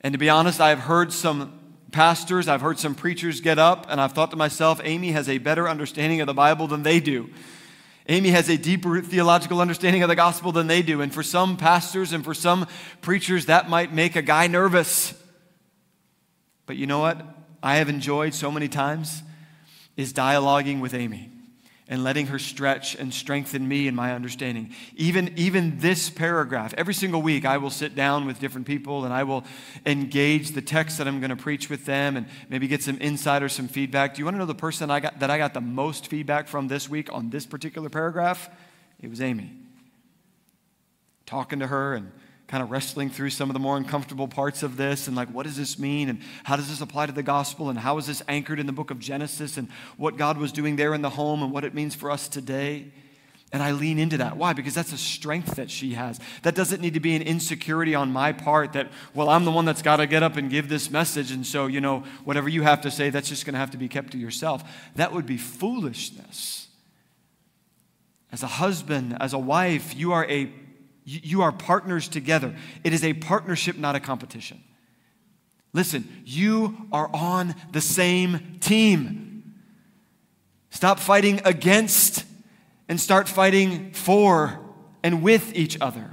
And 0.00 0.14
to 0.14 0.18
be 0.18 0.30
honest, 0.30 0.62
I've 0.62 0.80
heard 0.80 1.12
some 1.12 1.59
pastors, 1.90 2.48
I've 2.48 2.60
heard 2.60 2.78
some 2.78 2.94
preachers 2.94 3.40
get 3.40 3.58
up, 3.58 3.86
and 3.88 4.00
I've 4.00 4.12
thought 4.12 4.30
to 4.30 4.36
myself, 4.36 4.80
Amy 4.84 5.12
has 5.12 5.28
a 5.28 5.38
better 5.38 5.68
understanding 5.68 6.20
of 6.20 6.26
the 6.26 6.34
Bible 6.34 6.66
than 6.66 6.82
they 6.82 7.00
do. 7.00 7.30
Amy 8.08 8.30
has 8.30 8.48
a 8.48 8.56
deeper 8.56 9.00
theological 9.02 9.60
understanding 9.60 10.02
of 10.02 10.08
the 10.08 10.16
gospel 10.16 10.52
than 10.52 10.66
they 10.66 10.82
do. 10.82 11.00
And 11.00 11.12
for 11.12 11.22
some 11.22 11.56
pastors 11.56 12.12
and 12.12 12.24
for 12.24 12.34
some 12.34 12.66
preachers, 13.02 13.46
that 13.46 13.68
might 13.68 13.92
make 13.92 14.16
a 14.16 14.22
guy 14.22 14.46
nervous. 14.46 15.14
But 16.66 16.76
you 16.76 16.86
know 16.86 17.00
what? 17.00 17.24
I 17.62 17.76
have 17.76 17.88
enjoyed 17.88 18.34
so 18.34 18.50
many 18.50 18.68
times 18.68 19.22
is 19.96 20.12
dialoguing 20.12 20.80
with 20.80 20.94
Amy 20.94 21.30
and 21.90 22.04
letting 22.04 22.28
her 22.28 22.38
stretch 22.38 22.94
and 22.94 23.12
strengthen 23.12 23.66
me 23.66 23.88
in 23.88 23.94
my 23.96 24.14
understanding. 24.14 24.72
Even, 24.96 25.34
even 25.36 25.76
this 25.80 26.08
paragraph, 26.08 26.72
every 26.78 26.94
single 26.94 27.20
week, 27.20 27.44
I 27.44 27.58
will 27.58 27.68
sit 27.68 27.96
down 27.96 28.26
with 28.26 28.38
different 28.38 28.68
people 28.68 29.04
and 29.04 29.12
I 29.12 29.24
will 29.24 29.44
engage 29.84 30.52
the 30.52 30.62
text 30.62 30.98
that 30.98 31.08
I'm 31.08 31.18
going 31.18 31.30
to 31.30 31.36
preach 31.36 31.68
with 31.68 31.84
them 31.84 32.16
and 32.16 32.26
maybe 32.48 32.68
get 32.68 32.84
some 32.84 32.96
insight 33.00 33.42
or 33.42 33.48
some 33.48 33.66
feedback. 33.66 34.14
Do 34.14 34.20
you 34.20 34.24
want 34.24 34.36
to 34.36 34.38
know 34.38 34.46
the 34.46 34.54
person 34.54 34.88
I 34.88 35.00
got, 35.00 35.18
that 35.18 35.30
I 35.30 35.36
got 35.36 35.52
the 35.52 35.60
most 35.60 36.06
feedback 36.06 36.46
from 36.46 36.68
this 36.68 36.88
week 36.88 37.12
on 37.12 37.28
this 37.30 37.44
particular 37.44 37.90
paragraph? 37.90 38.48
It 39.00 39.10
was 39.10 39.20
Amy. 39.20 39.50
Talking 41.26 41.58
to 41.58 41.66
her 41.66 41.94
and 41.94 42.12
kind 42.50 42.64
of 42.64 42.70
wrestling 42.72 43.08
through 43.08 43.30
some 43.30 43.48
of 43.48 43.54
the 43.54 43.60
more 43.60 43.76
uncomfortable 43.76 44.26
parts 44.26 44.64
of 44.64 44.76
this 44.76 45.06
and 45.06 45.16
like, 45.16 45.28
what 45.28 45.46
does 45.46 45.56
this 45.56 45.78
mean? 45.78 46.08
And 46.08 46.20
how 46.42 46.56
does 46.56 46.68
this 46.68 46.80
apply 46.80 47.06
to 47.06 47.12
the 47.12 47.22
gospel? 47.22 47.70
And 47.70 47.78
how 47.78 47.96
is 47.96 48.08
this 48.08 48.24
anchored 48.26 48.58
in 48.58 48.66
the 48.66 48.72
book 48.72 48.90
of 48.90 48.98
Genesis 48.98 49.56
and 49.56 49.68
what 49.96 50.16
God 50.16 50.36
was 50.36 50.50
doing 50.50 50.74
there 50.74 50.92
in 50.92 51.00
the 51.00 51.10
home 51.10 51.44
and 51.44 51.52
what 51.52 51.64
it 51.64 51.74
means 51.74 51.94
for 51.94 52.10
us 52.10 52.26
today? 52.26 52.90
And 53.52 53.62
I 53.62 53.70
lean 53.70 54.00
into 54.00 54.16
that. 54.16 54.36
Why? 54.36 54.52
Because 54.52 54.74
that's 54.74 54.92
a 54.92 54.98
strength 54.98 55.54
that 55.56 55.70
she 55.70 55.94
has. 55.94 56.18
That 56.42 56.56
doesn't 56.56 56.80
need 56.80 56.94
to 56.94 57.00
be 57.00 57.14
an 57.14 57.22
insecurity 57.22 57.94
on 57.94 58.12
my 58.12 58.32
part 58.32 58.72
that, 58.72 58.90
well, 59.14 59.28
I'm 59.28 59.44
the 59.44 59.52
one 59.52 59.64
that's 59.64 59.82
got 59.82 59.98
to 59.98 60.08
get 60.08 60.24
up 60.24 60.36
and 60.36 60.50
give 60.50 60.68
this 60.68 60.90
message. 60.90 61.30
And 61.30 61.46
so, 61.46 61.68
you 61.68 61.80
know, 61.80 62.02
whatever 62.24 62.48
you 62.48 62.62
have 62.62 62.80
to 62.80 62.90
say, 62.90 63.10
that's 63.10 63.28
just 63.28 63.46
going 63.46 63.54
to 63.54 63.60
have 63.60 63.70
to 63.70 63.78
be 63.78 63.86
kept 63.86 64.10
to 64.10 64.18
yourself. 64.18 64.64
That 64.96 65.12
would 65.12 65.26
be 65.26 65.36
foolishness. 65.36 66.66
As 68.32 68.42
a 68.42 68.48
husband, 68.48 69.18
as 69.20 69.34
a 69.34 69.38
wife, 69.38 69.94
you 69.94 70.12
are 70.12 70.28
a 70.28 70.52
you 71.10 71.42
are 71.42 71.52
partners 71.52 72.08
together. 72.08 72.54
It 72.84 72.92
is 72.92 73.02
a 73.02 73.14
partnership, 73.14 73.76
not 73.76 73.96
a 73.96 74.00
competition. 74.00 74.62
Listen, 75.72 76.08
you 76.24 76.86
are 76.92 77.10
on 77.12 77.54
the 77.72 77.80
same 77.80 78.58
team. 78.60 79.54
Stop 80.70 80.98
fighting 80.98 81.40
against 81.44 82.24
and 82.88 83.00
start 83.00 83.28
fighting 83.28 83.92
for 83.92 84.60
and 85.02 85.22
with 85.22 85.54
each 85.54 85.80
other. 85.80 86.10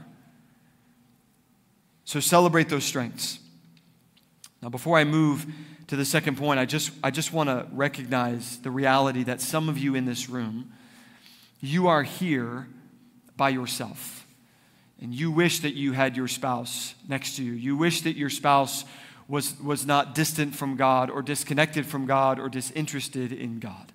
So 2.05 2.19
celebrate 2.19 2.69
those 2.69 2.86
strengths. 2.86 3.39
Now, 4.62 4.69
before 4.69 4.97
I 4.97 5.03
move 5.03 5.45
to 5.88 5.95
the 5.95 6.05
second 6.05 6.38
point, 6.38 6.60
I 6.60 6.65
just, 6.65 6.91
I 7.03 7.12
just 7.12 7.33
want 7.33 7.49
to 7.49 7.67
recognize 7.71 8.60
the 8.60 8.71
reality 8.71 9.23
that 9.23 9.41
some 9.41 9.69
of 9.69 9.77
you 9.77 9.93
in 9.93 10.05
this 10.05 10.29
room, 10.29 10.71
you 11.60 11.88
are 11.88 12.03
here 12.03 12.67
by 13.36 13.49
yourself 13.49 14.26
and 15.01 15.13
you 15.13 15.31
wish 15.31 15.60
that 15.60 15.75
you 15.75 15.91
had 15.91 16.17
your 16.17 16.27
spouse 16.27 16.95
next 17.07 17.36
to 17.36 17.43
you. 17.43 17.51
You 17.53 17.77
wish 17.77 18.01
that 18.01 18.15
your 18.15 18.29
spouse 18.29 18.83
was, 19.27 19.60
was 19.62 19.86
not 19.86 20.15
distant 20.15 20.55
from 20.55 20.75
God 20.75 21.10
or 21.10 21.21
disconnected 21.21 21.86
from 21.86 22.05
God 22.05 22.39
or 22.39 22.49
disinterested 22.49 23.31
in 23.31 23.60
God. 23.60 23.91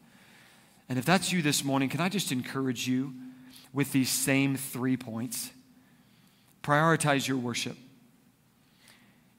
And 0.89 0.99
if 0.99 1.05
that's 1.05 1.33
you 1.33 1.43
this 1.43 1.65
morning, 1.65 1.89
can 1.89 2.01
I 2.01 2.09
just 2.09 2.33
encourage 2.33 2.87
you 2.87 3.15
with 3.73 3.93
these 3.93 4.11
same 4.11 4.57
three 4.57 4.97
points? 4.97 5.51
Prioritize 6.63 7.27
your 7.27 7.39
worship. 7.39 7.77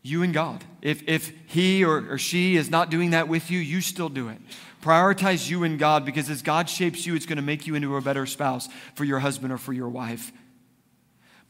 You 0.01 0.23
and 0.23 0.33
God. 0.33 0.63
If, 0.81 1.07
if 1.07 1.31
he 1.45 1.85
or, 1.85 2.11
or 2.11 2.17
she 2.17 2.57
is 2.57 2.69
not 2.69 2.89
doing 2.89 3.11
that 3.11 3.29
with 3.29 3.49
you, 3.49 3.59
you 3.59 3.79
still 3.79 4.09
do 4.09 4.27
it. 4.27 4.39
Prioritize 4.81 5.49
you 5.49 5.63
and 5.63 5.79
God 5.79 6.03
because 6.03 6.29
as 6.29 6.41
God 6.41 6.67
shapes 6.67 7.05
you, 7.05 7.15
it's 7.15 7.25
going 7.25 7.37
to 7.37 7.43
make 7.43 7.65
you 7.67 7.75
into 7.75 7.95
a 7.95 8.01
better 8.01 8.25
spouse 8.25 8.67
for 8.95 9.05
your 9.05 9.19
husband 9.19 9.53
or 9.53 9.57
for 9.57 9.71
your 9.71 9.87
wife. 9.87 10.33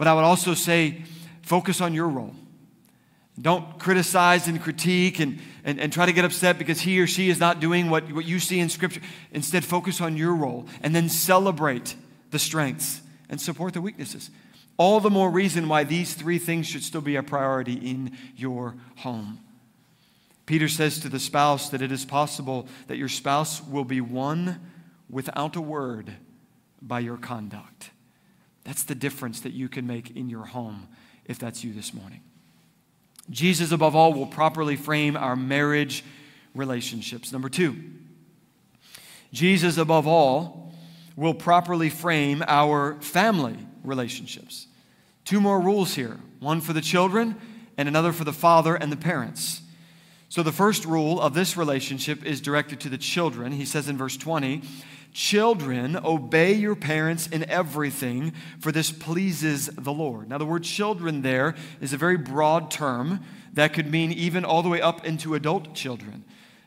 But 0.04 0.10
I 0.10 0.16
would 0.16 0.26
also 0.26 0.54
say, 0.54 1.02
focus 1.44 1.80
on 1.80 1.94
your 1.94 2.10
role. 2.10 2.36
Don't 3.42 3.80
criticize 3.80 4.50
and 4.50 4.62
critique 4.62 5.22
and, 5.22 5.39
and, 5.63 5.80
and 5.80 5.94
try 5.94 6.06
to 6.06 6.12
get 6.12 6.26
upset 6.26 6.58
because 6.58 6.82
he 6.82 7.00
or 7.00 7.08
she 7.08 7.30
is 7.30 7.39
not 7.39 7.62
doing 7.62 7.89
what, 7.89 8.12
what 8.12 8.26
you 8.26 8.42
see 8.42 8.60
in 8.60 8.68
Scripture. 8.68 9.00
Instead, 9.32 9.63
focus 9.63 10.02
on 10.02 10.18
your 10.18 10.36
role 10.36 10.68
and 10.82 10.94
then 10.94 11.08
celebrate 11.08 11.96
the 12.32 12.38
strengths 12.38 13.00
and 13.30 13.39
support 13.39 13.72
the 13.76 13.80
weaknesses. 13.80 14.30
All 14.76 15.00
the 15.00 15.10
more 15.10 15.32
reason 15.32 15.70
why 15.70 15.86
these 15.86 16.16
three 16.16 16.38
things 16.38 16.68
should 16.68 16.84
still 16.84 17.00
be 17.00 17.16
a 17.16 17.24
priority 17.24 17.76
in 17.76 18.18
your 18.36 18.76
home. 18.98 19.39
Peter 20.46 20.68
says 20.68 21.00
to 21.00 21.08
the 21.08 21.18
spouse 21.18 21.70
that 21.70 21.82
it 21.82 21.94
is 21.94 22.04
possible 22.04 22.68
that 22.88 22.98
your 22.98 23.08
spouse 23.08 23.63
will 23.63 23.86
be 23.86 24.02
won 24.02 24.60
without 25.10 25.56
a 25.56 25.62
word 25.62 26.12
by 26.82 27.00
your 27.00 27.16
conduct. 27.16 27.92
That's 28.63 28.84
the 28.84 28.95
difference 28.95 29.41
that 29.41 29.54
you 29.54 29.69
can 29.69 29.86
make 29.86 30.15
in 30.15 30.30
your 30.30 30.45
home 30.45 30.88
if 31.26 31.39
that's 31.39 31.63
you 31.63 31.73
this 31.73 31.93
morning. 31.93 32.21
Jesus, 33.30 33.71
above 33.71 33.95
all, 33.95 34.13
will 34.13 34.26
properly 34.26 34.76
frame 34.76 35.15
our 35.15 35.36
marriage 35.36 36.04
relationships. 36.54 37.32
Number 37.32 37.49
two, 37.49 37.76
Jesus, 39.32 39.78
above 39.78 40.08
all, 40.08 40.73
will 41.15 41.34
properly 41.34 41.89
frame 41.89 42.43
our 42.47 42.99
family 43.02 43.58
relationships. 43.84 44.67
Two 45.26 45.39
more 45.39 45.60
rules 45.60 45.95
here 45.95 46.19
one 46.39 46.60
for 46.60 46.73
the 46.73 46.82
children 46.82 47.36
and 47.78 47.88
another 47.88 48.12
for 48.12 48.26
the 48.26 48.34
father 48.34 48.76
and 48.76 48.91
the 48.91 48.97
parents. 48.97 49.62
So, 50.30 50.43
the 50.43 50.52
first 50.52 50.84
rule 50.86 51.21
of 51.21 51.34
this 51.34 51.56
relationship 51.56 52.26
is 52.26 52.41
directed 52.41 52.80
to 52.82 52.89
the 52.89 52.97
children. 52.97 53.52
He 53.52 53.65
says 53.65 53.88
in 53.88 53.97
verse 53.97 54.17
20, 54.17 54.63
Children, 55.13 55.95
obey 56.04 56.54
your 56.54 56.76
parents 56.76 57.28
in 57.28 57.47
everything, 57.47 58.34
for 58.60 58.71
this 58.71 58.91
pleases 58.91 59.67
the 59.67 59.93
Lord. 59.93 60.28
Now, 60.28 60.39
the 60.39 60.45
word 60.45 60.63
children 60.63 61.21
there 61.21 61.54
is 61.82 61.93
a 61.93 61.97
very 61.97 62.17
broad 62.17 62.71
term 62.71 63.19
that 63.54 63.73
could 63.73 63.91
mean 63.91 64.12
even 64.12 64.43
all 64.43 64.63
the 64.63 64.69
way 64.69 64.82
up 64.82 65.06
into 65.06 65.36
adult 65.36 65.76
children. 65.76 66.23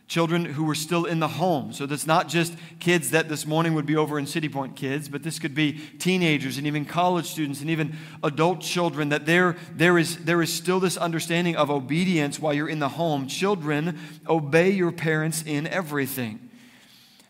Children 0.06 0.44
who 0.44 0.62
were 0.62 0.76
still 0.76 1.04
in 1.04 1.18
the 1.18 1.26
home. 1.26 1.72
So 1.72 1.84
that's 1.84 2.06
not 2.06 2.28
just 2.28 2.54
kids 2.78 3.10
that 3.10 3.28
this 3.28 3.44
morning 3.44 3.74
would 3.74 3.86
be 3.86 3.96
over 3.96 4.16
in 4.16 4.26
City 4.28 4.48
Point 4.48 4.76
kids, 4.76 5.08
but 5.08 5.24
this 5.24 5.40
could 5.40 5.52
be 5.52 5.80
teenagers 5.98 6.56
and 6.56 6.68
even 6.68 6.84
college 6.84 7.26
students 7.26 7.60
and 7.60 7.68
even 7.68 7.96
adult 8.22 8.60
children. 8.60 9.08
That 9.08 9.26
there, 9.26 9.56
there, 9.74 9.98
is, 9.98 10.18
there 10.18 10.40
is 10.40 10.52
still 10.52 10.78
this 10.78 10.96
understanding 10.96 11.56
of 11.56 11.68
obedience 11.72 12.38
while 12.38 12.54
you're 12.54 12.68
in 12.68 12.78
the 12.78 12.90
home. 12.90 13.26
Children, 13.26 13.98
obey 14.28 14.70
your 14.70 14.92
parents 14.92 15.42
in 15.42 15.66
everything. 15.66 16.45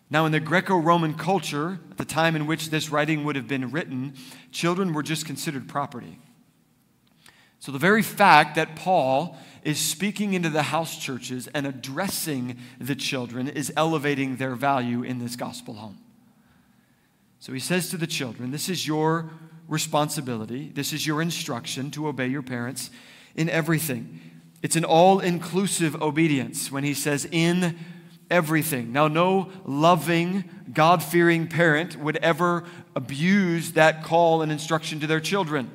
Now, 0.08 0.24
in 0.24 0.32
the 0.32 0.40
Greco 0.40 0.76
Roman 0.76 1.14
culture, 1.14 1.80
at 1.90 1.96
the 1.96 2.04
time 2.04 2.36
in 2.36 2.46
which 2.46 2.70
this 2.70 2.90
writing 2.90 3.24
would 3.24 3.34
have 3.34 3.48
been 3.48 3.72
written, 3.72 4.14
children 4.52 4.92
were 4.92 5.02
just 5.02 5.26
considered 5.26 5.68
property. 5.68 6.18
So, 7.58 7.72
the 7.72 7.78
very 7.78 8.02
fact 8.02 8.54
that 8.54 8.76
Paul 8.76 9.36
is 9.64 9.80
speaking 9.80 10.34
into 10.34 10.48
the 10.48 10.62
house 10.62 10.96
churches 10.96 11.48
and 11.48 11.66
addressing 11.66 12.58
the 12.78 12.94
children 12.94 13.48
is 13.48 13.72
elevating 13.76 14.36
their 14.36 14.54
value 14.54 15.02
in 15.02 15.18
this 15.18 15.34
gospel 15.34 15.74
home. 15.74 15.98
So, 17.40 17.52
he 17.52 17.58
says 17.58 17.90
to 17.90 17.96
the 17.96 18.06
children, 18.06 18.52
This 18.52 18.68
is 18.68 18.86
your 18.86 19.30
responsibility, 19.66 20.70
this 20.72 20.92
is 20.92 21.04
your 21.04 21.20
instruction 21.20 21.90
to 21.90 22.06
obey 22.06 22.28
your 22.28 22.42
parents 22.42 22.90
in 23.34 23.50
everything. 23.50 24.20
It's 24.62 24.76
an 24.76 24.84
all 24.84 25.18
inclusive 25.18 26.00
obedience 26.00 26.70
when 26.70 26.84
he 26.84 26.94
says, 26.94 27.26
In 27.32 27.76
everything. 28.30 28.92
Now, 28.92 29.08
no 29.08 29.50
loving, 29.64 30.44
God 30.72 31.02
fearing 31.02 31.46
parent 31.48 31.96
would 31.96 32.16
ever 32.18 32.64
abuse 32.94 33.72
that 33.72 34.02
call 34.02 34.42
and 34.42 34.50
instruction 34.50 35.00
to 35.00 35.06
their 35.06 35.20
children. 35.20 35.70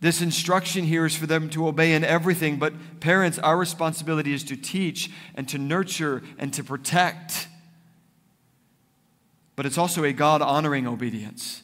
This 0.00 0.22
instruction 0.22 0.84
here 0.84 1.06
is 1.06 1.16
for 1.16 1.26
them 1.26 1.50
to 1.50 1.66
obey 1.66 1.92
in 1.92 2.04
everything, 2.04 2.56
but 2.56 3.00
parents, 3.00 3.38
our 3.38 3.56
responsibility 3.56 4.32
is 4.32 4.44
to 4.44 4.56
teach 4.56 5.10
and 5.34 5.48
to 5.48 5.58
nurture 5.58 6.22
and 6.38 6.52
to 6.54 6.62
protect. 6.62 7.48
But 9.56 9.66
it's 9.66 9.78
also 9.78 10.04
a 10.04 10.12
God 10.12 10.40
honoring 10.40 10.86
obedience. 10.86 11.62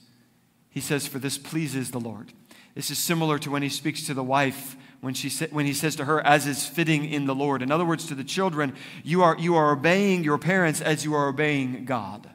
He 0.69 0.81
says, 0.81 1.07
For 1.07 1.21
this 1.21 1.39
pleases 1.39 1.93
the 1.93 2.01
Lord. 2.01 2.33
This 2.75 2.91
is 2.91 2.99
similar 2.99 3.39
to 3.39 3.53
when 3.53 3.63
he 3.63 3.69
speaks 3.69 4.05
to 4.07 4.15
the 4.15 4.25
wife 4.25 4.77
when, 5.05 5.15
she 5.15 5.29
sa- 5.29 5.47
when 5.51 5.67
he 5.67 5.75
says 5.75 5.95
to 5.97 6.07
her, 6.07 6.25
as 6.27 6.47
is 6.47 6.67
fitting 6.67 7.05
in 7.05 7.27
the 7.27 7.35
Lord. 7.35 7.63
In 7.63 7.71
other 7.71 7.85
words, 7.85 8.07
to 8.07 8.15
the 8.15 8.25
children, 8.25 8.75
you 9.05 9.23
are, 9.23 9.37
you 9.39 9.55
are 9.55 9.73
obeying 9.73 10.25
your 10.25 10.39
parents 10.39 10.81
as 10.81 11.05
you 11.05 11.15
are 11.15 11.29
obeying 11.29 11.85
God. 11.85 12.29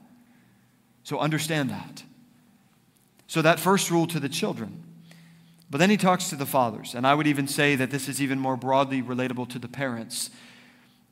So 1.03 1.19
understand 1.19 1.71
that. 1.71 2.03
So, 3.27 3.41
that 3.43 3.59
first 3.59 3.91
rule 3.91 4.07
to 4.07 4.19
the 4.19 4.29
children. 4.29 4.83
But 5.69 5.77
then 5.77 5.91
he 5.91 5.97
talks 5.97 6.29
to 6.29 6.35
the 6.35 6.47
fathers. 6.47 6.95
And 6.95 7.05
I 7.05 7.13
would 7.13 7.27
even 7.27 7.47
say 7.47 7.75
that 7.75 7.91
this 7.91 8.07
is 8.07 8.21
even 8.21 8.39
more 8.39 8.57
broadly 8.57 9.03
relatable 9.03 9.49
to 9.49 9.59
the 9.59 9.67
parents. 9.67 10.31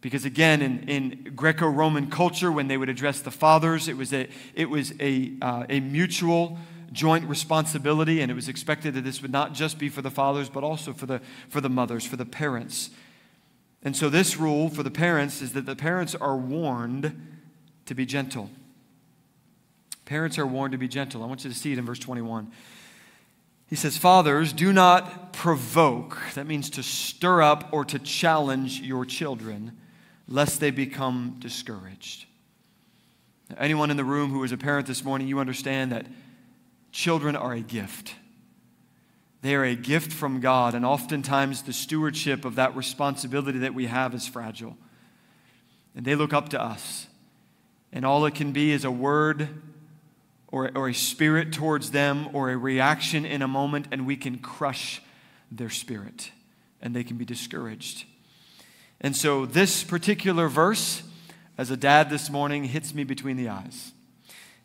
Because 0.02 0.26
again, 0.26 0.62
in, 0.62 0.90
in 0.90 1.34
Greco 1.36 1.68
Roman 1.68 2.10
culture, 2.10 2.52
when 2.52 2.68
they 2.68 2.78
would 2.78 2.90
address 2.90 3.22
the 3.22 3.30
fathers, 3.30 3.88
it 3.88 3.98
was 3.98 4.14
a, 4.14 4.28
it 4.56 4.70
was 4.70 4.94
a, 5.00 5.34
uh, 5.42 5.66
a 5.70 5.80
mutual 5.80 6.58
joint 6.92 7.26
responsibility, 7.26 8.22
and 8.22 8.32
it 8.32 8.36
was 8.36 8.50
expected 8.50 8.94
that 8.94 9.04
this 9.04 9.22
would 9.22 9.32
not 9.32 9.54
just 9.54 9.78
be 9.78 9.90
for 9.90 10.02
the 10.02 10.12
fathers, 10.12 10.50
but 10.50 10.64
also 10.64 10.94
for 10.94 11.06
the, 11.06 11.22
for 11.50 11.62
the 11.62 11.70
mothers, 11.70 12.06
for 12.06 12.16
the 12.16 12.26
parents. 12.26 12.90
And 13.84 13.96
so, 13.96 14.10
this 14.10 14.38
rule 14.38 14.70
for 14.70 14.84
the 14.84 14.92
parents 14.92 15.42
is 15.42 15.54
that 15.54 15.66
the 15.66 15.76
parents 15.76 16.16
are 16.16 16.36
warned 16.36 17.30
to 17.86 17.96
be 17.96 18.06
gentle. 18.06 18.50
Parents 20.06 20.38
are 20.38 20.48
warned 20.48 20.72
to 20.72 20.78
be 20.78 20.88
gentle. 20.88 21.24
I 21.24 21.28
want 21.28 21.44
you 21.44 21.50
to 21.50 21.56
see 21.56 21.74
it 21.74 21.78
in 21.78 21.86
verse 21.86 22.00
21. 22.00 22.52
He 23.68 23.76
says, 23.76 23.98
Fathers, 23.98 24.54
do 24.54 24.72
not 24.72 25.34
provoke, 25.34 26.18
that 26.36 26.48
means 26.48 26.70
to 26.72 26.84
stir 26.84 27.42
up 27.42 27.70
or 27.74 27.84
to 27.86 28.00
challenge 28.00 28.80
your 28.80 29.06
children, 29.06 29.78
lest 30.28 30.62
they 30.62 30.72
become 30.72 31.36
discouraged. 31.40 32.26
Anyone 33.58 33.92
in 33.92 33.98
the 33.98 34.06
room 34.06 34.32
who 34.32 34.44
is 34.44 34.52
a 34.52 34.58
parent 34.58 34.88
this 34.88 35.04
morning, 35.04 35.28
you 35.28 35.40
understand 35.40 35.92
that 35.92 36.06
children 36.92 37.36
are 37.36 37.54
a 37.54 37.62
gift. 37.62 38.16
They 39.42 39.56
are 39.56 39.64
a 39.64 39.76
gift 39.76 40.12
from 40.12 40.40
God, 40.40 40.74
and 40.74 40.86
oftentimes 40.86 41.64
the 41.64 41.74
stewardship 41.74 42.44
of 42.44 42.56
that 42.56 42.76
responsibility 42.76 43.60
that 43.60 43.74
we 43.74 43.86
have 43.86 44.14
is 44.14 44.28
fragile. 44.28 44.76
And 45.96 46.06
they 46.06 46.16
look 46.16 46.34
up 46.34 46.50
to 46.50 46.62
us. 46.62 47.08
And 47.94 48.06
all 48.06 48.26
it 48.26 48.36
can 48.36 48.52
be 48.52 48.72
is 48.72 48.84
a 48.84 48.92
word 48.92 49.48
or, 50.50 50.72
or 50.76 50.90
a 50.90 50.94
spirit 50.94 51.54
towards 51.54 51.92
them 51.92 52.30
or 52.34 52.50
a 52.50 52.58
reaction 52.58 53.26
in 53.26 53.42
a 53.42 53.48
moment, 53.48 53.88
and 53.92 54.06
we 54.06 54.18
can 54.18 54.40
crush 54.40 55.02
their 55.52 55.70
spirit 55.70 56.32
and 56.82 56.96
they 56.96 57.04
can 57.04 57.18
be 57.18 57.26
discouraged. 57.26 58.06
And 59.02 59.16
so, 59.16 59.46
this 59.46 59.84
particular 59.84 60.48
verse, 60.48 61.04
as 61.58 61.70
a 61.70 61.78
dad 61.78 62.10
this 62.10 62.30
morning, 62.30 62.66
hits 62.66 62.94
me 62.94 63.04
between 63.04 63.38
the 63.38 63.50
eyes. 63.50 63.92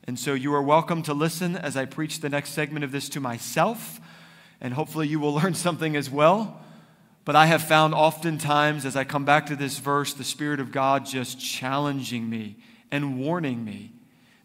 And 0.05 0.19
so, 0.19 0.35
you 0.35 0.53
are 0.55 0.63
welcome 0.63 1.03
to 1.05 1.15
listen 1.15 1.57
as 1.57 1.77
I 1.77 1.85
preach 1.85 2.21
the 2.21 2.29
next 2.29 2.51
segment 2.51 2.85
of 2.85 2.91
this 2.91 3.09
to 3.11 3.21
myself, 3.21 4.01
and 4.61 4.75
hopefully, 4.75 5.07
you 5.07 5.21
will 5.21 5.35
learn 5.43 5.55
something 5.55 5.97
as 5.97 6.11
well. 6.11 6.61
But 7.25 7.37
I 7.37 7.47
have 7.47 7.63
found 7.63 7.95
oftentimes 7.95 8.85
as 8.85 8.97
I 8.97 9.05
come 9.05 9.25
back 9.25 9.47
to 9.47 9.57
this 9.57 9.79
verse, 9.79 10.13
the 10.13 10.25
Spirit 10.25 10.59
of 10.59 10.73
God 10.73 11.07
just 11.07 11.41
challenging 11.41 12.29
me 12.29 12.57
and 12.91 13.19
warning 13.21 13.65
me 13.65 13.93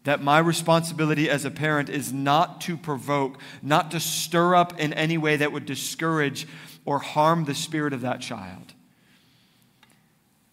that 0.04 0.22
my 0.22 0.38
responsibility 0.38 1.28
as 1.28 1.44
a 1.44 1.50
parent 1.50 1.90
is 1.90 2.12
not 2.12 2.62
to 2.62 2.76
provoke, 2.76 3.38
not 3.62 3.90
to 3.90 4.00
stir 4.00 4.54
up 4.54 4.78
in 4.80 4.92
any 4.94 5.18
way 5.18 5.36
that 5.36 5.52
would 5.52 5.66
discourage 5.66 6.46
or 6.86 6.98
harm 6.98 7.44
the 7.44 7.54
spirit 7.54 7.92
of 7.92 8.00
that 8.00 8.20
child. 8.20 8.72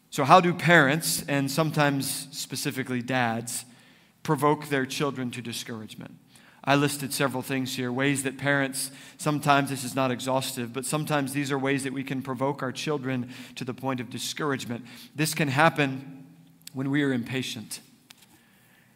So, 0.09 0.25
how 0.25 0.41
do 0.41 0.53
parents, 0.53 1.23
and 1.27 1.49
sometimes 1.49 2.27
specifically 2.31 3.01
dads, 3.01 3.63
provoke 4.25 4.67
their 4.67 4.85
children 4.85 5.31
to 5.31 5.41
discouragement? 5.41 6.15
I 6.63 6.75
listed 6.75 7.13
several 7.13 7.43
things 7.43 7.75
here 7.75 7.91
ways 7.91 8.23
that 8.23 8.39
parents, 8.39 8.89
sometimes 9.17 9.69
this 9.69 9.83
is 9.83 9.93
not 9.93 10.09
exhaustive, 10.09 10.73
but 10.73 10.83
sometimes 10.83 11.31
these 11.31 11.51
are 11.51 11.59
ways 11.59 11.83
that 11.83 11.93
we 11.93 12.03
can 12.03 12.23
provoke 12.23 12.63
our 12.63 12.71
children 12.71 13.29
to 13.53 13.63
the 13.63 13.73
point 13.73 13.99
of 13.99 14.09
discouragement. 14.09 14.83
This 15.15 15.35
can 15.35 15.47
happen 15.47 16.25
when 16.73 16.89
we 16.89 17.03
are 17.03 17.13
impatient. 17.13 17.81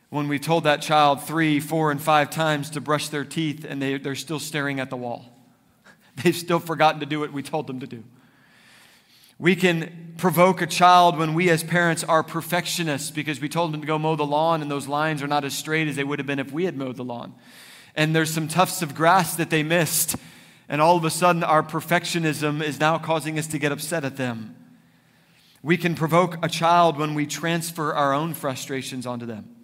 When 0.09 0.27
we 0.27 0.39
told 0.39 0.63
that 0.63 0.81
child 0.81 1.21
three, 1.21 1.59
four, 1.59 1.91
and 1.91 2.01
five 2.01 2.31
times 2.31 2.71
to 2.71 2.81
brush 2.81 3.09
their 3.09 3.23
teeth 3.23 3.63
and 3.69 3.79
they, 3.79 3.99
they're 3.99 4.15
still 4.15 4.39
staring 4.39 4.79
at 4.79 4.89
the 4.89 4.97
wall. 4.97 5.31
They've 6.23 6.35
still 6.35 6.59
forgotten 6.59 6.99
to 7.01 7.05
do 7.05 7.19
what 7.19 7.31
we 7.31 7.43
told 7.43 7.67
them 7.67 7.79
to 7.81 7.87
do. 7.87 8.03
We 9.39 9.55
can 9.55 10.15
provoke 10.17 10.61
a 10.61 10.67
child 10.67 11.17
when 11.17 11.33
we, 11.33 11.49
as 11.49 11.63
parents, 11.63 12.03
are 12.03 12.23
perfectionists 12.23 13.09
because 13.09 13.39
we 13.39 13.47
told 13.47 13.73
them 13.73 13.79
to 13.79 13.87
go 13.87 13.97
mow 13.97 14.17
the 14.17 14.25
lawn 14.25 14.61
and 14.61 14.69
those 14.69 14.87
lines 14.87 15.23
are 15.23 15.27
not 15.27 15.45
as 15.45 15.53
straight 15.53 15.87
as 15.87 15.95
they 15.95 16.03
would 16.03 16.19
have 16.19 16.27
been 16.27 16.39
if 16.39 16.51
we 16.51 16.65
had 16.65 16.75
mowed 16.75 16.97
the 16.97 17.05
lawn. 17.05 17.33
And 17.95 18.13
there's 18.13 18.31
some 18.31 18.49
tufts 18.49 18.81
of 18.81 18.93
grass 18.93 19.37
that 19.37 19.49
they 19.49 19.63
missed. 19.63 20.17
And 20.67 20.81
all 20.81 20.97
of 20.97 21.05
a 21.05 21.09
sudden, 21.09 21.43
our 21.43 21.63
perfectionism 21.63 22.61
is 22.61 22.79
now 22.79 22.97
causing 22.97 23.39
us 23.39 23.47
to 23.47 23.57
get 23.57 23.71
upset 23.71 24.03
at 24.03 24.17
them. 24.17 24.55
We 25.63 25.77
can 25.77 25.95
provoke 25.95 26.37
a 26.43 26.49
child 26.49 26.97
when 26.97 27.15
we 27.15 27.25
transfer 27.25 27.93
our 27.93 28.13
own 28.13 28.33
frustrations 28.33 29.07
onto 29.07 29.25
them. 29.25 29.55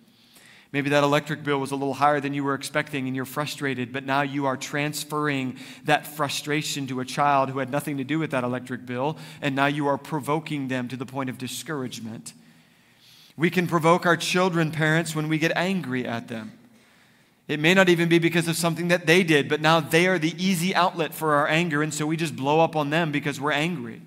Maybe 0.75 0.89
that 0.89 1.05
electric 1.05 1.41
bill 1.41 1.59
was 1.59 1.71
a 1.71 1.75
little 1.77 1.93
higher 1.93 2.19
than 2.19 2.33
you 2.33 2.43
were 2.43 2.53
expecting 2.53 3.07
and 3.07 3.15
you're 3.15 3.23
frustrated, 3.23 3.93
but 3.93 4.03
now 4.03 4.23
you 4.23 4.45
are 4.45 4.57
transferring 4.57 5.55
that 5.85 6.05
frustration 6.05 6.85
to 6.87 6.99
a 6.99 7.05
child 7.05 7.49
who 7.49 7.59
had 7.59 7.69
nothing 7.69 7.95
to 7.95 8.03
do 8.03 8.19
with 8.19 8.31
that 8.31 8.43
electric 8.43 8.85
bill, 8.85 9.17
and 9.41 9.55
now 9.55 9.67
you 9.67 9.87
are 9.87 9.97
provoking 9.97 10.67
them 10.67 10.89
to 10.89 10.97
the 10.97 11.05
point 11.05 11.29
of 11.29 11.37
discouragement. 11.37 12.33
We 13.37 13.49
can 13.49 13.67
provoke 13.67 14.05
our 14.05 14.17
children, 14.17 14.69
parents, 14.69 15.15
when 15.15 15.29
we 15.29 15.37
get 15.37 15.53
angry 15.55 16.05
at 16.05 16.27
them. 16.27 16.51
It 17.47 17.61
may 17.61 17.73
not 17.73 17.87
even 17.87 18.09
be 18.09 18.19
because 18.19 18.49
of 18.49 18.57
something 18.57 18.89
that 18.89 19.05
they 19.05 19.23
did, 19.23 19.47
but 19.47 19.61
now 19.61 19.79
they 19.79 20.07
are 20.07 20.19
the 20.19 20.35
easy 20.37 20.75
outlet 20.75 21.13
for 21.13 21.35
our 21.35 21.47
anger, 21.47 21.83
and 21.83 21.93
so 21.93 22.05
we 22.05 22.17
just 22.17 22.35
blow 22.35 22.59
up 22.59 22.75
on 22.75 22.89
them 22.89 23.13
because 23.13 23.39
we're 23.39 23.53
angry. 23.53 24.01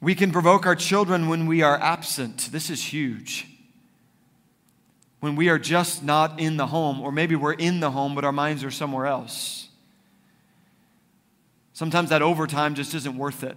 We 0.00 0.14
can 0.14 0.30
provoke 0.30 0.64
our 0.64 0.76
children 0.76 1.26
when 1.26 1.48
we 1.48 1.60
are 1.60 1.76
absent. 1.80 2.50
This 2.52 2.70
is 2.70 2.92
huge 2.92 3.47
when 5.20 5.36
we 5.36 5.48
are 5.48 5.58
just 5.58 6.02
not 6.02 6.38
in 6.40 6.56
the 6.56 6.66
home, 6.66 7.00
or 7.00 7.10
maybe 7.10 7.34
we're 7.34 7.52
in 7.52 7.80
the 7.80 7.90
home, 7.90 8.14
but 8.14 8.24
our 8.24 8.32
minds 8.32 8.62
are 8.62 8.70
somewhere 8.70 9.06
else. 9.06 9.68
Sometimes 11.72 12.10
that 12.10 12.22
overtime 12.22 12.74
just 12.74 12.94
isn't 12.94 13.16
worth 13.16 13.42
it. 13.42 13.56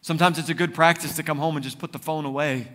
Sometimes 0.00 0.38
it's 0.38 0.48
a 0.48 0.54
good 0.54 0.74
practice 0.74 1.16
to 1.16 1.22
come 1.22 1.38
home 1.38 1.56
and 1.56 1.64
just 1.64 1.78
put 1.78 1.92
the 1.92 1.98
phone 1.98 2.24
away. 2.24 2.68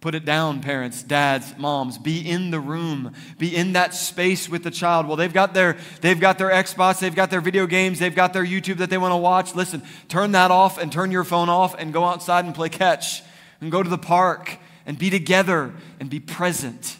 Put 0.00 0.16
it 0.16 0.24
down, 0.24 0.60
parents, 0.60 1.00
dads, 1.04 1.56
moms. 1.56 1.96
Be 1.96 2.28
in 2.28 2.50
the 2.50 2.58
room. 2.58 3.12
Be 3.38 3.54
in 3.54 3.74
that 3.74 3.94
space 3.94 4.48
with 4.48 4.64
the 4.64 4.70
child. 4.72 5.06
Well, 5.06 5.16
they've 5.16 5.32
got 5.32 5.54
their 5.54 5.76
they've 6.00 6.18
got 6.18 6.38
their 6.38 6.50
Xbox, 6.50 6.98
they've 6.98 7.14
got 7.14 7.30
their 7.30 7.40
video 7.40 7.68
games, 7.68 8.00
they've 8.00 8.12
got 8.12 8.32
their 8.32 8.44
YouTube 8.44 8.78
that 8.78 8.90
they 8.90 8.98
want 8.98 9.12
to 9.12 9.16
watch. 9.16 9.54
Listen, 9.54 9.84
turn 10.08 10.32
that 10.32 10.50
off 10.50 10.76
and 10.76 10.90
turn 10.90 11.12
your 11.12 11.22
phone 11.22 11.48
off 11.48 11.76
and 11.78 11.92
go 11.92 12.04
outside 12.04 12.44
and 12.44 12.52
play 12.52 12.68
catch 12.68 13.22
and 13.60 13.70
go 13.70 13.80
to 13.80 13.88
the 13.88 13.96
park 13.96 14.58
and 14.86 14.98
be 14.98 15.10
together 15.10 15.72
and 16.00 16.10
be 16.10 16.20
present 16.20 16.96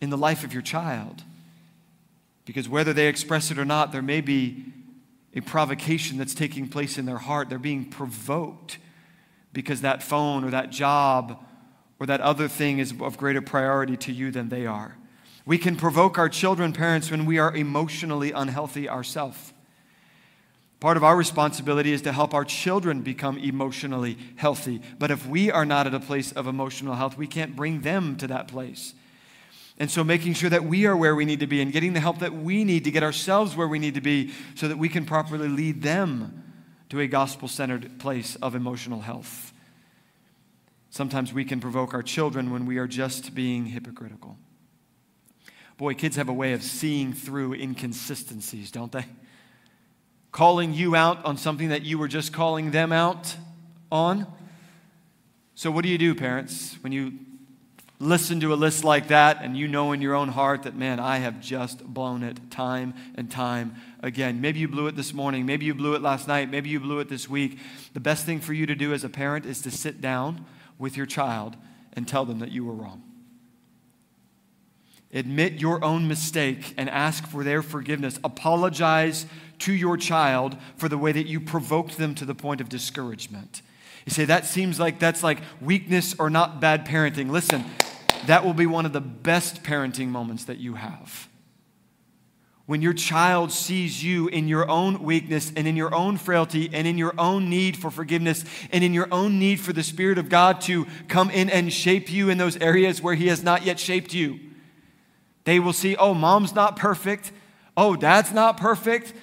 in 0.00 0.10
the 0.10 0.16
life 0.16 0.44
of 0.44 0.52
your 0.52 0.62
child. 0.62 1.22
Because 2.44 2.68
whether 2.68 2.92
they 2.92 3.08
express 3.08 3.50
it 3.50 3.58
or 3.58 3.64
not, 3.64 3.92
there 3.92 4.02
may 4.02 4.20
be 4.20 4.64
a 5.34 5.40
provocation 5.40 6.18
that's 6.18 6.34
taking 6.34 6.68
place 6.68 6.98
in 6.98 7.04
their 7.04 7.18
heart. 7.18 7.48
They're 7.48 7.58
being 7.58 7.84
provoked 7.84 8.78
because 9.52 9.82
that 9.82 10.02
phone 10.02 10.44
or 10.44 10.50
that 10.50 10.70
job 10.70 11.44
or 12.00 12.06
that 12.06 12.20
other 12.20 12.48
thing 12.48 12.78
is 12.78 12.94
of 13.00 13.18
greater 13.18 13.42
priority 13.42 13.96
to 13.96 14.12
you 14.12 14.30
than 14.30 14.48
they 14.48 14.66
are. 14.66 14.96
We 15.44 15.58
can 15.58 15.76
provoke 15.76 16.18
our 16.18 16.28
children, 16.28 16.72
parents, 16.72 17.10
when 17.10 17.26
we 17.26 17.38
are 17.38 17.54
emotionally 17.54 18.32
unhealthy 18.32 18.88
ourselves. 18.88 19.52
Part 20.80 20.96
of 20.96 21.02
our 21.02 21.16
responsibility 21.16 21.92
is 21.92 22.02
to 22.02 22.12
help 22.12 22.34
our 22.34 22.44
children 22.44 23.02
become 23.02 23.36
emotionally 23.38 24.16
healthy. 24.36 24.80
But 24.98 25.10
if 25.10 25.26
we 25.26 25.50
are 25.50 25.64
not 25.64 25.88
at 25.88 25.94
a 25.94 26.00
place 26.00 26.30
of 26.32 26.46
emotional 26.46 26.94
health, 26.94 27.18
we 27.18 27.26
can't 27.26 27.56
bring 27.56 27.80
them 27.80 28.16
to 28.18 28.28
that 28.28 28.46
place. 28.46 28.94
And 29.80 29.90
so, 29.90 30.02
making 30.02 30.34
sure 30.34 30.50
that 30.50 30.64
we 30.64 30.86
are 30.86 30.96
where 30.96 31.14
we 31.14 31.24
need 31.24 31.40
to 31.40 31.46
be 31.46 31.60
and 31.60 31.72
getting 31.72 31.92
the 31.92 32.00
help 32.00 32.18
that 32.18 32.32
we 32.32 32.64
need 32.64 32.84
to 32.84 32.90
get 32.90 33.02
ourselves 33.02 33.56
where 33.56 33.68
we 33.68 33.78
need 33.78 33.94
to 33.94 34.00
be 34.00 34.32
so 34.54 34.66
that 34.68 34.76
we 34.76 34.88
can 34.88 35.04
properly 35.04 35.48
lead 35.48 35.82
them 35.82 36.44
to 36.88 37.00
a 37.00 37.06
gospel 37.06 37.48
centered 37.48 37.98
place 37.98 38.36
of 38.36 38.54
emotional 38.54 39.00
health. 39.00 39.52
Sometimes 40.90 41.32
we 41.32 41.44
can 41.44 41.60
provoke 41.60 41.94
our 41.94 42.02
children 42.02 42.50
when 42.50 42.66
we 42.66 42.78
are 42.78 42.88
just 42.88 43.34
being 43.34 43.66
hypocritical. 43.66 44.36
Boy, 45.76 45.94
kids 45.94 46.16
have 46.16 46.28
a 46.28 46.32
way 46.32 46.54
of 46.54 46.62
seeing 46.62 47.12
through 47.12 47.54
inconsistencies, 47.54 48.72
don't 48.72 48.90
they? 48.90 49.06
Calling 50.38 50.72
you 50.72 50.94
out 50.94 51.24
on 51.24 51.36
something 51.36 51.70
that 51.70 51.82
you 51.82 51.98
were 51.98 52.06
just 52.06 52.32
calling 52.32 52.70
them 52.70 52.92
out 52.92 53.34
on. 53.90 54.24
So, 55.56 55.68
what 55.68 55.82
do 55.82 55.88
you 55.88 55.98
do, 55.98 56.14
parents, 56.14 56.76
when 56.80 56.92
you 56.92 57.14
listen 57.98 58.38
to 58.38 58.54
a 58.54 58.54
list 58.54 58.84
like 58.84 59.08
that 59.08 59.38
and 59.42 59.56
you 59.56 59.66
know 59.66 59.90
in 59.90 60.00
your 60.00 60.14
own 60.14 60.28
heart 60.28 60.62
that, 60.62 60.76
man, 60.76 61.00
I 61.00 61.18
have 61.18 61.40
just 61.40 61.84
blown 61.84 62.22
it 62.22 62.52
time 62.52 62.94
and 63.16 63.28
time 63.28 63.74
again? 64.00 64.40
Maybe 64.40 64.60
you 64.60 64.68
blew 64.68 64.86
it 64.86 64.94
this 64.94 65.12
morning. 65.12 65.44
Maybe 65.44 65.66
you 65.66 65.74
blew 65.74 65.94
it 65.94 66.02
last 66.02 66.28
night. 66.28 66.48
Maybe 66.48 66.70
you 66.70 66.78
blew 66.78 67.00
it 67.00 67.08
this 67.08 67.28
week. 67.28 67.58
The 67.94 67.98
best 67.98 68.24
thing 68.24 68.38
for 68.38 68.52
you 68.52 68.64
to 68.66 68.76
do 68.76 68.92
as 68.92 69.02
a 69.02 69.08
parent 69.08 69.44
is 69.44 69.60
to 69.62 69.72
sit 69.72 70.00
down 70.00 70.46
with 70.78 70.96
your 70.96 71.06
child 71.06 71.56
and 71.94 72.06
tell 72.06 72.24
them 72.24 72.38
that 72.38 72.52
you 72.52 72.64
were 72.64 72.74
wrong. 72.74 73.02
Admit 75.12 75.54
your 75.54 75.82
own 75.82 76.06
mistake 76.06 76.74
and 76.76 76.88
ask 76.90 77.26
for 77.26 77.42
their 77.42 77.62
forgiveness. 77.62 78.20
Apologize 78.22 79.26
to 79.60 79.72
your 79.72 79.96
child 79.96 80.56
for 80.76 80.88
the 80.88 80.98
way 80.98 81.12
that 81.12 81.26
you 81.26 81.40
provoked 81.40 81.98
them 81.98 82.14
to 82.16 82.24
the 82.24 82.34
point 82.34 82.60
of 82.60 82.68
discouragement. 82.68 83.62
You 84.06 84.10
say, 84.10 84.24
that 84.24 84.46
seems 84.46 84.80
like 84.80 84.98
that's 84.98 85.22
like 85.22 85.40
weakness 85.60 86.14
or 86.18 86.30
not 86.30 86.60
bad 86.60 86.86
parenting. 86.86 87.30
Listen, 87.30 87.64
that 88.26 88.44
will 88.44 88.54
be 88.54 88.66
one 88.66 88.86
of 88.86 88.92
the 88.92 89.00
best 89.00 89.62
parenting 89.62 90.08
moments 90.08 90.44
that 90.44 90.58
you 90.58 90.74
have. 90.74 91.28
When 92.66 92.82
your 92.82 92.92
child 92.92 93.50
sees 93.50 94.04
you 94.04 94.28
in 94.28 94.46
your 94.46 94.68
own 94.68 95.02
weakness 95.02 95.50
and 95.56 95.66
in 95.66 95.74
your 95.74 95.94
own 95.94 96.18
frailty 96.18 96.68
and 96.72 96.86
in 96.86 96.98
your 96.98 97.14
own 97.16 97.48
need 97.48 97.78
for 97.78 97.90
forgiveness 97.90 98.44
and 98.70 98.84
in 98.84 98.92
your 98.92 99.08
own 99.10 99.38
need 99.38 99.58
for 99.58 99.72
the 99.72 99.82
Spirit 99.82 100.18
of 100.18 100.28
God 100.28 100.60
to 100.62 100.86
come 101.08 101.30
in 101.30 101.48
and 101.48 101.72
shape 101.72 102.12
you 102.12 102.28
in 102.28 102.36
those 102.36 102.58
areas 102.58 103.00
where 103.00 103.14
He 103.14 103.28
has 103.28 103.42
not 103.42 103.64
yet 103.64 103.80
shaped 103.80 104.12
you. 104.12 104.38
They 105.44 105.58
will 105.58 105.72
see, 105.72 105.96
oh, 105.96 106.12
mom's 106.12 106.54
not 106.54 106.76
perfect. 106.76 107.32
Oh, 107.74 107.96
dad's 107.96 108.32
not 108.32 108.58
perfect, 108.58 109.14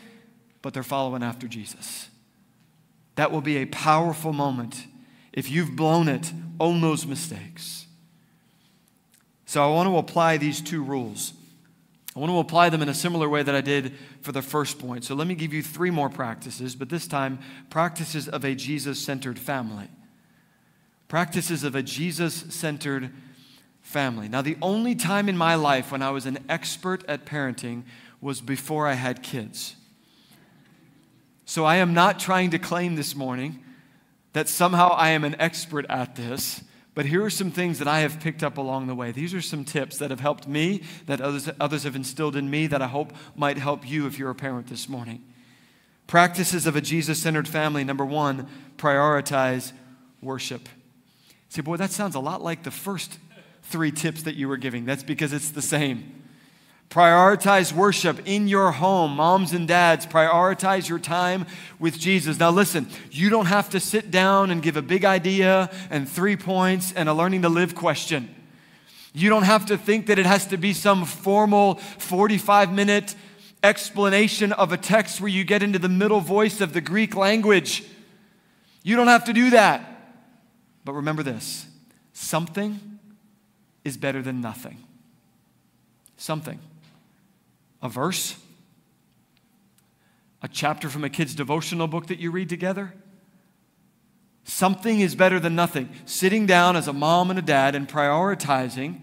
but 0.65 0.73
they're 0.73 0.81
following 0.81 1.21
after 1.21 1.47
Jesus. 1.47 2.09
That 3.17 3.31
will 3.31 3.39
be 3.39 3.57
a 3.57 3.67
powerful 3.67 4.33
moment. 4.33 4.87
If 5.31 5.47
you've 5.47 5.75
blown 5.75 6.07
it, 6.07 6.33
own 6.59 6.81
those 6.81 7.05
mistakes. 7.05 7.85
So 9.45 9.63
I 9.63 9.71
want 9.71 9.87
to 9.87 9.97
apply 9.97 10.37
these 10.37 10.61
two 10.61 10.83
rules. 10.83 11.33
I 12.15 12.19
want 12.19 12.31
to 12.31 12.39
apply 12.39 12.69
them 12.69 12.81
in 12.81 12.89
a 12.89 12.95
similar 12.95 13.29
way 13.29 13.43
that 13.43 13.53
I 13.53 13.61
did 13.61 13.93
for 14.21 14.31
the 14.31 14.41
first 14.41 14.79
point. 14.79 15.03
So 15.03 15.13
let 15.13 15.27
me 15.27 15.35
give 15.35 15.53
you 15.53 15.61
three 15.61 15.91
more 15.91 16.09
practices, 16.09 16.75
but 16.75 16.89
this 16.89 17.05
time, 17.05 17.37
practices 17.69 18.27
of 18.27 18.43
a 18.43 18.55
Jesus 18.55 18.99
centered 18.99 19.37
family. 19.37 19.89
Practices 21.07 21.63
of 21.63 21.75
a 21.75 21.83
Jesus 21.83 22.43
centered 22.49 23.11
family. 23.83 24.27
Now, 24.27 24.41
the 24.41 24.57
only 24.63 24.95
time 24.95 25.29
in 25.29 25.37
my 25.37 25.53
life 25.53 25.91
when 25.91 26.01
I 26.01 26.09
was 26.09 26.25
an 26.25 26.39
expert 26.49 27.05
at 27.07 27.23
parenting 27.23 27.83
was 28.19 28.41
before 28.41 28.87
I 28.87 28.93
had 28.93 29.21
kids. 29.21 29.75
So 31.45 31.63
I 31.63 31.75
am 31.75 31.93
not 31.93 32.19
trying 32.19 32.49
to 32.51 32.59
claim 32.59 32.95
this 32.95 33.15
morning 33.15 33.63
that 34.33 34.49
somehow 34.49 34.89
I 34.89 35.09
am 35.11 35.23
an 35.23 35.35
expert 35.39 35.85
at 35.89 36.15
this, 36.15 36.63
but 36.95 37.05
here 37.05 37.23
are 37.23 37.29
some 37.29 37.51
things 37.51 37.77
that 37.79 37.87
I 37.87 37.99
have 37.99 38.19
picked 38.19 38.43
up 38.43 38.57
along 38.57 38.87
the 38.87 38.95
way. 38.95 39.11
These 39.11 39.33
are 39.33 39.41
some 39.41 39.63
tips 39.63 39.97
that 39.99 40.09
have 40.09 40.19
helped 40.19 40.47
me, 40.47 40.81
that 41.05 41.21
others, 41.21 41.49
others 41.59 41.83
have 41.83 41.95
instilled 41.95 42.35
in 42.35 42.49
me, 42.49 42.67
that 42.67 42.81
I 42.81 42.87
hope 42.87 43.13
might 43.35 43.57
help 43.57 43.87
you 43.87 44.07
if 44.07 44.17
you're 44.17 44.31
a 44.31 44.35
parent 44.35 44.67
this 44.67 44.89
morning. 44.89 45.23
Practices 46.07 46.65
of 46.65 46.75
a 46.75 46.81
Jesus 46.81 47.21
centered 47.21 47.47
family. 47.47 47.83
Number 47.83 48.05
one, 48.05 48.47
prioritize 48.77 49.71
worship. 50.21 50.67
See, 51.49 51.61
boy, 51.61 51.77
that 51.77 51.91
sounds 51.91 52.15
a 52.15 52.19
lot 52.19 52.41
like 52.41 52.63
the 52.63 52.71
first 52.71 53.19
three 53.63 53.91
tips 53.91 54.23
that 54.23 54.35
you 54.35 54.47
were 54.47 54.57
giving. 54.57 54.85
That's 54.85 55.03
because 55.03 55.31
it's 55.31 55.51
the 55.51 55.61
same. 55.61 56.24
Prioritize 56.89 57.73
worship 57.73 58.21
in 58.25 58.47
your 58.47 58.71
home. 58.71 59.15
Moms 59.15 59.51
and 59.51 59.67
dads, 59.67 60.05
prioritize 60.05 60.87
your 60.87 60.99
time 60.99 61.45
with 61.79 61.99
Jesus. 61.99 62.39
Now, 62.39 62.51
listen, 62.51 62.87
you 63.11 63.29
don't 63.29 63.47
have 63.47 63.69
to 63.71 63.79
sit 63.79 64.11
down 64.11 64.51
and 64.51 64.61
give 64.61 64.77
a 64.77 64.81
big 64.81 65.03
idea 65.03 65.69
and 65.89 66.07
three 66.07 66.37
points 66.37 66.93
and 66.93 67.09
a 67.09 67.13
learning 67.13 67.41
to 67.41 67.49
live 67.49 67.75
question. 67.75 68.33
You 69.13 69.29
don't 69.29 69.43
have 69.43 69.65
to 69.67 69.77
think 69.77 70.07
that 70.07 70.19
it 70.19 70.25
has 70.25 70.47
to 70.47 70.57
be 70.57 70.73
some 70.73 71.05
formal 71.05 71.75
45 71.75 72.71
minute 72.71 73.15
explanation 73.63 74.53
of 74.53 74.71
a 74.71 74.77
text 74.77 75.19
where 75.19 75.29
you 75.29 75.43
get 75.43 75.63
into 75.63 75.79
the 75.79 75.89
middle 75.89 76.21
voice 76.21 76.61
of 76.61 76.73
the 76.73 76.81
Greek 76.81 77.15
language. 77.15 77.83
You 78.83 78.95
don't 78.95 79.07
have 79.07 79.25
to 79.25 79.33
do 79.33 79.49
that. 79.49 79.95
But 80.85 80.93
remember 80.93 81.23
this 81.23 81.65
something 82.13 82.99
is 83.83 83.97
better 83.97 84.21
than 84.21 84.39
nothing. 84.39 84.77
Something. 86.17 86.59
A 87.85 87.87
verse, 87.87 88.35
a 90.41 90.47
chapter 90.47 90.89
from 90.89 91.03
a 91.03 91.09
kid's 91.09 91.35
devotional 91.35 91.85
book 91.85 92.07
that 92.07 92.17
you 92.17 92.31
read 92.31 92.49
together. 92.49 92.95
Something 94.43 95.01
is 95.01 95.13
better 95.13 95.39
than 95.39 95.55
nothing. 95.55 95.89
Sitting 96.07 96.47
down 96.47 96.75
as 96.75 96.87
a 96.87 96.93
mom 96.93 97.29
and 97.29 97.37
a 97.37 97.43
dad 97.43 97.75
and 97.75 97.87
prioritizing 97.87 99.01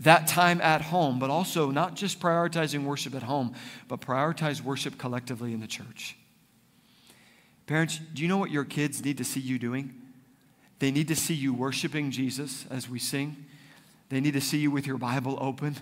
that 0.00 0.26
time 0.26 0.60
at 0.62 0.82
home, 0.82 1.20
but 1.20 1.30
also 1.30 1.70
not 1.70 1.94
just 1.94 2.18
prioritizing 2.18 2.82
worship 2.82 3.14
at 3.14 3.22
home, 3.22 3.54
but 3.86 4.00
prioritize 4.00 4.60
worship 4.60 4.98
collectively 4.98 5.52
in 5.52 5.60
the 5.60 5.68
church. 5.68 6.16
Parents, 7.68 8.00
do 8.14 8.20
you 8.20 8.26
know 8.26 8.38
what 8.38 8.50
your 8.50 8.64
kids 8.64 9.04
need 9.04 9.18
to 9.18 9.24
see 9.24 9.38
you 9.38 9.60
doing? 9.60 9.94
They 10.80 10.90
need 10.90 11.06
to 11.06 11.14
see 11.14 11.34
you 11.34 11.54
worshiping 11.54 12.10
Jesus 12.10 12.66
as 12.68 12.90
we 12.90 12.98
sing. 12.98 13.46
They 14.08 14.20
need 14.20 14.34
to 14.34 14.40
see 14.40 14.58
you 14.58 14.72
with 14.72 14.88
your 14.88 14.98
Bible 14.98 15.38
open 15.40 15.76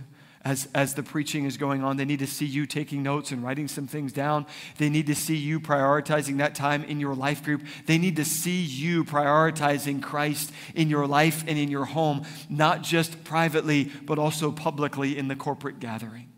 as, 0.44 0.68
as 0.74 0.94
the 0.94 1.02
preaching 1.02 1.44
is 1.44 1.56
going 1.56 1.84
on. 1.84 1.96
They 1.96 2.04
need 2.04 2.18
to 2.18 2.26
see 2.26 2.44
you 2.44 2.66
taking 2.66 3.02
notes 3.02 3.30
and 3.30 3.42
writing 3.44 3.68
some 3.68 3.86
things 3.86 4.12
down. 4.12 4.46
They 4.78 4.88
need 4.88 5.06
to 5.06 5.14
see 5.14 5.36
you 5.36 5.60
prioritizing 5.60 6.38
that 6.38 6.54
time 6.54 6.82
in 6.84 6.98
your 6.98 7.14
life 7.14 7.44
group. 7.44 7.62
They 7.86 7.98
need 7.98 8.16
to 8.16 8.24
see 8.24 8.60
you 8.60 9.04
prioritizing 9.04 10.02
Christ 10.02 10.52
in 10.74 10.90
your 10.90 11.06
life 11.06 11.44
and 11.46 11.58
in 11.58 11.70
your 11.70 11.84
home, 11.84 12.24
not 12.48 12.82
just 12.82 13.22
privately, 13.24 13.90
but 14.04 14.18
also 14.18 14.50
publicly 14.50 15.16
in 15.16 15.28
the 15.28 15.36
corporate 15.36 15.78
gathering. 15.78 16.28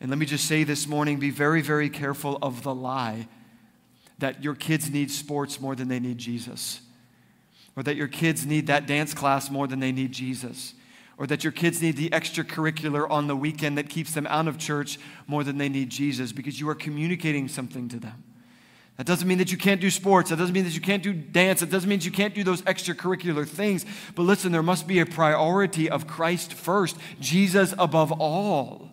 And 0.00 0.10
let 0.10 0.18
me 0.18 0.26
just 0.26 0.46
say 0.46 0.64
this 0.64 0.86
morning 0.86 1.18
be 1.18 1.30
very, 1.30 1.60
very 1.60 1.90
careful 1.90 2.38
of 2.40 2.62
the 2.62 2.74
lie 2.74 3.28
that 4.18 4.42
your 4.42 4.54
kids 4.54 4.90
need 4.90 5.10
sports 5.10 5.60
more 5.60 5.76
than 5.76 5.88
they 5.88 6.00
need 6.00 6.18
Jesus, 6.18 6.80
or 7.76 7.82
that 7.82 7.96
your 7.96 8.08
kids 8.08 8.46
need 8.46 8.66
that 8.68 8.86
dance 8.86 9.12
class 9.14 9.50
more 9.50 9.66
than 9.66 9.78
they 9.78 9.92
need 9.92 10.12
Jesus 10.12 10.74
or 11.18 11.26
that 11.26 11.42
your 11.42 11.52
kids 11.52 11.82
need 11.82 11.96
the 11.96 12.08
extracurricular 12.10 13.10
on 13.10 13.26
the 13.26 13.36
weekend 13.36 13.76
that 13.76 13.90
keeps 13.90 14.14
them 14.14 14.26
out 14.28 14.46
of 14.46 14.56
church 14.56 14.98
more 15.26 15.42
than 15.42 15.58
they 15.58 15.68
need 15.68 15.90
Jesus 15.90 16.32
because 16.32 16.60
you 16.60 16.68
are 16.68 16.76
communicating 16.76 17.48
something 17.48 17.88
to 17.88 17.98
them. 17.98 18.22
That 18.96 19.06
doesn't 19.06 19.28
mean 19.28 19.38
that 19.38 19.52
you 19.52 19.58
can't 19.58 19.80
do 19.80 19.90
sports. 19.90 20.30
That 20.30 20.36
doesn't 20.36 20.52
mean 20.52 20.64
that 20.64 20.74
you 20.74 20.80
can't 20.80 21.02
do 21.02 21.12
dance. 21.12 21.62
It 21.62 21.70
doesn't 21.70 21.88
mean 21.88 22.00
you 22.00 22.10
can't 22.10 22.34
do 22.34 22.42
those 22.42 22.62
extracurricular 22.62 23.46
things. 23.46 23.84
But 24.14 24.22
listen, 24.22 24.50
there 24.50 24.62
must 24.62 24.88
be 24.88 25.00
a 25.00 25.06
priority 25.06 25.90
of 25.90 26.06
Christ 26.06 26.52
first, 26.52 26.96
Jesus 27.20 27.74
above 27.78 28.10
all, 28.12 28.90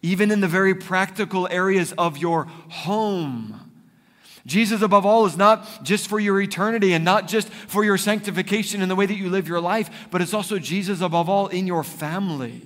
even 0.00 0.30
in 0.30 0.40
the 0.40 0.48
very 0.48 0.74
practical 0.74 1.46
areas 1.50 1.92
of 1.98 2.16
your 2.16 2.44
home. 2.44 3.67
Jesus, 4.48 4.80
above 4.80 5.04
all, 5.04 5.26
is 5.26 5.36
not 5.36 5.84
just 5.84 6.08
for 6.08 6.18
your 6.18 6.40
eternity 6.40 6.94
and 6.94 7.04
not 7.04 7.28
just 7.28 7.50
for 7.50 7.84
your 7.84 7.98
sanctification 7.98 8.80
in 8.80 8.88
the 8.88 8.96
way 8.96 9.04
that 9.04 9.14
you 9.14 9.28
live 9.28 9.46
your 9.46 9.60
life, 9.60 10.08
but 10.10 10.22
it's 10.22 10.32
also 10.32 10.58
Jesus, 10.58 11.02
above 11.02 11.28
all, 11.28 11.48
in 11.48 11.66
your 11.66 11.84
family. 11.84 12.62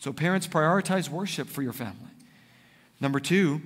So, 0.00 0.12
parents, 0.12 0.48
prioritize 0.48 1.08
worship 1.08 1.46
for 1.46 1.62
your 1.62 1.72
family. 1.72 2.10
Number 3.00 3.20
two, 3.20 3.62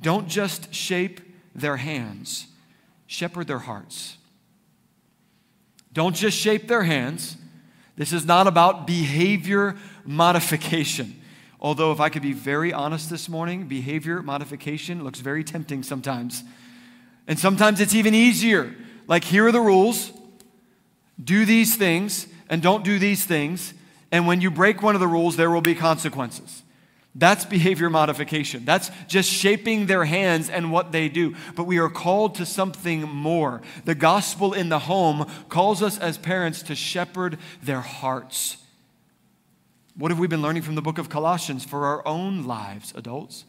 don't 0.00 0.28
just 0.28 0.72
shape 0.72 1.20
their 1.56 1.76
hands, 1.76 2.46
shepherd 3.08 3.48
their 3.48 3.58
hearts. 3.58 4.16
Don't 5.92 6.14
just 6.14 6.38
shape 6.38 6.68
their 6.68 6.84
hands. 6.84 7.36
This 7.96 8.12
is 8.12 8.24
not 8.24 8.46
about 8.46 8.86
behavior 8.86 9.74
modification. 10.04 11.20
Although, 11.60 11.92
if 11.92 12.00
I 12.00 12.08
could 12.08 12.22
be 12.22 12.32
very 12.32 12.72
honest 12.72 13.08
this 13.08 13.28
morning, 13.28 13.66
behavior 13.66 14.22
modification 14.22 15.02
looks 15.02 15.20
very 15.20 15.42
tempting 15.42 15.82
sometimes. 15.82 16.44
And 17.26 17.38
sometimes 17.38 17.80
it's 17.80 17.94
even 17.94 18.14
easier. 18.14 18.74
Like, 19.06 19.24
here 19.24 19.46
are 19.46 19.52
the 19.52 19.60
rules 19.60 20.12
do 21.22 21.46
these 21.46 21.76
things 21.76 22.26
and 22.48 22.60
don't 22.62 22.84
do 22.84 22.98
these 22.98 23.24
things. 23.24 23.72
And 24.12 24.26
when 24.26 24.40
you 24.40 24.50
break 24.50 24.82
one 24.82 24.94
of 24.94 25.00
the 25.00 25.08
rules, 25.08 25.36
there 25.36 25.50
will 25.50 25.62
be 25.62 25.74
consequences. 25.74 26.62
That's 27.14 27.46
behavior 27.46 27.88
modification. 27.88 28.66
That's 28.66 28.90
just 29.08 29.30
shaping 29.30 29.86
their 29.86 30.04
hands 30.04 30.50
and 30.50 30.70
what 30.70 30.92
they 30.92 31.08
do. 31.08 31.34
But 31.54 31.64
we 31.64 31.78
are 31.78 31.88
called 31.88 32.34
to 32.36 32.44
something 32.44 33.02
more. 33.08 33.62
The 33.86 33.94
gospel 33.94 34.52
in 34.52 34.68
the 34.68 34.80
home 34.80 35.26
calls 35.48 35.82
us 35.82 35.98
as 35.98 36.18
parents 36.18 36.62
to 36.64 36.74
shepherd 36.74 37.38
their 37.62 37.80
hearts. 37.80 38.58
What 39.96 40.10
have 40.10 40.18
we 40.18 40.26
been 40.26 40.42
learning 40.42 40.62
from 40.62 40.74
the 40.74 40.82
book 40.82 40.98
of 40.98 41.08
Colossians 41.08 41.64
for 41.64 41.86
our 41.86 42.06
own 42.06 42.44
lives, 42.44 42.92
adults? 42.94 43.44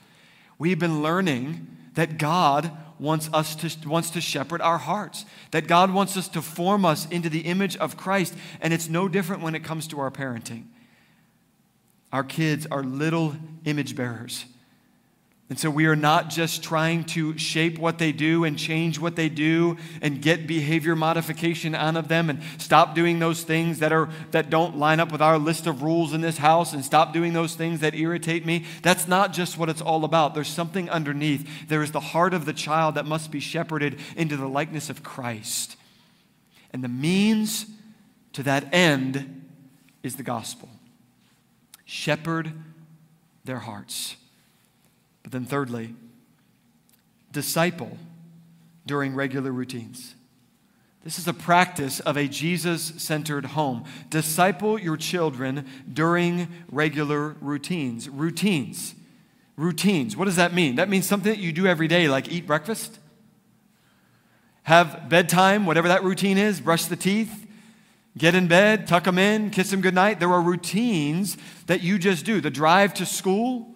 We've 0.58 0.80
been 0.80 1.04
learning 1.04 1.68
that 1.96 2.18
God 2.18 2.72
wants 3.00 3.30
us 3.34 3.56
to 3.58 3.90
wants 3.90 4.10
to 4.12 4.22
shepherd 4.22 4.62
our 4.62 4.78
hearts. 4.78 5.26
That 5.52 5.68
God 5.68 5.92
wants 5.92 6.16
us 6.16 6.28
to 6.30 6.42
form 6.42 6.86
us 6.86 7.08
into 7.10 7.30
the 7.30 7.42
image 7.42 7.76
of 7.78 7.98
Christ, 7.98 8.34
and 8.62 8.74
it's 8.74 8.88
no 8.88 9.08
different 9.08 9.42
when 9.42 9.56
it 9.56 9.64
comes 9.64 9.88
to 9.90 10.00
our 10.00 10.10
parenting. 10.10 10.66
Our 12.14 12.24
kids 12.24 12.66
are 12.72 12.84
little 12.84 13.36
image 13.66 13.96
bearers. 13.96 14.46
And 15.50 15.58
so 15.58 15.70
we 15.70 15.86
are 15.86 15.96
not 15.96 16.30
just 16.30 16.62
trying 16.62 17.06
to 17.06 17.38
shape 17.38 17.80
what 17.80 18.00
they 18.00 18.12
do 18.12 18.44
and 18.44 18.60
change 18.60 19.00
what 19.00 19.16
they 19.16 19.30
do 19.30 19.78
and 20.02 20.22
get 20.22 20.46
behavior 20.46 20.94
modification 20.94 21.74
out 21.74 21.96
of 21.96 22.10
them 22.10 22.30
and 22.30 22.42
stop 22.58 22.94
doing 22.94 23.20
those 23.20 23.44
things 23.44 23.80
that 23.80 23.94
are 23.94 24.10
that 24.32 24.50
don't 24.50 24.78
line 24.78 25.00
up 25.00 25.10
with 25.10 25.22
our 25.22 25.38
list 25.38 25.66
of 25.66 25.84
rules 25.84 26.12
in 26.12 26.20
this 26.20 26.38
house 26.38 26.74
and 26.74 26.84
stop 26.84 27.14
doing 27.14 27.32
those 27.32 27.56
things 27.56 27.80
that 27.80 27.96
irritate 27.96 28.46
me. 28.46 28.66
That's 28.82 29.08
not 29.08 29.32
just 29.32 29.58
what 29.58 29.70
it's 29.70 29.82
all 29.82 30.04
about. 30.04 30.34
There's 30.34 30.50
something 30.50 30.90
underneath. 30.90 31.70
There 31.70 31.82
is 31.82 31.94
the 31.94 32.02
heart 32.02 32.34
of 32.34 32.44
the 32.44 32.52
child 32.52 32.96
that 32.96 33.06
must 33.06 33.32
be 33.32 33.40
shepherded 33.40 34.00
into 34.18 34.36
the 34.36 34.48
likeness 34.50 34.90
of 34.90 35.02
Christ. 35.02 35.78
And 36.74 36.84
the 36.84 36.90
means 36.90 37.68
to 38.34 38.44
that 38.44 38.74
end 38.74 39.46
is 40.04 40.18
the 40.18 40.24
gospel. 40.24 40.68
Shepherd 41.86 42.52
their 43.46 43.60
hearts. 43.60 44.18
But 45.28 45.34
then, 45.34 45.46
thirdly, 45.46 45.94
disciple 47.34 47.98
during 48.86 49.14
regular 49.14 49.52
routines. 49.52 50.16
This 51.04 51.20
is 51.20 51.28
a 51.28 51.34
practice 51.34 52.00
of 52.00 52.16
a 52.16 52.30
Jesus 52.30 52.94
centered 52.96 53.48
home. 53.48 53.84
Disciple 54.10 54.80
your 54.80 54.96
children 54.96 55.66
during 55.92 56.48
regular 56.72 57.36
routines. 57.42 58.08
Routines. 58.08 58.96
Routines. 59.58 60.16
What 60.16 60.26
does 60.26 60.38
that 60.38 60.54
mean? 60.54 60.76
That 60.76 60.88
means 60.88 61.06
something 61.06 61.30
that 61.30 61.40
you 61.40 61.52
do 61.52 61.68
every 61.68 61.90
day, 61.90 62.08
like 62.08 62.32
eat 62.32 62.48
breakfast, 62.48 62.98
have 64.64 65.10
bedtime, 65.10 65.66
whatever 65.66 65.90
that 65.90 66.06
routine 66.06 66.38
is, 66.38 66.62
brush 66.62 66.86
the 66.86 66.96
teeth, 66.96 67.46
get 68.18 68.34
in 68.34 68.48
bed, 68.48 68.88
tuck 68.88 69.04
them 69.04 69.18
in, 69.18 69.50
kiss 69.50 69.72
them 69.72 69.82
goodnight. 69.82 70.22
There 70.22 70.32
are 70.32 70.42
routines 70.42 71.36
that 71.66 71.82
you 71.82 72.00
just 72.00 72.24
do. 72.24 72.40
The 72.40 72.50
drive 72.50 72.94
to 72.94 73.06
school, 73.06 73.74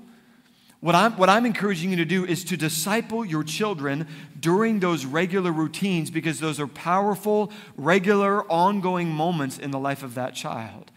what 0.81 0.95
I'm, 0.95 1.15
what 1.15 1.29
I'm 1.29 1.45
encouraging 1.45 1.91
you 1.91 1.97
to 1.97 2.05
do 2.05 2.25
is 2.25 2.43
to 2.45 2.57
disciple 2.57 3.23
your 3.23 3.43
children 3.43 4.07
during 4.39 4.79
those 4.79 5.05
regular 5.05 5.51
routines 5.51 6.09
because 6.09 6.39
those 6.39 6.59
are 6.59 6.67
powerful, 6.67 7.51
regular, 7.77 8.43
ongoing 8.51 9.09
moments 9.09 9.59
in 9.59 9.69
the 9.69 9.79
life 9.79 10.01
of 10.01 10.15
that 10.15 10.33
child. 10.33 10.91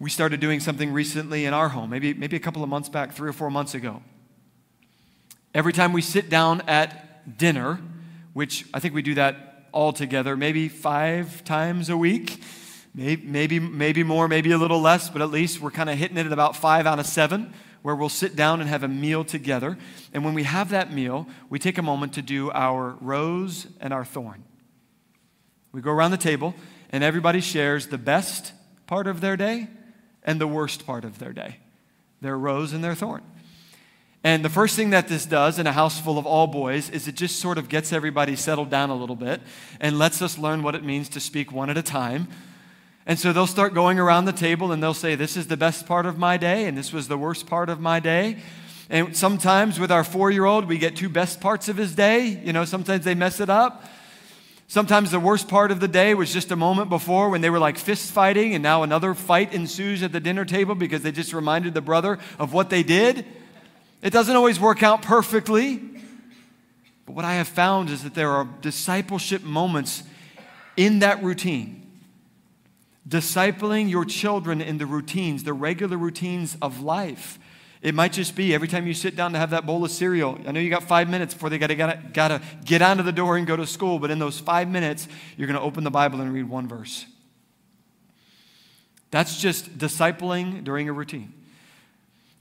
We 0.00 0.10
started 0.10 0.40
doing 0.40 0.58
something 0.58 0.92
recently 0.92 1.44
in 1.44 1.54
our 1.54 1.68
home, 1.68 1.90
maybe, 1.90 2.12
maybe 2.12 2.36
a 2.36 2.40
couple 2.40 2.62
of 2.64 2.68
months 2.68 2.88
back, 2.88 3.12
three 3.12 3.28
or 3.28 3.32
four 3.32 3.50
months 3.50 3.74
ago. 3.74 4.02
Every 5.54 5.72
time 5.72 5.92
we 5.92 6.02
sit 6.02 6.28
down 6.28 6.60
at 6.62 7.38
dinner, 7.38 7.80
which 8.32 8.66
I 8.74 8.80
think 8.80 8.94
we 8.94 9.00
do 9.00 9.14
that 9.14 9.68
all 9.70 9.92
together, 9.92 10.36
maybe 10.36 10.68
five 10.68 11.44
times 11.44 11.88
a 11.88 11.96
week, 11.96 12.42
Maybe, 12.96 13.26
maybe, 13.26 13.60
maybe 13.60 14.02
more, 14.02 14.26
maybe 14.26 14.52
a 14.52 14.56
little 14.58 14.80
less, 14.80 15.10
but 15.10 15.20
at 15.20 15.30
least 15.30 15.60
we're 15.60 15.70
kind 15.70 15.90
of 15.90 15.98
hitting 15.98 16.16
it 16.16 16.24
at 16.24 16.32
about 16.32 16.56
five 16.56 16.86
out 16.86 16.98
of 16.98 17.04
seven, 17.04 17.52
where 17.86 17.94
we'll 17.94 18.08
sit 18.08 18.34
down 18.34 18.60
and 18.60 18.68
have 18.68 18.82
a 18.82 18.88
meal 18.88 19.22
together. 19.22 19.78
And 20.12 20.24
when 20.24 20.34
we 20.34 20.42
have 20.42 20.70
that 20.70 20.92
meal, 20.92 21.28
we 21.48 21.60
take 21.60 21.78
a 21.78 21.82
moment 21.82 22.14
to 22.14 22.20
do 22.20 22.50
our 22.50 22.96
rose 23.00 23.68
and 23.80 23.92
our 23.92 24.04
thorn. 24.04 24.42
We 25.70 25.82
go 25.82 25.92
around 25.92 26.10
the 26.10 26.16
table, 26.16 26.56
and 26.90 27.04
everybody 27.04 27.40
shares 27.40 27.86
the 27.86 27.96
best 27.96 28.52
part 28.88 29.06
of 29.06 29.20
their 29.20 29.36
day 29.36 29.68
and 30.24 30.40
the 30.40 30.48
worst 30.48 30.84
part 30.84 31.04
of 31.04 31.20
their 31.20 31.32
day 31.32 31.58
their 32.20 32.36
rose 32.36 32.72
and 32.72 32.82
their 32.82 32.96
thorn. 32.96 33.22
And 34.24 34.44
the 34.44 34.50
first 34.50 34.74
thing 34.74 34.90
that 34.90 35.06
this 35.06 35.24
does 35.24 35.60
in 35.60 35.68
a 35.68 35.72
house 35.72 36.00
full 36.00 36.18
of 36.18 36.26
all 36.26 36.48
boys 36.48 36.90
is 36.90 37.06
it 37.06 37.14
just 37.14 37.38
sort 37.38 37.56
of 37.56 37.68
gets 37.68 37.92
everybody 37.92 38.34
settled 38.34 38.68
down 38.68 38.90
a 38.90 38.96
little 38.96 39.14
bit 39.14 39.40
and 39.80 39.96
lets 39.96 40.20
us 40.20 40.38
learn 40.38 40.64
what 40.64 40.74
it 40.74 40.82
means 40.82 41.08
to 41.10 41.20
speak 41.20 41.52
one 41.52 41.70
at 41.70 41.78
a 41.78 41.82
time. 41.82 42.26
And 43.06 43.18
so 43.18 43.32
they'll 43.32 43.46
start 43.46 43.72
going 43.72 44.00
around 44.00 44.24
the 44.24 44.32
table 44.32 44.72
and 44.72 44.82
they'll 44.82 44.92
say, 44.92 45.14
This 45.14 45.36
is 45.36 45.46
the 45.46 45.56
best 45.56 45.86
part 45.86 46.06
of 46.06 46.18
my 46.18 46.36
day, 46.36 46.66
and 46.66 46.76
this 46.76 46.92
was 46.92 47.06
the 47.06 47.16
worst 47.16 47.46
part 47.46 47.68
of 47.68 47.80
my 47.80 48.00
day. 48.00 48.38
And 48.90 49.16
sometimes 49.16 49.78
with 49.78 49.92
our 49.92 50.04
four 50.04 50.30
year 50.30 50.44
old, 50.44 50.66
we 50.66 50.78
get 50.78 50.96
two 50.96 51.08
best 51.08 51.40
parts 51.40 51.68
of 51.68 51.76
his 51.76 51.94
day. 51.94 52.26
You 52.44 52.52
know, 52.52 52.64
sometimes 52.64 53.04
they 53.04 53.14
mess 53.14 53.40
it 53.40 53.48
up. 53.48 53.84
Sometimes 54.68 55.12
the 55.12 55.20
worst 55.20 55.46
part 55.46 55.70
of 55.70 55.78
the 55.78 55.86
day 55.86 56.14
was 56.14 56.32
just 56.32 56.50
a 56.50 56.56
moment 56.56 56.88
before 56.88 57.30
when 57.30 57.40
they 57.40 57.50
were 57.50 57.60
like 57.60 57.78
fist 57.78 58.10
fighting, 58.10 58.54
and 58.54 58.62
now 58.62 58.82
another 58.82 59.14
fight 59.14 59.54
ensues 59.54 60.02
at 60.02 60.10
the 60.10 60.18
dinner 60.18 60.44
table 60.44 60.74
because 60.74 61.02
they 61.02 61.12
just 61.12 61.32
reminded 61.32 61.74
the 61.74 61.80
brother 61.80 62.18
of 62.40 62.52
what 62.52 62.70
they 62.70 62.82
did. 62.82 63.24
It 64.02 64.12
doesn't 64.12 64.34
always 64.34 64.58
work 64.58 64.82
out 64.82 65.02
perfectly. 65.02 65.80
But 67.06 67.14
what 67.14 67.24
I 67.24 67.34
have 67.34 67.46
found 67.46 67.90
is 67.90 68.02
that 68.02 68.14
there 68.14 68.30
are 68.30 68.48
discipleship 68.60 69.44
moments 69.44 70.02
in 70.76 70.98
that 70.98 71.22
routine. 71.22 71.85
Discipling 73.08 73.88
your 73.88 74.04
children 74.04 74.60
in 74.60 74.78
the 74.78 74.86
routines, 74.86 75.44
the 75.44 75.52
regular 75.52 75.96
routines 75.96 76.56
of 76.60 76.80
life. 76.80 77.38
It 77.82 77.94
might 77.94 78.12
just 78.12 78.34
be 78.34 78.54
every 78.54 78.66
time 78.66 78.86
you 78.86 78.94
sit 78.94 79.14
down 79.14 79.32
to 79.32 79.38
have 79.38 79.50
that 79.50 79.64
bowl 79.64 79.84
of 79.84 79.90
cereal. 79.90 80.38
I 80.46 80.50
know 80.50 80.58
you 80.58 80.70
got 80.70 80.82
five 80.82 81.08
minutes 81.08 81.34
before 81.34 81.50
they 81.50 81.58
got 81.58 81.68
to 81.68 81.74
gotta 81.76 82.42
get 82.64 82.82
out 82.82 82.98
of 82.98 83.04
the 83.04 83.12
door 83.12 83.36
and 83.36 83.46
go 83.46 83.54
to 83.54 83.66
school, 83.66 83.98
but 83.98 84.10
in 84.10 84.18
those 84.18 84.40
five 84.40 84.68
minutes, 84.68 85.06
you're 85.36 85.46
going 85.46 85.58
to 85.58 85.64
open 85.64 85.84
the 85.84 85.90
Bible 85.90 86.20
and 86.20 86.32
read 86.32 86.48
one 86.48 86.66
verse. 86.66 87.06
That's 89.10 89.40
just 89.40 89.78
discipling 89.78 90.64
during 90.64 90.88
a 90.88 90.92
routine. 90.92 91.32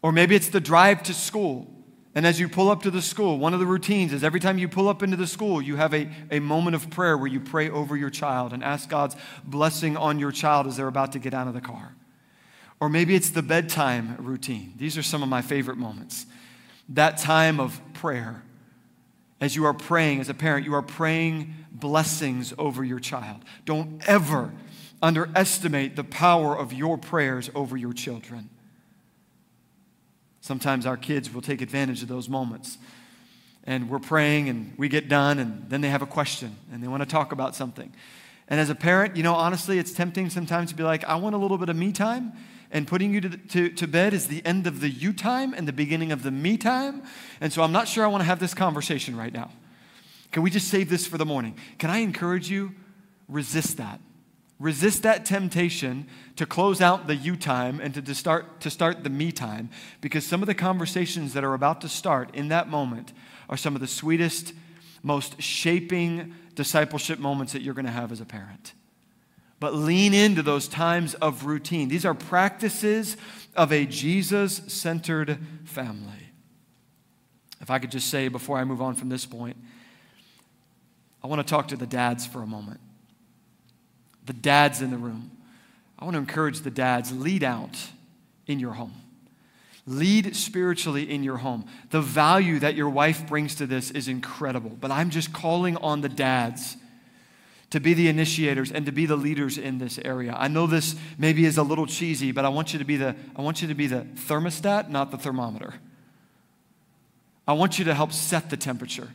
Or 0.02 0.12
maybe 0.12 0.36
it's 0.36 0.50
the 0.50 0.60
drive 0.60 1.04
to 1.04 1.14
school. 1.14 1.75
And 2.16 2.26
as 2.26 2.40
you 2.40 2.48
pull 2.48 2.70
up 2.70 2.82
to 2.84 2.92
the 2.92 3.02
school, 3.02 3.38
one 3.38 3.54
of 3.54 3.60
the 3.60 3.66
routines 3.66 4.14
is 4.14 4.24
every 4.24 4.40
time 4.40 4.58
you 4.58 4.70
pull 4.70 4.88
up 4.88 5.04
into 5.04 5.18
the 5.18 5.28
school, 5.28 5.62
you 5.62 5.76
have 5.76 5.94
a, 5.94 6.10
a 6.32 6.40
moment 6.40 6.74
of 6.74 6.90
prayer 6.90 7.18
where 7.18 7.28
you 7.28 7.42
pray 7.42 7.70
over 7.70 7.98
your 7.98 8.10
child 8.10 8.54
and 8.54 8.64
ask 8.64 8.88
God's 8.88 9.18
blessing 9.44 9.98
on 9.98 10.18
your 10.18 10.32
child 10.32 10.66
as 10.66 10.78
they're 10.78 10.88
about 10.88 11.12
to 11.12 11.20
get 11.20 11.34
out 11.34 11.48
of 11.48 11.54
the 11.54 11.60
car. 11.60 11.94
Or 12.80 12.88
maybe 12.88 13.16
it's 13.16 13.32
the 13.32 13.42
bedtime 13.42 14.16
routine. 14.18 14.74
These 14.78 14.98
are 14.98 15.04
some 15.04 15.24
of 15.24 15.30
my 15.30 15.42
favorite 15.42 15.78
moments. 15.78 16.26
That 16.88 17.18
time 17.18 17.60
of 17.60 17.82
prayer. 17.94 18.44
As 19.42 19.54
you 19.58 19.66
are 19.66 19.74
praying, 19.74 20.22
as 20.22 20.30
a 20.30 20.34
parent, 20.34 20.66
you 20.66 20.74
are 20.74 20.82
praying 20.82 21.54
blessings 21.70 22.54
over 22.58 22.86
your 22.86 23.00
child. 23.00 23.44
Don't 23.66 24.02
ever 24.08 24.54
underestimate 25.02 25.98
the 25.98 26.06
power 26.06 26.58
of 26.58 26.72
your 26.72 26.98
prayers 26.98 27.50
over 27.54 27.76
your 27.76 27.92
children. 27.92 28.50
Sometimes 30.46 30.86
our 30.86 30.96
kids 30.96 31.34
will 31.34 31.42
take 31.42 31.64
advantage 31.64 32.04
of 32.04 32.08
those 32.08 32.30
moments. 32.30 32.78
And 33.64 33.90
we're 33.90 33.98
praying 33.98 34.48
and 34.48 34.76
we 34.78 34.88
get 34.90 35.10
done, 35.10 35.40
and 35.40 35.68
then 35.72 35.82
they 35.82 35.90
have 35.90 36.04
a 36.04 36.06
question 36.06 36.56
and 36.72 36.84
they 36.84 36.88
want 36.88 37.02
to 37.02 37.10
talk 37.10 37.32
about 37.32 37.56
something. 37.56 37.92
And 38.48 38.60
as 38.60 38.70
a 38.70 38.76
parent, 38.76 39.18
you 39.18 39.24
know, 39.24 39.34
honestly, 39.34 39.80
it's 39.80 39.92
tempting 39.92 40.30
sometimes 40.30 40.70
to 40.70 40.76
be 40.76 40.84
like, 40.84 41.04
I 41.06 41.16
want 41.16 41.34
a 41.34 41.40
little 41.40 41.58
bit 41.58 41.70
of 41.70 41.76
me 41.76 41.92
time. 41.92 42.34
And 42.70 42.88
putting 42.88 43.12
you 43.12 43.22
to, 43.22 43.30
to, 43.30 43.70
to 43.70 43.88
bed 43.88 44.14
is 44.14 44.28
the 44.28 44.46
end 44.46 44.68
of 44.68 44.82
the 44.82 44.90
you 44.90 45.14
time 45.14 45.56
and 45.56 45.68
the 45.68 45.74
beginning 45.74 46.12
of 46.12 46.22
the 46.22 46.30
me 46.30 46.58
time. 46.58 47.02
And 47.42 47.52
so 47.52 47.64
I'm 47.64 47.72
not 47.72 47.88
sure 47.88 48.04
I 48.04 48.08
want 48.08 48.22
to 48.22 48.26
have 48.26 48.40
this 48.40 48.54
conversation 48.54 49.18
right 49.18 49.34
now. 49.34 49.50
Can 50.32 50.44
we 50.44 50.52
just 50.52 50.68
save 50.68 50.92
this 50.92 51.08
for 51.08 51.18
the 51.18 51.26
morning? 51.26 51.58
Can 51.80 51.90
I 51.90 52.00
encourage 52.00 52.52
you? 52.52 52.76
Resist 53.28 53.78
that. 53.78 54.00
Resist 54.58 55.04
that 55.04 55.26
temptation 55.26 56.08
to 56.38 56.46
close 56.46 56.80
out 56.80 57.08
the 57.08 57.16
you 57.16 57.36
time 57.36 57.82
and 57.82 57.94
to 57.94 58.16
start, 58.16 58.62
to 58.62 58.70
start 58.70 59.04
the 59.04 59.10
me 59.10 59.32
time 59.32 59.70
because 60.00 60.26
some 60.26 60.42
of 60.42 60.48
the 60.48 60.56
conversations 60.56 61.34
that 61.34 61.44
are 61.44 61.54
about 61.54 61.82
to 61.82 61.90
start 61.90 62.34
in 62.34 62.48
that 62.48 62.70
moment 62.70 63.12
are 63.50 63.58
some 63.58 63.76
of 63.76 63.82
the 63.82 63.88
sweetest, 63.88 64.54
most 65.04 65.42
shaping 65.42 66.34
discipleship 66.56 67.20
moments 67.20 67.52
that 67.52 67.64
you're 67.64 67.74
going 67.74 67.86
to 67.86 67.92
have 67.92 68.14
as 68.14 68.22
a 68.22 68.26
parent. 68.26 68.74
But 69.60 69.74
lean 69.74 70.14
into 70.14 70.42
those 70.42 70.70
times 70.70 71.16
of 71.16 71.46
routine. 71.46 71.90
These 71.90 72.06
are 72.06 72.14
practices 72.14 73.18
of 73.58 73.74
a 73.74 73.86
Jesus 73.86 74.62
centered 74.68 75.38
family. 75.66 76.12
If 77.60 77.70
I 77.70 77.80
could 77.80 77.92
just 77.92 78.10
say 78.10 78.30
before 78.30 78.58
I 78.58 78.64
move 78.64 78.82
on 78.82 78.96
from 78.96 79.10
this 79.10 79.26
point, 79.26 79.58
I 81.22 81.28
want 81.28 81.46
to 81.46 81.50
talk 81.50 81.68
to 81.70 81.78
the 81.78 81.88
dads 81.88 82.26
for 82.26 82.42
a 82.42 82.48
moment 82.48 82.80
the 84.26 84.34
dads 84.34 84.82
in 84.82 84.92
the 84.92 84.98
room. 84.98 85.32
I 85.98 86.06
want 86.06 86.16
to 86.16 86.20
encourage 86.20 86.62
the 86.62 86.72
dads 86.72 87.12
lead 87.12 87.44
out 87.44 87.78
in 88.48 88.60
your 88.60 88.74
home. 88.74 88.94
Lead 89.88 90.36
spiritually 90.36 91.10
in 91.10 91.24
your 91.24 91.38
home. 91.38 91.66
The 91.92 92.02
value 92.02 92.60
that 92.60 92.76
your 92.76 92.90
wife 92.90 93.28
brings 93.28 93.56
to 93.56 93.68
this 93.68 93.92
is 93.92 94.08
incredible, 94.08 94.72
but 94.80 94.92
I'm 94.92 95.12
just 95.12 95.32
calling 95.32 95.78
on 95.78 96.02
the 96.02 96.10
dads 96.10 96.76
to 97.70 97.80
be 97.80 97.94
the 97.94 98.08
initiators 98.08 98.72
and 98.72 98.86
to 98.86 98.92
be 98.92 99.06
the 99.06 99.16
leaders 99.16 99.58
in 99.58 99.78
this 99.78 100.00
area. 100.04 100.34
I 100.38 100.48
know 100.48 100.66
this 100.66 100.96
maybe 101.18 101.46
is 101.46 101.58
a 101.58 101.64
little 101.64 101.86
cheesy, 101.86 102.32
but 102.32 102.46
I 102.46 102.50
want 102.50 102.74
you 102.74 102.80
to 102.80 102.86
be 102.86 102.98
the 102.98 103.16
I 103.36 103.42
want 103.42 103.62
you 103.62 103.68
to 103.68 103.76
be 103.76 103.88
the 103.88 104.08
thermostat, 104.28 104.90
not 104.90 105.12
the 105.12 105.18
thermometer. 105.18 105.76
I 107.48 107.54
want 107.54 107.78
you 107.78 107.86
to 107.86 107.94
help 107.94 108.12
set 108.12 108.50
the 108.50 108.58
temperature 108.58 109.10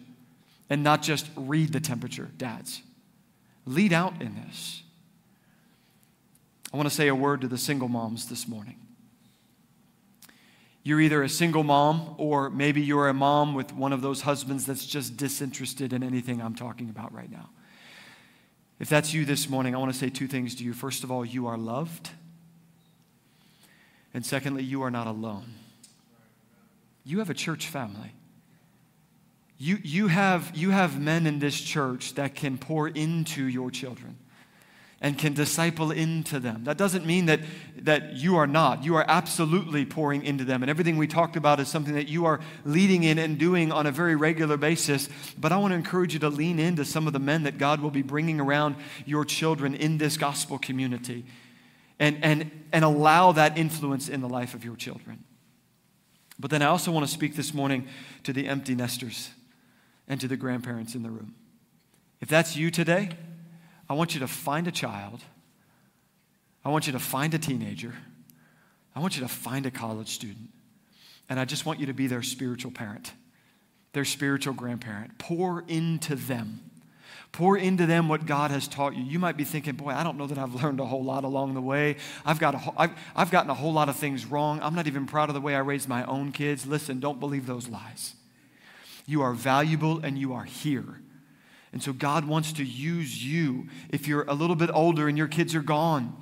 and 0.69 0.85
not 0.85 1.03
just 1.03 1.29
read 1.37 1.73
the 1.73 1.81
temperature, 1.81 2.31
dads. 2.39 2.83
Lead 3.67 3.93
out 3.93 4.21
in 4.23 4.37
this. 4.37 4.83
I 6.73 6.77
want 6.77 6.89
to 6.89 6.95
say 6.95 7.09
a 7.09 7.15
word 7.15 7.41
to 7.41 7.49
the 7.49 7.59
single 7.59 7.89
moms 7.89 8.29
this 8.29 8.47
morning. 8.47 8.77
You're 10.83 11.01
either 11.01 11.23
a 11.23 11.29
single 11.29 11.63
mom 11.63 12.15
or 12.17 12.49
maybe 12.49 12.81
you're 12.81 13.09
a 13.09 13.15
mom 13.15 13.55
with 13.55 13.73
one 13.73 13.93
of 13.93 14.01
those 14.01 14.23
husbands 14.23 14.67
that's 14.67 14.87
just 14.87 15.17
disinterested 15.17 15.93
in 15.93 16.03
anything 16.03 16.41
I'm 16.41 16.55
talking 16.55 16.89
about 16.89 17.13
right 17.13 17.31
now. 17.31 17.51
If 18.79 18.89
that's 18.89 19.13
you 19.13 19.27
this 19.27 19.49
morning, 19.49 19.75
I 19.75 19.79
want 19.79 19.93
to 19.93 19.99
say 19.99 20.09
two 20.09 20.27
things 20.27 20.55
to 20.55 20.65
you. 20.65 20.73
First 20.73 21.05
of 21.05 21.11
all, 21.11 21.25
you 21.25 21.47
are 21.49 21.59
loved. 21.59 22.11
And 24.15 24.25
secondly, 24.25 24.63
you 24.63 24.83
are 24.83 24.91
not 24.91 25.07
alone. 25.07 25.53
You 27.05 27.19
have 27.19 27.29
a 27.29 27.35
church 27.35 27.67
family. 27.67 28.15
You, 29.59 29.79
you, 29.83 30.09
have, 30.09 30.53
you 30.55 30.71
have 30.71 30.99
men 30.99 31.27
in 31.27 31.41
this 31.41 31.61
church 31.61 32.15
that 32.15 32.35
can 32.35 32.57
pour 32.57 32.89
into 32.89 33.45
your 33.45 33.71
children 33.71 34.17
and 35.03 35.17
can 35.17 35.33
disciple 35.33 35.91
into 35.91 36.39
them. 36.39 36.65
That 36.65 36.77
doesn't 36.77 37.07
mean 37.07 37.27
that, 37.27 37.41
that 37.79 38.17
you 38.17 38.37
are 38.37 38.47
not. 38.47 38.85
You 38.85 38.97
are 38.97 39.05
absolutely 39.09 39.87
pouring 39.87 40.25
into 40.25 40.45
them. 40.45 40.63
And 40.63 40.69
everything 40.69 40.99
we 40.99 41.07
talked 41.07 41.37
about 41.37 41.59
is 41.59 41.69
something 41.69 41.95
that 41.95 42.09
you 42.09 42.27
are 42.27 42.41
leading 42.67 43.05
in 43.05 43.19
and 43.19 43.39
doing 43.39 43.73
on 43.73 43.87
a 43.87 43.91
very 43.91 44.15
regular 44.15 44.59
basis. 44.59 45.09
But 45.39 45.53
I 45.53 45.57
want 45.57 45.73
to 45.73 45.77
encourage 45.77 46.13
you 46.13 46.21
to 46.21 46.29
lean 46.29 46.59
into 46.59 46.85
some 46.85 47.07
of 47.07 47.15
the 47.15 47.19
men 47.19 47.45
that 47.45 47.57
God 47.57 47.81
will 47.81 47.91
be 47.91 48.03
bringing 48.03 48.41
around 48.41 48.77
your 49.07 49.25
children 49.25 49.75
in 49.75 49.97
this 49.97 50.19
gospel 50.19 50.59
community 50.59 51.25
and, 51.99 52.19
and, 52.23 52.51
and 52.71 52.85
allow 52.85 53.33
that 53.33 53.57
influence 53.57 54.09
in 54.11 54.21
the 54.21 54.29
life 54.29 54.53
of 54.53 54.67
your 54.67 54.77
children. 54.77 55.25
But 56.39 56.51
then 56.51 56.61
I 56.61 56.67
also 56.67 56.91
want 56.91 57.07
to 57.07 57.13
speak 57.13 57.37
this 57.37 57.55
morning 57.55 57.89
to 58.25 58.35
the 58.35 58.49
empty 58.49 58.75
nesters 58.75 59.31
and 60.09 60.21
to 60.21 60.29
the 60.29 60.37
grandparents 60.37 60.95
in 60.95 61.03
the 61.03 61.11
room. 61.11 61.35
If 62.21 62.29
that's 62.29 62.55
you 62.55 62.71
today, 62.71 63.11
I 63.91 63.95
want 63.95 64.15
you 64.15 64.21
to 64.21 64.29
find 64.29 64.69
a 64.69 64.71
child. 64.71 65.21
I 66.65 66.69
want 66.69 66.87
you 66.87 66.93
to 66.93 67.01
find 67.01 67.35
a 67.35 67.39
teenager. 67.39 67.93
I 68.95 69.01
want 69.01 69.17
you 69.17 69.23
to 69.23 69.29
find 69.29 69.67
a 69.67 69.71
college 69.73 70.11
student. 70.11 70.51
And 71.29 71.41
I 71.41 71.45
just 71.45 71.67
want 71.67 71.81
you 71.81 71.87
to 71.87 71.93
be 71.93 72.07
their 72.07 72.23
spiritual 72.23 72.71
parent, 72.71 73.13
their 73.93 74.05
spiritual 74.05 74.55
grandparent. 74.55 75.19
Pour 75.19 75.65
into 75.67 76.15
them. 76.15 76.61
Pour 77.33 77.57
into 77.57 77.85
them 77.85 78.09
what 78.09 78.27
God 78.27 78.53
has 78.53 78.69
taught 78.69 78.95
you. 78.95 79.03
You 79.03 79.19
might 79.19 79.37
be 79.37 79.43
thinking, 79.43 79.75
boy, 79.75 79.91
I 79.91 80.05
don't 80.05 80.17
know 80.17 80.29
that 80.29 80.39
I've 80.39 80.55
learned 80.63 80.79
a 80.79 80.87
whole 80.87 81.03
lot 81.03 81.25
along 81.25 81.55
the 81.55 81.61
way. 81.61 81.97
I've, 82.25 82.39
got 82.39 82.55
a, 82.55 82.73
I've, 82.77 82.93
I've 83.17 83.33
gotten 83.33 83.51
a 83.51 83.55
whole 83.55 83.73
lot 83.73 83.89
of 83.89 83.97
things 83.97 84.25
wrong. 84.25 84.61
I'm 84.63 84.77
not 84.77 84.87
even 84.87 85.07
proud 85.07 85.31
of 85.31 85.35
the 85.35 85.41
way 85.41 85.57
I 85.57 85.61
raised 85.61 85.89
my 85.89 86.05
own 86.05 86.31
kids. 86.31 86.65
Listen, 86.65 87.01
don't 87.01 87.19
believe 87.19 87.47
those 87.47 87.69
lies. 87.69 88.15
You 89.05 89.23
are 89.23 89.33
valuable 89.33 89.99
and 90.05 90.17
you 90.17 90.33
are 90.33 90.45
here. 90.45 91.01
And 91.73 91.83
so 91.83 91.93
God 91.93 92.25
wants 92.25 92.53
to 92.55 92.65
use 92.65 93.25
you 93.25 93.69
if 93.91 94.09
you're 94.09 94.25
a 94.25 94.35
little 94.35 94.57
bit 94.57 94.71
older 94.73 95.09
and 95.09 95.17
your 95.17 95.29
kids 95.29 95.55
are 95.55 95.63
gone 95.63 96.17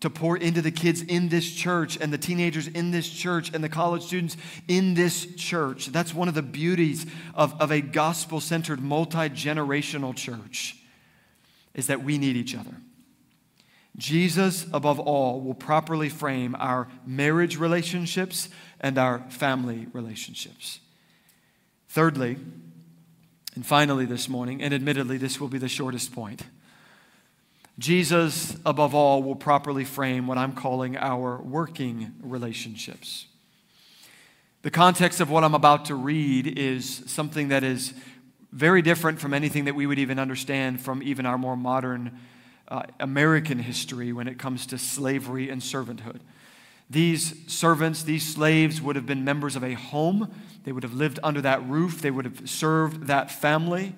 to 0.00 0.08
pour 0.08 0.36
into 0.36 0.62
the 0.62 0.70
kids 0.70 1.02
in 1.02 1.28
this 1.28 1.50
church 1.50 1.98
and 2.00 2.12
the 2.12 2.18
teenagers 2.18 2.66
in 2.66 2.90
this 2.90 3.08
church 3.08 3.52
and 3.54 3.62
the 3.62 3.68
college 3.68 4.02
students 4.02 4.36
in 4.66 4.94
this 4.94 5.26
church. 5.36 5.86
That's 5.86 6.14
one 6.14 6.28
of 6.28 6.34
the 6.34 6.42
beauties 6.42 7.06
of, 7.34 7.58
of 7.60 7.70
a 7.70 7.80
gospel 7.80 8.40
centered, 8.40 8.80
multi 8.80 9.28
generational 9.28 10.14
church, 10.14 10.76
is 11.74 11.86
that 11.88 12.02
we 12.02 12.18
need 12.18 12.36
each 12.36 12.54
other. 12.54 12.74
Jesus, 13.96 14.66
above 14.72 14.98
all, 14.98 15.40
will 15.40 15.54
properly 15.54 16.08
frame 16.08 16.56
our 16.58 16.88
marriage 17.04 17.58
relationships 17.58 18.48
and 18.80 18.96
our 18.96 19.18
family 19.28 19.86
relationships. 19.92 20.80
Thirdly, 21.88 22.38
and 23.60 23.66
finally 23.66 24.06
this 24.06 24.26
morning, 24.26 24.62
and 24.62 24.72
admittedly, 24.72 25.18
this 25.18 25.38
will 25.38 25.46
be 25.46 25.58
the 25.58 25.68
shortest 25.68 26.14
point. 26.14 26.44
Jesus, 27.78 28.56
above 28.64 28.94
all, 28.94 29.22
will 29.22 29.36
properly 29.36 29.84
frame 29.84 30.26
what 30.26 30.38
I'm 30.38 30.54
calling 30.54 30.96
our 30.96 31.36
working 31.36 32.14
relationships. 32.22 33.26
The 34.62 34.70
context 34.70 35.20
of 35.20 35.28
what 35.28 35.44
I'm 35.44 35.54
about 35.54 35.84
to 35.84 35.94
read 35.94 36.58
is 36.58 37.02
something 37.04 37.48
that 37.48 37.62
is 37.62 37.92
very 38.50 38.80
different 38.80 39.20
from 39.20 39.34
anything 39.34 39.66
that 39.66 39.74
we 39.74 39.86
would 39.86 39.98
even 39.98 40.18
understand 40.18 40.80
from 40.80 41.02
even 41.02 41.26
our 41.26 41.36
more 41.36 41.54
modern 41.54 42.18
uh, 42.66 42.84
American 42.98 43.58
history 43.58 44.10
when 44.10 44.26
it 44.26 44.38
comes 44.38 44.64
to 44.68 44.78
slavery 44.78 45.50
and 45.50 45.60
servanthood. 45.60 46.20
These 46.90 47.34
servants, 47.46 48.02
these 48.02 48.26
slaves, 48.26 48.82
would 48.82 48.96
have 48.96 49.06
been 49.06 49.24
members 49.24 49.54
of 49.54 49.62
a 49.62 49.74
home. 49.74 50.34
They 50.64 50.72
would 50.72 50.82
have 50.82 50.94
lived 50.94 51.20
under 51.22 51.40
that 51.40 51.64
roof. 51.66 52.02
They 52.02 52.10
would 52.10 52.24
have 52.24 52.50
served 52.50 53.06
that 53.06 53.30
family. 53.30 53.94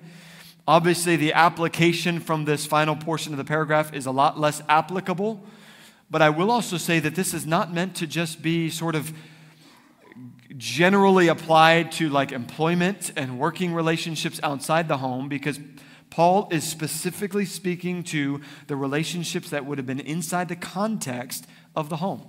Obviously, 0.67 1.15
the 1.15 1.33
application 1.33 2.19
from 2.19 2.45
this 2.45 2.67
final 2.67 2.95
portion 2.95 3.33
of 3.33 3.37
the 3.37 3.43
paragraph 3.43 3.93
is 3.93 4.05
a 4.05 4.11
lot 4.11 4.39
less 4.39 4.61
applicable. 4.69 5.43
But 6.09 6.21
I 6.21 6.29
will 6.29 6.51
also 6.51 6.77
say 6.77 6.99
that 6.99 7.15
this 7.15 7.33
is 7.33 7.47
not 7.47 7.73
meant 7.73 7.95
to 7.95 8.07
just 8.07 8.43
be 8.43 8.69
sort 8.69 8.93
of 8.93 9.11
generally 10.55 11.27
applied 11.27 11.91
to 11.93 12.09
like 12.09 12.31
employment 12.31 13.11
and 13.15 13.39
working 13.39 13.73
relationships 13.73 14.39
outside 14.43 14.87
the 14.87 14.97
home 14.97 15.27
because 15.27 15.59
Paul 16.11 16.47
is 16.51 16.63
specifically 16.63 17.45
speaking 17.45 18.03
to 18.03 18.39
the 18.67 18.75
relationships 18.75 19.49
that 19.49 19.65
would 19.65 19.79
have 19.79 19.87
been 19.87 19.99
inside 19.99 20.47
the 20.47 20.55
context 20.55 21.47
of 21.75 21.89
the 21.89 21.97
home. 21.97 22.27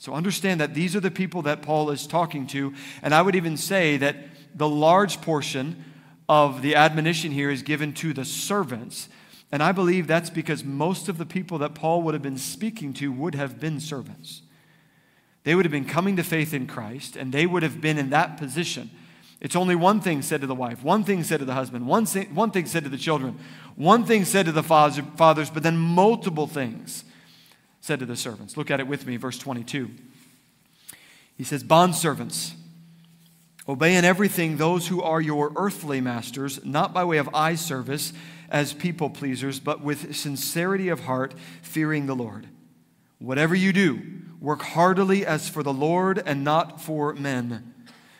So 0.00 0.14
understand 0.14 0.62
that 0.62 0.72
these 0.72 0.96
are 0.96 1.00
the 1.00 1.10
people 1.10 1.42
that 1.42 1.60
Paul 1.60 1.90
is 1.90 2.06
talking 2.06 2.46
to. 2.48 2.72
And 3.02 3.14
I 3.14 3.20
would 3.20 3.36
even 3.36 3.58
say 3.58 3.98
that 3.98 4.16
the 4.54 4.68
large 4.68 5.20
portion 5.20 5.84
of 6.26 6.62
the 6.62 6.74
admonition 6.74 7.32
here 7.32 7.50
is 7.50 7.62
given 7.62 7.92
to 7.94 8.14
the 8.14 8.24
servants. 8.24 9.10
And 9.52 9.62
I 9.62 9.72
believe 9.72 10.06
that's 10.06 10.30
because 10.30 10.64
most 10.64 11.10
of 11.10 11.18
the 11.18 11.26
people 11.26 11.58
that 11.58 11.74
Paul 11.74 12.00
would 12.02 12.14
have 12.14 12.22
been 12.22 12.38
speaking 12.38 12.94
to 12.94 13.12
would 13.12 13.34
have 13.34 13.60
been 13.60 13.78
servants. 13.78 14.40
They 15.44 15.54
would 15.54 15.66
have 15.66 15.72
been 15.72 15.84
coming 15.84 16.16
to 16.16 16.22
faith 16.22 16.54
in 16.54 16.66
Christ, 16.66 17.14
and 17.14 17.30
they 17.30 17.44
would 17.44 17.62
have 17.62 17.82
been 17.82 17.98
in 17.98 18.08
that 18.08 18.38
position. 18.38 18.90
It's 19.38 19.56
only 19.56 19.74
one 19.74 20.00
thing 20.00 20.22
said 20.22 20.40
to 20.40 20.46
the 20.46 20.54
wife, 20.54 20.82
one 20.82 21.04
thing 21.04 21.24
said 21.24 21.40
to 21.40 21.44
the 21.44 21.54
husband, 21.54 21.86
one, 21.86 22.06
thing, 22.06 22.66
said 22.66 22.84
to 22.84 22.90
the 22.90 22.96
children, 22.96 23.38
one 23.76 24.06
thing 24.06 24.24
said 24.24 24.46
to 24.46 24.52
the 24.52 24.62
fathers, 24.62 25.50
but 25.50 25.62
then 25.62 25.76
multiple 25.76 26.46
things 26.46 27.04
said 27.80 27.98
to 28.00 28.06
the 28.06 28.16
servants. 28.16 28.56
Look 28.56 28.70
at 28.70 28.80
it 28.80 28.86
with 28.86 29.06
me, 29.06 29.16
verse 29.16 29.38
22. 29.38 29.90
He 31.36 31.44
says, 31.44 31.64
Bondservants, 31.64 32.52
obey 33.68 33.96
in 33.96 34.04
everything 34.04 34.56
those 34.56 34.88
who 34.88 35.02
are 35.02 35.20
your 35.20 35.52
earthly 35.56 36.00
masters, 36.00 36.64
not 36.64 36.92
by 36.92 37.04
way 37.04 37.16
of 37.16 37.34
eye 37.34 37.54
service 37.54 38.12
as 38.50 38.72
people 38.72 39.08
pleasers, 39.08 39.60
but 39.60 39.80
with 39.80 40.14
sincerity 40.14 40.88
of 40.88 41.00
heart, 41.00 41.34
fearing 41.62 42.06
the 42.06 42.16
Lord. 42.16 42.48
Whatever 43.18 43.54
you 43.54 43.72
do, 43.72 44.02
work 44.40 44.62
heartily 44.62 45.24
as 45.24 45.48
for 45.48 45.62
the 45.62 45.72
Lord 45.72 46.22
and 46.24 46.42
not 46.42 46.80
for 46.80 47.14
men, 47.14 47.74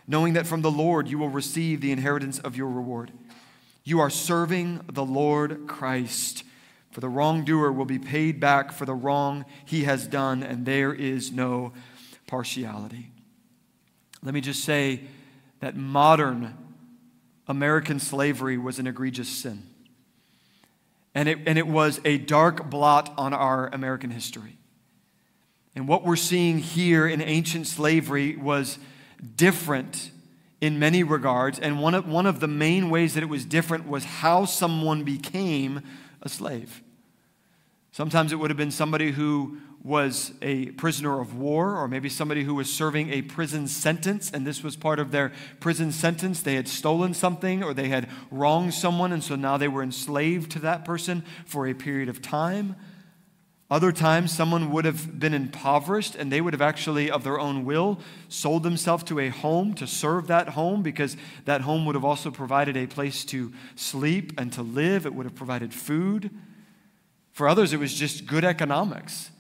knowing 0.07 0.35
that 0.35 0.47
from 0.47 0.63
the 0.63 0.71
Lord 0.71 1.09
you 1.09 1.19
will 1.19 1.29
receive 1.29 1.81
the 1.81 1.93
inheritance 1.93 2.39
of 2.39 2.57
your 2.57 2.69
reward. 2.69 3.11
You 3.85 4.01
are 4.01 4.11
serving 4.11 4.83
the 4.93 5.05
Lord 5.05 5.67
Christ. 5.67 6.45
For 6.91 7.01
the 7.01 7.09
wrongdoer 7.09 7.73
will 7.73 7.85
be 7.85 7.99
paid 7.99 8.41
back 8.41 8.73
for 8.73 8.85
the 8.85 8.95
wrong 8.95 9.45
he 9.65 9.85
has 9.85 10.07
done, 10.07 10.43
and 10.43 10.67
there 10.67 10.93
is 10.93 11.31
no 11.31 11.73
partiality. 12.27 13.13
Let 14.23 14.35
me 14.35 14.41
just 14.41 14.65
say 14.65 15.03
that 15.61 15.77
modern 15.77 16.57
American 17.47 17.99
slavery 17.99 18.59
was 18.59 18.79
an 18.79 18.87
egregious 18.87 19.29
sin. 19.29 19.63
And 21.15 21.29
it, 21.29 21.39
and 21.47 21.59
it 21.59 21.67
was 21.67 22.01
a 22.05 22.19
dark 22.19 22.71
blot 22.71 23.13
on 23.17 23.33
our 23.33 23.69
American 23.69 24.11
history. 24.11 24.59
And 25.75 25.89
what 25.89 26.05
we're 26.05 26.17
seeing 26.17 26.59
here 26.59 27.07
in 27.07 27.21
ancient 27.21 27.67
slavery 27.67 28.37
was 28.37 28.79
different 29.37 30.11
in 30.61 30.79
many 30.79 31.03
regards. 31.03 31.59
And 31.59 31.81
one 31.81 31.95
of, 31.95 32.07
one 32.07 32.27
of 32.27 32.41
the 32.41 32.49
main 32.49 32.91
ways 32.91 33.15
that 33.15 33.23
it 33.23 33.29
was 33.29 33.45
different 33.45 33.89
was 33.89 34.05
how 34.05 34.45
someone 34.45 35.05
became 35.05 35.83
a 36.23 36.29
slave. 36.29 36.83
Sometimes 37.93 38.33
it 38.33 38.37
would 38.37 38.51
have 38.51 38.57
been 38.57 38.71
somebody 38.71 39.11
who 39.11 39.59
was 39.83 40.33
a 40.43 40.67
prisoner 40.73 41.21
of 41.21 41.35
war, 41.35 41.77
or 41.77 41.89
maybe 41.89 42.09
somebody 42.09 42.45
who 42.45 42.55
was 42.55 42.71
serving 42.71 43.11
a 43.11 43.23
prison 43.23 43.67
sentence, 43.67 44.31
and 44.31 44.47
this 44.47 44.63
was 44.63 44.77
part 44.77 44.99
of 44.99 45.11
their 45.11 45.33
prison 45.59 45.91
sentence. 45.91 46.43
They 46.43 46.55
had 46.55 46.69
stolen 46.69 47.15
something 47.15 47.63
or 47.63 47.73
they 47.73 47.89
had 47.89 48.09
wronged 48.31 48.75
someone, 48.75 49.13
and 49.13 49.25
so 49.25 49.37
now 49.37 49.57
they 49.57 49.69
were 49.69 49.83
enslaved 49.83 50.51
to 50.53 50.59
that 50.61 50.85
person 50.85 51.25
for 51.47 51.67
a 51.67 51.73
period 51.73 52.11
of 52.11 52.21
time. 52.21 52.77
Other 53.71 53.93
times, 53.93 54.33
someone 54.33 54.73
would 54.73 54.85
have 54.85 55.21
been 55.21 55.33
impoverished 55.33 56.17
and 56.17 56.33
they 56.33 56.41
would 56.41 56.53
have 56.55 56.61
actually, 56.61 57.09
of 57.09 57.23
their 57.23 57.39
own 57.39 57.65
will, 57.65 58.01
sold 58.29 58.65
themselves 58.65 59.05
to 59.05 59.21
a 59.21 59.29
home 59.29 59.75
to 59.75 59.87
serve 59.87 60.27
that 60.27 60.51
home 60.51 60.83
because 60.83 61.17
that 61.45 61.61
home 61.61 61.87
would 61.87 61.95
have 61.95 62.05
also 62.05 62.33
provided 62.33 62.77
a 62.77 62.89
place 62.89 63.25
to 63.27 63.53
sleep 63.77 64.33
and 64.37 64.53
to 64.55 64.63
live. 64.63 65.07
It 65.07 65.15
would 65.15 65.25
have 65.25 65.37
provided 65.37 65.73
food. 65.73 66.31
For 67.31 67.49
others, 67.49 67.73
it 67.73 67.79
was 67.79 67.95
just 67.95 68.27
good 68.27 68.45
economics. 68.45 69.31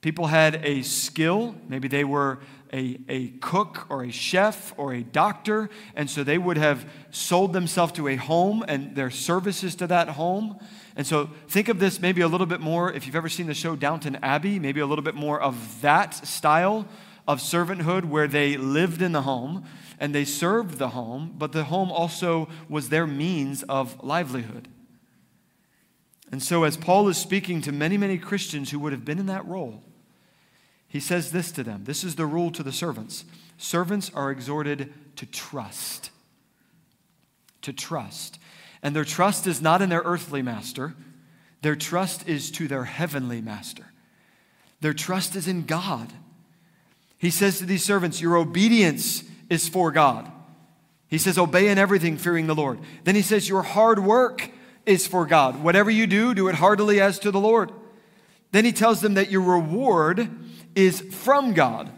People 0.00 0.28
had 0.28 0.64
a 0.64 0.80
skill. 0.80 1.54
Maybe 1.68 1.88
they 1.88 2.04
were 2.04 2.38
a, 2.72 2.98
a 3.08 3.28
cook 3.40 3.86
or 3.90 4.04
a 4.04 4.10
chef 4.10 4.72
or 4.76 4.92
a 4.92 5.02
doctor, 5.02 5.70
and 5.94 6.08
so 6.08 6.24
they 6.24 6.38
would 6.38 6.58
have 6.58 6.88
sold 7.10 7.52
themselves 7.52 7.92
to 7.94 8.08
a 8.08 8.16
home 8.16 8.64
and 8.68 8.94
their 8.96 9.10
services 9.10 9.74
to 9.76 9.86
that 9.86 10.08
home. 10.10 10.58
And 10.96 11.06
so 11.06 11.30
think 11.48 11.68
of 11.68 11.78
this 11.78 12.00
maybe 12.00 12.20
a 12.22 12.28
little 12.28 12.46
bit 12.46 12.60
more, 12.60 12.92
if 12.92 13.06
you've 13.06 13.16
ever 13.16 13.28
seen 13.28 13.46
the 13.46 13.54
show 13.54 13.76
Downton 13.76 14.16
Abbey, 14.22 14.58
maybe 14.58 14.80
a 14.80 14.86
little 14.86 15.04
bit 15.04 15.14
more 15.14 15.40
of 15.40 15.80
that 15.82 16.14
style 16.26 16.86
of 17.26 17.40
servanthood 17.40 18.06
where 18.06 18.26
they 18.26 18.56
lived 18.56 19.02
in 19.02 19.12
the 19.12 19.22
home 19.22 19.64
and 20.00 20.14
they 20.14 20.24
served 20.24 20.78
the 20.78 20.88
home, 20.88 21.34
but 21.36 21.52
the 21.52 21.64
home 21.64 21.92
also 21.92 22.48
was 22.68 22.88
their 22.88 23.06
means 23.06 23.62
of 23.64 24.02
livelihood. 24.02 24.68
And 26.30 26.42
so, 26.42 26.64
as 26.64 26.76
Paul 26.76 27.08
is 27.08 27.16
speaking 27.16 27.62
to 27.62 27.72
many, 27.72 27.96
many 27.96 28.18
Christians 28.18 28.70
who 28.70 28.78
would 28.80 28.92
have 28.92 29.04
been 29.04 29.18
in 29.18 29.26
that 29.26 29.46
role, 29.46 29.82
he 30.88 31.00
says 31.00 31.30
this 31.30 31.52
to 31.52 31.62
them. 31.62 31.84
This 31.84 32.02
is 32.02 32.16
the 32.16 32.26
rule 32.26 32.50
to 32.52 32.62
the 32.62 32.72
servants. 32.72 33.24
Servants 33.58 34.10
are 34.14 34.30
exhorted 34.30 34.92
to 35.16 35.26
trust. 35.26 36.10
To 37.62 37.72
trust. 37.72 38.38
And 38.82 38.96
their 38.96 39.04
trust 39.04 39.46
is 39.46 39.60
not 39.60 39.82
in 39.82 39.90
their 39.90 40.02
earthly 40.04 40.42
master, 40.42 40.94
their 41.60 41.76
trust 41.76 42.28
is 42.28 42.50
to 42.52 42.68
their 42.68 42.84
heavenly 42.84 43.40
master. 43.40 43.92
Their 44.80 44.94
trust 44.94 45.34
is 45.34 45.48
in 45.48 45.66
God. 45.66 46.12
He 47.18 47.30
says 47.30 47.58
to 47.58 47.66
these 47.66 47.84
servants, 47.84 48.20
Your 48.20 48.36
obedience 48.36 49.24
is 49.50 49.68
for 49.68 49.90
God. 49.90 50.30
He 51.08 51.18
says, 51.18 51.36
Obey 51.36 51.68
in 51.68 51.78
everything, 51.78 52.16
fearing 52.16 52.46
the 52.46 52.54
Lord. 52.54 52.78
Then 53.02 53.16
he 53.16 53.22
says, 53.22 53.48
Your 53.48 53.62
hard 53.62 53.98
work 53.98 54.50
is 54.86 55.06
for 55.08 55.26
God. 55.26 55.62
Whatever 55.62 55.90
you 55.90 56.06
do, 56.06 56.32
do 56.32 56.46
it 56.46 56.54
heartily 56.54 57.00
as 57.00 57.18
to 57.18 57.32
the 57.32 57.40
Lord. 57.40 57.72
Then 58.52 58.64
he 58.64 58.72
tells 58.72 59.00
them 59.00 59.14
that 59.14 59.30
your 59.30 59.42
reward 59.42 60.30
is 60.74 61.00
from 61.00 61.54
God. 61.54 61.90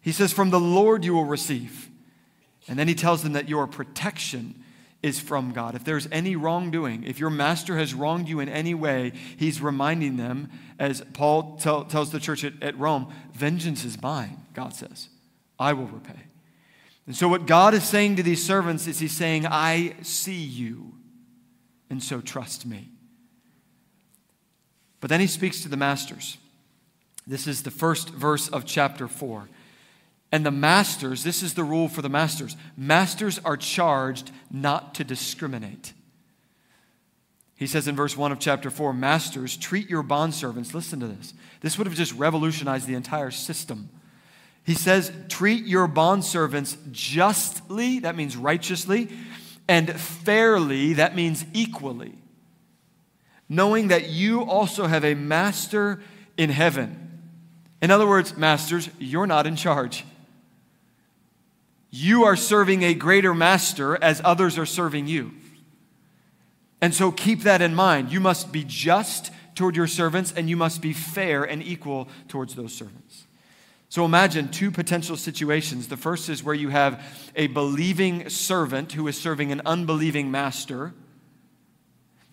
He 0.00 0.12
says, 0.12 0.32
From 0.32 0.50
the 0.50 0.60
Lord 0.60 1.04
you 1.04 1.14
will 1.14 1.24
receive. 1.24 1.88
And 2.68 2.78
then 2.78 2.88
he 2.88 2.94
tells 2.94 3.22
them 3.22 3.32
that 3.32 3.48
your 3.48 3.66
protection 3.66 4.62
is 5.02 5.20
from 5.20 5.52
God. 5.52 5.74
If 5.74 5.84
there's 5.84 6.08
any 6.10 6.36
wrongdoing, 6.36 7.04
if 7.04 7.18
your 7.18 7.30
master 7.30 7.78
has 7.78 7.94
wronged 7.94 8.28
you 8.28 8.40
in 8.40 8.48
any 8.48 8.74
way, 8.74 9.12
he's 9.36 9.60
reminding 9.60 10.16
them, 10.16 10.50
as 10.78 11.02
Paul 11.12 11.56
tell, 11.56 11.84
tells 11.84 12.10
the 12.10 12.18
church 12.18 12.44
at, 12.44 12.60
at 12.62 12.78
Rome, 12.78 13.12
vengeance 13.32 13.84
is 13.84 14.00
mine, 14.02 14.38
God 14.54 14.74
says. 14.74 15.08
I 15.58 15.72
will 15.72 15.86
repay. 15.86 16.20
And 17.06 17.16
so, 17.16 17.26
what 17.26 17.46
God 17.46 17.74
is 17.74 17.84
saying 17.84 18.16
to 18.16 18.22
these 18.22 18.44
servants 18.44 18.86
is 18.86 18.98
He's 18.98 19.16
saying, 19.16 19.46
I 19.46 19.94
see 20.02 20.42
you, 20.42 20.92
and 21.88 22.02
so 22.02 22.20
trust 22.20 22.66
me. 22.66 22.90
But 25.00 25.08
then 25.08 25.20
He 25.20 25.26
speaks 25.26 25.62
to 25.62 25.68
the 25.68 25.76
masters. 25.76 26.36
This 27.28 27.46
is 27.46 27.62
the 27.62 27.70
first 27.70 28.08
verse 28.08 28.48
of 28.48 28.64
chapter 28.64 29.06
4. 29.06 29.50
And 30.32 30.44
the 30.44 30.50
masters, 30.50 31.24
this 31.24 31.42
is 31.42 31.54
the 31.54 31.62
rule 31.62 31.88
for 31.88 32.02
the 32.02 32.08
masters 32.08 32.56
masters 32.76 33.38
are 33.44 33.56
charged 33.56 34.30
not 34.50 34.94
to 34.94 35.04
discriminate. 35.04 35.92
He 37.54 37.66
says 37.66 37.86
in 37.86 37.96
verse 37.96 38.16
1 38.16 38.32
of 38.32 38.38
chapter 38.38 38.70
4 38.70 38.92
Masters, 38.92 39.56
treat 39.56 39.90
your 39.90 40.02
bondservants. 40.02 40.72
Listen 40.72 41.00
to 41.00 41.06
this. 41.06 41.34
This 41.60 41.76
would 41.76 41.86
have 41.86 41.96
just 41.96 42.14
revolutionized 42.14 42.86
the 42.86 42.94
entire 42.94 43.30
system. 43.30 43.90
He 44.64 44.74
says, 44.74 45.12
treat 45.28 45.64
your 45.64 45.88
bondservants 45.88 46.76
justly, 46.92 48.00
that 48.00 48.16
means 48.16 48.36
righteously, 48.36 49.08
and 49.66 49.90
fairly, 49.98 50.94
that 50.94 51.16
means 51.16 51.44
equally. 51.52 52.14
knowing 53.48 53.88
that 53.88 54.10
you 54.10 54.42
also 54.42 54.86
have 54.86 55.04
a 55.04 55.14
master 55.14 56.00
in 56.36 56.50
heaven. 56.50 57.07
In 57.80 57.90
other 57.90 58.06
words, 58.06 58.36
masters, 58.36 58.90
you're 58.98 59.26
not 59.26 59.46
in 59.46 59.56
charge. 59.56 60.04
You 61.90 62.24
are 62.24 62.36
serving 62.36 62.82
a 62.82 62.94
greater 62.94 63.34
master 63.34 64.02
as 64.02 64.20
others 64.24 64.58
are 64.58 64.66
serving 64.66 65.06
you. 65.06 65.32
And 66.80 66.94
so 66.94 67.10
keep 67.10 67.42
that 67.42 67.62
in 67.62 67.74
mind. 67.74 68.12
You 68.12 68.20
must 68.20 68.52
be 68.52 68.64
just 68.64 69.30
toward 69.54 69.74
your 69.74 69.86
servants, 69.86 70.32
and 70.36 70.48
you 70.48 70.56
must 70.56 70.80
be 70.80 70.92
fair 70.92 71.42
and 71.42 71.62
equal 71.62 72.08
towards 72.28 72.54
those 72.54 72.72
servants. 72.72 73.26
So 73.88 74.04
imagine 74.04 74.50
two 74.50 74.70
potential 74.70 75.16
situations. 75.16 75.88
The 75.88 75.96
first 75.96 76.28
is 76.28 76.44
where 76.44 76.54
you 76.54 76.68
have 76.68 77.02
a 77.34 77.46
believing 77.48 78.28
servant 78.28 78.92
who 78.92 79.08
is 79.08 79.18
serving 79.18 79.50
an 79.50 79.62
unbelieving 79.64 80.30
master. 80.30 80.94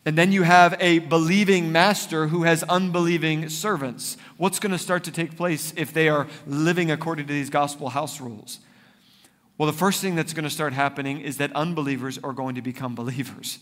And 0.05 0.15
then 0.15 0.31
you 0.31 0.43
have 0.43 0.77
a 0.79 0.99
believing 0.99 1.71
master 1.71 2.27
who 2.27 2.43
has 2.43 2.61
unbelieving 2.63 3.49
servants. 3.49 4.17
What's 4.37 4.59
going 4.59 4.71
to 4.71 4.77
start 4.77 5.03
to 5.05 5.11
take 5.11 5.35
place 5.35 5.73
if 5.75 5.93
they 5.93 6.09
are 6.09 6.27
living 6.45 6.91
according 6.91 7.25
to 7.25 7.33
these 7.33 7.49
gospel 7.49 7.89
house 7.89 8.21
rules? 8.21 8.59
Well, 9.57 9.65
the 9.65 9.77
first 9.77 10.01
thing 10.01 10.15
that's 10.15 10.33
going 10.33 10.43
to 10.43 10.49
start 10.49 10.73
happening 10.73 11.21
is 11.21 11.37
that 11.37 11.51
unbelievers 11.53 12.19
are 12.23 12.33
going 12.33 12.55
to 12.55 12.61
become 12.61 12.93
believers. 12.93 13.59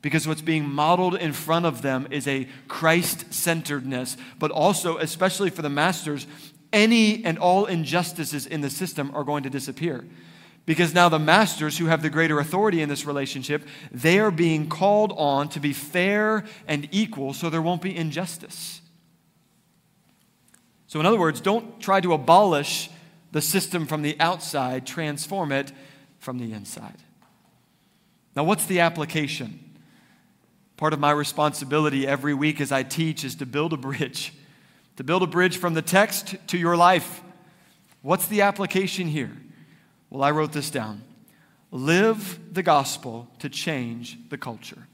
Because 0.00 0.26
what's 0.26 0.42
being 0.42 0.68
modeled 0.68 1.16
in 1.16 1.32
front 1.32 1.66
of 1.66 1.82
them 1.82 2.06
is 2.10 2.26
a 2.28 2.46
Christ 2.68 3.32
centeredness, 3.32 4.16
but 4.38 4.50
also, 4.50 4.98
especially 4.98 5.50
for 5.50 5.62
the 5.62 5.70
masters, 5.70 6.26
any 6.72 7.24
and 7.24 7.38
all 7.38 7.66
injustices 7.66 8.46
in 8.46 8.60
the 8.60 8.70
system 8.70 9.10
are 9.14 9.24
going 9.24 9.42
to 9.42 9.50
disappear. 9.50 10.04
Because 10.66 10.94
now 10.94 11.08
the 11.08 11.18
masters 11.18 11.76
who 11.76 11.86
have 11.86 12.00
the 12.00 12.08
greater 12.08 12.38
authority 12.38 12.80
in 12.80 12.88
this 12.88 13.04
relationship, 13.04 13.66
they 13.90 14.18
are 14.18 14.30
being 14.30 14.68
called 14.68 15.12
on 15.16 15.48
to 15.50 15.60
be 15.60 15.74
fair 15.74 16.44
and 16.66 16.88
equal 16.90 17.34
so 17.34 17.50
there 17.50 17.60
won't 17.60 17.82
be 17.82 17.94
injustice. 17.94 18.80
So, 20.86 21.00
in 21.00 21.06
other 21.06 21.18
words, 21.18 21.40
don't 21.40 21.80
try 21.80 22.00
to 22.00 22.12
abolish 22.14 22.88
the 23.32 23.42
system 23.42 23.86
from 23.86 24.02
the 24.02 24.16
outside, 24.20 24.86
transform 24.86 25.52
it 25.52 25.72
from 26.18 26.38
the 26.38 26.52
inside. 26.52 26.96
Now, 28.36 28.44
what's 28.44 28.64
the 28.66 28.80
application? 28.80 29.58
Part 30.76 30.92
of 30.92 31.00
my 31.00 31.10
responsibility 31.10 32.06
every 32.06 32.32
week 32.32 32.60
as 32.60 32.72
I 32.72 32.84
teach 32.84 33.24
is 33.24 33.34
to 33.36 33.46
build 33.46 33.72
a 33.72 33.76
bridge, 33.76 34.32
to 34.96 35.04
build 35.04 35.22
a 35.22 35.26
bridge 35.26 35.56
from 35.56 35.74
the 35.74 35.82
text 35.82 36.36
to 36.48 36.56
your 36.56 36.76
life. 36.76 37.22
What's 38.02 38.26
the 38.28 38.42
application 38.42 39.08
here? 39.08 39.32
Well, 40.14 40.22
I 40.22 40.30
wrote 40.30 40.52
this 40.52 40.70
down 40.70 41.02
live 41.72 42.38
the 42.54 42.62
gospel 42.62 43.26
to 43.40 43.48
change 43.48 44.16
the 44.28 44.38
culture. 44.38 44.86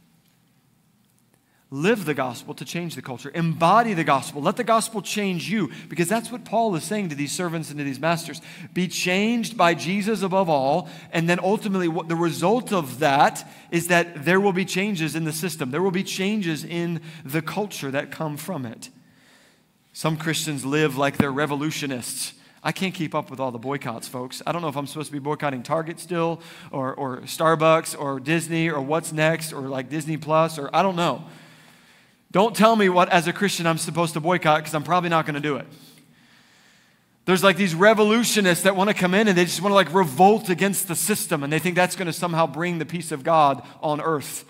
Live 1.71 2.07
the 2.07 2.15
gospel 2.15 2.55
to 2.55 2.65
change 2.65 2.95
the 2.95 3.03
culture. 3.03 3.31
Embody 3.35 3.93
the 3.93 4.03
gospel. 4.03 4.41
Let 4.41 4.57
the 4.57 4.65
gospel 4.65 5.03
change 5.03 5.51
you 5.51 5.71
because 5.91 6.09
that's 6.09 6.33
what 6.33 6.47
Paul 6.47 6.75
is 6.75 6.85
saying 6.85 7.11
to 7.11 7.15
these 7.15 7.33
servants 7.33 7.69
and 7.69 7.77
to 7.77 7.85
these 7.85 8.01
masters. 8.01 8.41
Be 8.73 8.89
changed 8.89 9.59
by 9.59 9.75
Jesus 9.75 10.23
above 10.23 10.49
all. 10.49 10.89
And 11.13 11.29
then 11.29 11.39
ultimately, 11.39 11.87
what 11.87 12.09
the 12.09 12.17
result 12.17 12.73
of 12.73 13.01
that 13.01 13.47
is 13.71 13.89
that 13.89 14.25
there 14.25 14.41
will 14.41 14.55
be 14.55 14.65
changes 14.65 15.15
in 15.15 15.25
the 15.25 15.35
system, 15.35 15.71
there 15.71 15.83
will 15.83 15.91
be 15.91 16.03
changes 16.03 16.65
in 16.65 17.03
the 17.27 17.43
culture 17.43 17.91
that 17.91 18.11
come 18.11 18.39
from 18.39 18.65
it. 18.65 18.89
Some 19.93 20.17
Christians 20.17 20.65
live 20.65 20.97
like 20.97 21.19
they're 21.19 21.31
revolutionists. 21.31 22.40
I 22.63 22.73
can't 22.73 22.93
keep 22.93 23.15
up 23.15 23.31
with 23.31 23.41
all 23.41 23.51
the 23.51 23.59
boycotts, 23.59 24.07
folks. 24.07 24.43
I 24.47 24.53
don't 24.53 24.61
know 24.61 24.69
if 24.69 24.77
I'm 24.77 24.87
supposed 24.87 25.07
to 25.07 25.13
be 25.13 25.19
boycotting 25.19 25.63
Target 25.63 25.99
still, 25.99 26.43
or, 26.71 26.95
or 26.95 27.19
Starbucks, 27.23 27.99
or 27.99 28.21
Disney, 28.21 28.69
or 28.69 28.83
what's 28.83 29.13
next, 29.13 29.53
or 29.53 29.63
like 29.63 29.89
Disney 29.89 30.19
Plus, 30.19 30.59
or 30.59 30.69
I 30.75 30.83
don't 30.83 30.97
know. 30.97 31.25
Don't 32.33 32.55
tell 32.55 32.77
me 32.77 32.89
what, 32.89 33.09
as 33.09 33.27
a 33.27 33.33
Christian, 33.33 33.67
I'm 33.67 33.79
supposed 33.79 34.13
to 34.15 34.21
boycott 34.21 34.61
because 34.61 34.75
I'm 34.75 34.85
probably 34.85 35.09
not 35.09 35.25
going 35.25 35.35
to 35.35 35.41
do 35.41 35.57
it. 35.57 35.67
There's 37.25 37.43
like 37.43 37.57
these 37.57 37.75
revolutionists 37.75 38.65
that 38.65 38.77
want 38.77 38.89
to 38.89 38.95
come 38.95 39.15
in 39.15 39.29
and 39.29 39.37
they 39.37 39.45
just 39.45 39.61
want 39.61 39.71
to 39.71 39.77
like 39.77 39.93
revolt 39.93 40.49
against 40.49 40.89
the 40.89 40.97
system 40.97 41.43
and 41.43 41.53
they 41.53 41.59
think 41.59 41.77
that's 41.77 41.97
going 41.97 42.07
to 42.07 42.13
somehow 42.13 42.47
bring 42.47 42.79
the 42.79 42.87
peace 42.87 43.13
of 43.13 43.25
God 43.25 43.65
on 43.83 44.01
earth. 44.01 44.45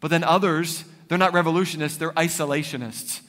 But 0.00 0.08
then 0.08 0.24
others, 0.24 0.84
they're 1.08 1.18
not 1.18 1.32
revolutionists, 1.32 1.98
they're 1.98 2.12
isolationists. 2.12 3.20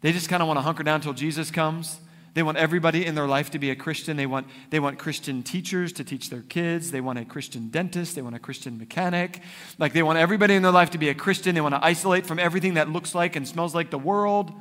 They 0.00 0.12
just 0.12 0.28
kind 0.28 0.42
of 0.42 0.48
want 0.48 0.58
to 0.58 0.62
hunker 0.62 0.82
down 0.82 0.96
until 0.96 1.12
Jesus 1.12 1.50
comes. 1.50 1.98
They 2.34 2.42
want 2.42 2.56
everybody 2.56 3.04
in 3.04 3.14
their 3.14 3.26
life 3.26 3.50
to 3.50 3.58
be 3.58 3.70
a 3.70 3.76
Christian. 3.76 4.16
They 4.16 4.26
want, 4.26 4.46
they 4.70 4.80
want 4.80 4.98
Christian 4.98 5.42
teachers 5.42 5.92
to 5.94 6.04
teach 6.04 6.30
their 6.30 6.40
kids. 6.42 6.90
They 6.90 7.00
want 7.00 7.18
a 7.18 7.24
Christian 7.24 7.68
dentist. 7.68 8.14
They 8.14 8.22
want 8.22 8.34
a 8.34 8.38
Christian 8.38 8.78
mechanic. 8.78 9.40
Like 9.78 9.92
they 9.92 10.02
want 10.02 10.18
everybody 10.18 10.54
in 10.54 10.62
their 10.62 10.72
life 10.72 10.90
to 10.90 10.98
be 10.98 11.10
a 11.10 11.14
Christian. 11.14 11.54
They 11.54 11.60
want 11.60 11.74
to 11.74 11.84
isolate 11.84 12.26
from 12.26 12.38
everything 12.38 12.74
that 12.74 12.88
looks 12.88 13.14
like 13.14 13.36
and 13.36 13.46
smells 13.46 13.74
like 13.74 13.90
the 13.90 13.98
world. 13.98 14.52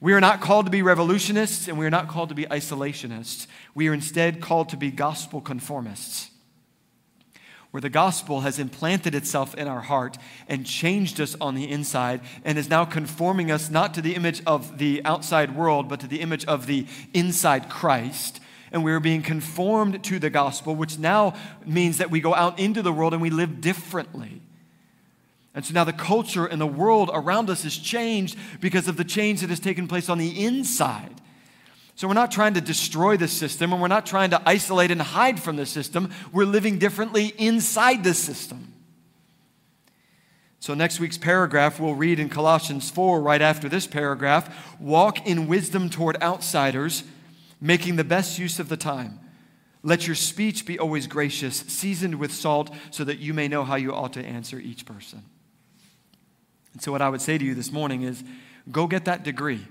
We 0.00 0.12
are 0.12 0.20
not 0.20 0.40
called 0.40 0.66
to 0.66 0.70
be 0.70 0.82
revolutionists 0.82 1.68
and 1.68 1.78
we 1.78 1.86
are 1.86 1.90
not 1.90 2.08
called 2.08 2.28
to 2.30 2.34
be 2.34 2.44
isolationists. 2.46 3.46
We 3.74 3.88
are 3.88 3.94
instead 3.94 4.40
called 4.40 4.68
to 4.70 4.76
be 4.76 4.90
gospel 4.90 5.40
conformists 5.40 6.31
where 7.72 7.80
the 7.80 7.90
gospel 7.90 8.42
has 8.42 8.58
implanted 8.58 9.14
itself 9.14 9.54
in 9.54 9.66
our 9.66 9.80
heart 9.80 10.18
and 10.46 10.66
changed 10.66 11.18
us 11.18 11.34
on 11.40 11.54
the 11.54 11.68
inside 11.68 12.20
and 12.44 12.58
is 12.58 12.68
now 12.68 12.84
conforming 12.84 13.50
us 13.50 13.70
not 13.70 13.94
to 13.94 14.02
the 14.02 14.14
image 14.14 14.42
of 14.46 14.76
the 14.76 15.02
outside 15.06 15.56
world, 15.56 15.88
but 15.88 15.98
to 15.98 16.06
the 16.06 16.20
image 16.20 16.44
of 16.44 16.66
the 16.66 16.86
inside 17.14 17.70
Christ. 17.70 18.40
And 18.70 18.84
we 18.84 18.92
are 18.92 19.00
being 19.00 19.22
conformed 19.22 20.04
to 20.04 20.18
the 20.18 20.28
gospel, 20.28 20.74
which 20.74 20.98
now 20.98 21.34
means 21.64 21.96
that 21.96 22.10
we 22.10 22.20
go 22.20 22.34
out 22.34 22.58
into 22.58 22.82
the 22.82 22.92
world 22.92 23.14
and 23.14 23.22
we 23.22 23.30
live 23.30 23.62
differently. 23.62 24.42
And 25.54 25.64
so 25.64 25.72
now 25.72 25.84
the 25.84 25.94
culture 25.94 26.44
and 26.44 26.60
the 26.60 26.66
world 26.66 27.10
around 27.12 27.48
us 27.48 27.62
has 27.62 27.76
changed 27.76 28.36
because 28.60 28.86
of 28.86 28.98
the 28.98 29.04
change 29.04 29.40
that 29.40 29.48
has 29.48 29.60
taken 29.60 29.88
place 29.88 30.10
on 30.10 30.18
the 30.18 30.44
inside. 30.44 31.21
So 32.02 32.08
we're 32.08 32.14
not 32.14 32.32
trying 32.32 32.54
to 32.54 32.60
destroy 32.60 33.16
the 33.16 33.28
system 33.28 33.72
and 33.72 33.80
we're 33.80 33.86
not 33.86 34.06
trying 34.06 34.30
to 34.30 34.42
isolate 34.44 34.90
and 34.90 35.00
hide 35.00 35.40
from 35.40 35.54
the 35.54 35.64
system. 35.64 36.10
We're 36.32 36.46
living 36.46 36.80
differently 36.80 37.32
inside 37.38 38.02
the 38.02 38.12
system. 38.12 38.72
So, 40.58 40.74
next 40.74 40.98
week's 40.98 41.16
paragraph 41.16 41.78
we'll 41.78 41.94
read 41.94 42.18
in 42.18 42.28
Colossians 42.28 42.90
4, 42.90 43.20
right 43.20 43.40
after 43.40 43.68
this 43.68 43.86
paragraph 43.86 44.80
walk 44.80 45.24
in 45.28 45.46
wisdom 45.46 45.88
toward 45.88 46.20
outsiders, 46.20 47.04
making 47.60 47.94
the 47.94 48.02
best 48.02 48.36
use 48.36 48.58
of 48.58 48.68
the 48.68 48.76
time. 48.76 49.20
Let 49.84 50.04
your 50.08 50.16
speech 50.16 50.66
be 50.66 50.80
always 50.80 51.06
gracious, 51.06 51.58
seasoned 51.68 52.16
with 52.16 52.32
salt, 52.32 52.74
so 52.90 53.04
that 53.04 53.20
you 53.20 53.32
may 53.32 53.46
know 53.46 53.62
how 53.62 53.76
you 53.76 53.94
ought 53.94 54.14
to 54.14 54.26
answer 54.26 54.58
each 54.58 54.86
person. 54.86 55.22
And 56.72 56.82
so, 56.82 56.90
what 56.90 57.00
I 57.00 57.08
would 57.08 57.22
say 57.22 57.38
to 57.38 57.44
you 57.44 57.54
this 57.54 57.70
morning 57.70 58.02
is 58.02 58.24
go 58.72 58.88
get 58.88 59.04
that 59.04 59.22
degree 59.22 59.68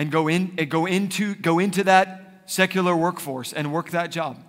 and 0.00 0.10
go, 0.10 0.28
in, 0.28 0.56
go, 0.70 0.86
into, 0.86 1.34
go 1.34 1.58
into 1.58 1.84
that 1.84 2.44
secular 2.46 2.96
workforce 2.96 3.52
and 3.52 3.70
work 3.70 3.90
that 3.90 4.10
job. 4.10 4.42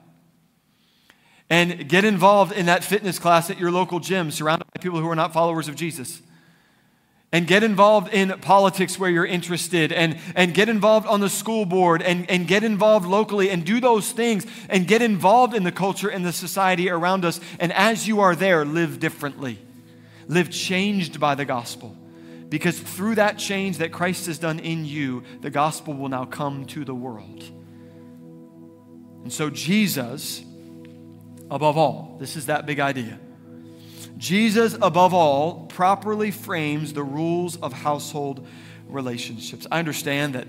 And 1.49 1.89
get 1.89 2.05
involved 2.05 2.53
in 2.53 2.67
that 2.67 2.85
fitness 2.85 3.19
class 3.19 3.49
at 3.49 3.59
your 3.59 3.69
local 3.69 3.99
gym, 3.99 4.31
surrounded 4.31 4.63
by 4.73 4.79
people 4.79 5.01
who 5.01 5.09
are 5.09 5.15
not 5.15 5.33
followers 5.33 5.67
of 5.67 5.75
Jesus. 5.75 6.21
And 7.33 7.47
get 7.47 7.63
involved 7.63 8.13
in 8.13 8.29
politics 8.39 8.97
where 8.97 9.09
you're 9.09 9.25
interested, 9.25 9.91
and, 9.91 10.17
and 10.37 10.53
get 10.53 10.69
involved 10.69 11.05
on 11.05 11.19
the 11.19 11.27
school 11.27 11.65
board, 11.65 12.01
and, 12.01 12.31
and 12.31 12.47
get 12.47 12.63
involved 12.63 13.05
locally, 13.05 13.49
and 13.49 13.65
do 13.65 13.81
those 13.81 14.09
things, 14.13 14.47
and 14.69 14.87
get 14.87 15.01
involved 15.01 15.53
in 15.53 15.65
the 15.65 15.71
culture 15.73 16.07
and 16.07 16.25
the 16.25 16.31
society 16.31 16.89
around 16.89 17.25
us. 17.25 17.41
And 17.59 17.73
as 17.73 18.07
you 18.07 18.21
are 18.21 18.37
there, 18.37 18.63
live 18.63 19.01
differently, 19.01 19.59
live 20.29 20.49
changed 20.49 21.19
by 21.19 21.35
the 21.35 21.43
gospel. 21.43 21.97
Because 22.51 22.77
through 22.77 23.15
that 23.15 23.37
change 23.37 23.77
that 23.77 23.93
Christ 23.93 24.25
has 24.25 24.37
done 24.37 24.59
in 24.59 24.83
you, 24.83 25.23
the 25.39 25.49
gospel 25.49 25.93
will 25.93 26.09
now 26.09 26.25
come 26.25 26.65
to 26.65 26.83
the 26.83 26.93
world. 26.93 27.45
And 29.23 29.31
so, 29.31 29.49
Jesus, 29.49 30.43
above 31.49 31.77
all, 31.77 32.17
this 32.19 32.35
is 32.35 32.47
that 32.47 32.65
big 32.65 32.81
idea. 32.81 33.17
Jesus, 34.17 34.75
above 34.81 35.13
all, 35.13 35.65
properly 35.67 36.29
frames 36.29 36.91
the 36.91 37.03
rules 37.03 37.55
of 37.55 37.71
household 37.71 38.45
relationships. 38.89 39.65
I 39.71 39.79
understand 39.79 40.35
that 40.35 40.47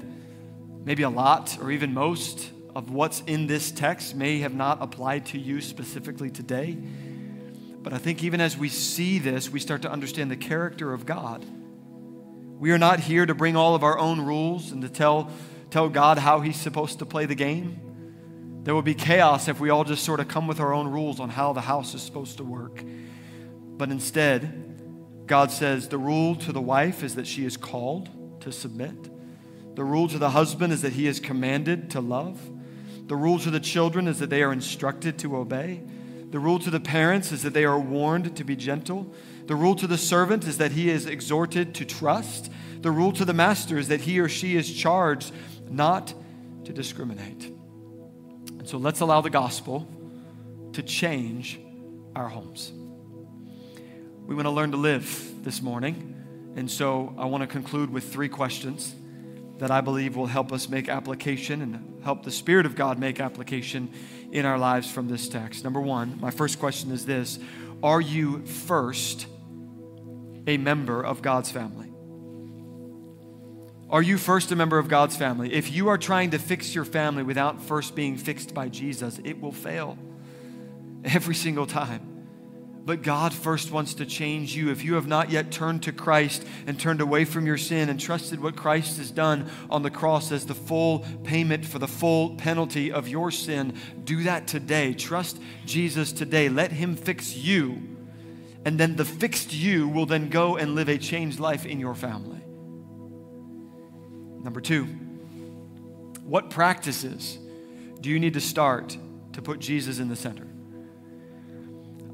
maybe 0.84 1.04
a 1.04 1.08
lot 1.08 1.56
or 1.62 1.70
even 1.70 1.94
most 1.94 2.50
of 2.74 2.90
what's 2.90 3.20
in 3.28 3.46
this 3.46 3.70
text 3.70 4.16
may 4.16 4.40
have 4.40 4.54
not 4.54 4.82
applied 4.82 5.26
to 5.26 5.38
you 5.38 5.60
specifically 5.60 6.30
today. 6.30 6.76
But 7.80 7.92
I 7.92 7.98
think 7.98 8.24
even 8.24 8.40
as 8.40 8.58
we 8.58 8.68
see 8.68 9.20
this, 9.20 9.50
we 9.50 9.60
start 9.60 9.82
to 9.82 9.90
understand 9.92 10.32
the 10.32 10.36
character 10.36 10.92
of 10.92 11.06
God. 11.06 11.46
We 12.62 12.70
are 12.70 12.78
not 12.78 13.00
here 13.00 13.26
to 13.26 13.34
bring 13.34 13.56
all 13.56 13.74
of 13.74 13.82
our 13.82 13.98
own 13.98 14.20
rules 14.20 14.70
and 14.70 14.82
to 14.82 14.88
tell, 14.88 15.32
tell 15.70 15.88
God 15.88 16.16
how 16.16 16.38
He's 16.38 16.60
supposed 16.60 17.00
to 17.00 17.04
play 17.04 17.26
the 17.26 17.34
game. 17.34 18.60
There 18.62 18.72
will 18.72 18.82
be 18.82 18.94
chaos 18.94 19.48
if 19.48 19.58
we 19.58 19.70
all 19.70 19.82
just 19.82 20.04
sort 20.04 20.20
of 20.20 20.28
come 20.28 20.46
with 20.46 20.60
our 20.60 20.72
own 20.72 20.86
rules 20.86 21.18
on 21.18 21.28
how 21.28 21.52
the 21.54 21.60
house 21.60 21.92
is 21.92 22.02
supposed 22.02 22.36
to 22.36 22.44
work. 22.44 22.80
But 23.76 23.90
instead, 23.90 25.26
God 25.26 25.50
says 25.50 25.88
the 25.88 25.98
rule 25.98 26.36
to 26.36 26.52
the 26.52 26.60
wife 26.60 27.02
is 27.02 27.16
that 27.16 27.26
she 27.26 27.44
is 27.44 27.56
called 27.56 28.08
to 28.42 28.52
submit. 28.52 29.10
The 29.74 29.82
rule 29.82 30.06
to 30.06 30.18
the 30.18 30.30
husband 30.30 30.72
is 30.72 30.82
that 30.82 30.92
he 30.92 31.08
is 31.08 31.18
commanded 31.18 31.90
to 31.90 32.00
love. 32.00 32.40
The 33.08 33.16
rule 33.16 33.40
to 33.40 33.50
the 33.50 33.58
children 33.58 34.06
is 34.06 34.20
that 34.20 34.30
they 34.30 34.44
are 34.44 34.52
instructed 34.52 35.18
to 35.18 35.36
obey. 35.36 35.82
The 36.30 36.38
rule 36.38 36.60
to 36.60 36.70
the 36.70 36.78
parents 36.78 37.32
is 37.32 37.42
that 37.42 37.54
they 37.54 37.64
are 37.64 37.80
warned 37.80 38.36
to 38.36 38.44
be 38.44 38.54
gentle. 38.54 39.12
The 39.46 39.54
rule 39.54 39.74
to 39.76 39.86
the 39.86 39.98
servant 39.98 40.46
is 40.46 40.58
that 40.58 40.72
he 40.72 40.88
is 40.88 41.06
exhorted 41.06 41.74
to 41.76 41.84
trust. 41.84 42.50
The 42.80 42.90
rule 42.90 43.12
to 43.12 43.24
the 43.24 43.34
master 43.34 43.78
is 43.78 43.88
that 43.88 44.02
he 44.02 44.20
or 44.20 44.28
she 44.28 44.56
is 44.56 44.72
charged 44.72 45.32
not 45.68 46.14
to 46.64 46.72
discriminate. 46.72 47.44
And 48.58 48.68
so 48.68 48.78
let's 48.78 49.00
allow 49.00 49.20
the 49.20 49.30
gospel 49.30 49.88
to 50.74 50.82
change 50.82 51.58
our 52.14 52.28
homes. 52.28 52.72
We 54.26 54.34
want 54.34 54.46
to 54.46 54.50
learn 54.50 54.70
to 54.70 54.76
live 54.76 55.44
this 55.44 55.60
morning. 55.60 56.14
And 56.56 56.70
so 56.70 57.14
I 57.18 57.24
want 57.24 57.42
to 57.42 57.46
conclude 57.46 57.90
with 57.90 58.12
three 58.12 58.28
questions 58.28 58.94
that 59.58 59.70
I 59.70 59.80
believe 59.80 60.16
will 60.16 60.26
help 60.26 60.52
us 60.52 60.68
make 60.68 60.88
application 60.88 61.62
and 61.62 62.02
help 62.02 62.24
the 62.24 62.30
Spirit 62.30 62.66
of 62.66 62.74
God 62.74 62.98
make 62.98 63.20
application 63.20 63.90
in 64.30 64.44
our 64.44 64.58
lives 64.58 64.90
from 64.90 65.08
this 65.08 65.28
text. 65.28 65.64
Number 65.64 65.80
one, 65.80 66.18
my 66.20 66.30
first 66.30 66.58
question 66.58 66.90
is 66.90 67.06
this 67.06 67.38
Are 67.82 68.00
you 68.00 68.44
first 68.46 69.26
a 70.46 70.56
member 70.56 71.02
of 71.02 71.22
God's 71.22 71.50
family? 71.50 71.92
Are 73.90 74.02
you 74.02 74.16
first 74.16 74.52
a 74.52 74.56
member 74.56 74.78
of 74.78 74.88
God's 74.88 75.16
family? 75.16 75.52
If 75.52 75.70
you 75.70 75.88
are 75.88 75.98
trying 75.98 76.30
to 76.30 76.38
fix 76.38 76.74
your 76.74 76.84
family 76.84 77.22
without 77.22 77.60
first 77.60 77.94
being 77.94 78.16
fixed 78.16 78.54
by 78.54 78.68
Jesus, 78.68 79.20
it 79.22 79.40
will 79.40 79.52
fail 79.52 79.98
every 81.04 81.34
single 81.34 81.66
time. 81.66 82.11
But 82.84 83.02
God 83.02 83.32
first 83.32 83.70
wants 83.70 83.94
to 83.94 84.06
change 84.06 84.56
you. 84.56 84.70
If 84.70 84.84
you 84.84 84.94
have 84.94 85.06
not 85.06 85.30
yet 85.30 85.52
turned 85.52 85.84
to 85.84 85.92
Christ 85.92 86.44
and 86.66 86.78
turned 86.78 87.00
away 87.00 87.24
from 87.24 87.46
your 87.46 87.56
sin 87.56 87.88
and 87.88 87.98
trusted 87.98 88.42
what 88.42 88.56
Christ 88.56 88.98
has 88.98 89.12
done 89.12 89.48
on 89.70 89.82
the 89.82 89.90
cross 89.90 90.32
as 90.32 90.46
the 90.46 90.54
full 90.54 91.04
payment 91.22 91.64
for 91.64 91.78
the 91.78 91.86
full 91.86 92.34
penalty 92.34 92.90
of 92.90 93.06
your 93.06 93.30
sin, 93.30 93.74
do 94.02 94.24
that 94.24 94.48
today. 94.48 94.94
Trust 94.94 95.40
Jesus 95.64 96.10
today. 96.10 96.48
Let 96.48 96.72
Him 96.72 96.96
fix 96.96 97.36
you. 97.36 97.82
And 98.64 98.78
then 98.78 98.96
the 98.96 99.04
fixed 99.04 99.52
you 99.52 99.86
will 99.86 100.06
then 100.06 100.28
go 100.28 100.56
and 100.56 100.74
live 100.74 100.88
a 100.88 100.98
changed 100.98 101.38
life 101.38 101.64
in 101.64 101.78
your 101.78 101.94
family. 101.94 102.40
Number 104.42 104.60
two, 104.60 104.84
what 106.24 106.50
practices 106.50 107.38
do 108.00 108.10
you 108.10 108.18
need 108.18 108.34
to 108.34 108.40
start 108.40 108.96
to 109.34 109.42
put 109.42 109.60
Jesus 109.60 110.00
in 110.00 110.08
the 110.08 110.16
center? 110.16 110.51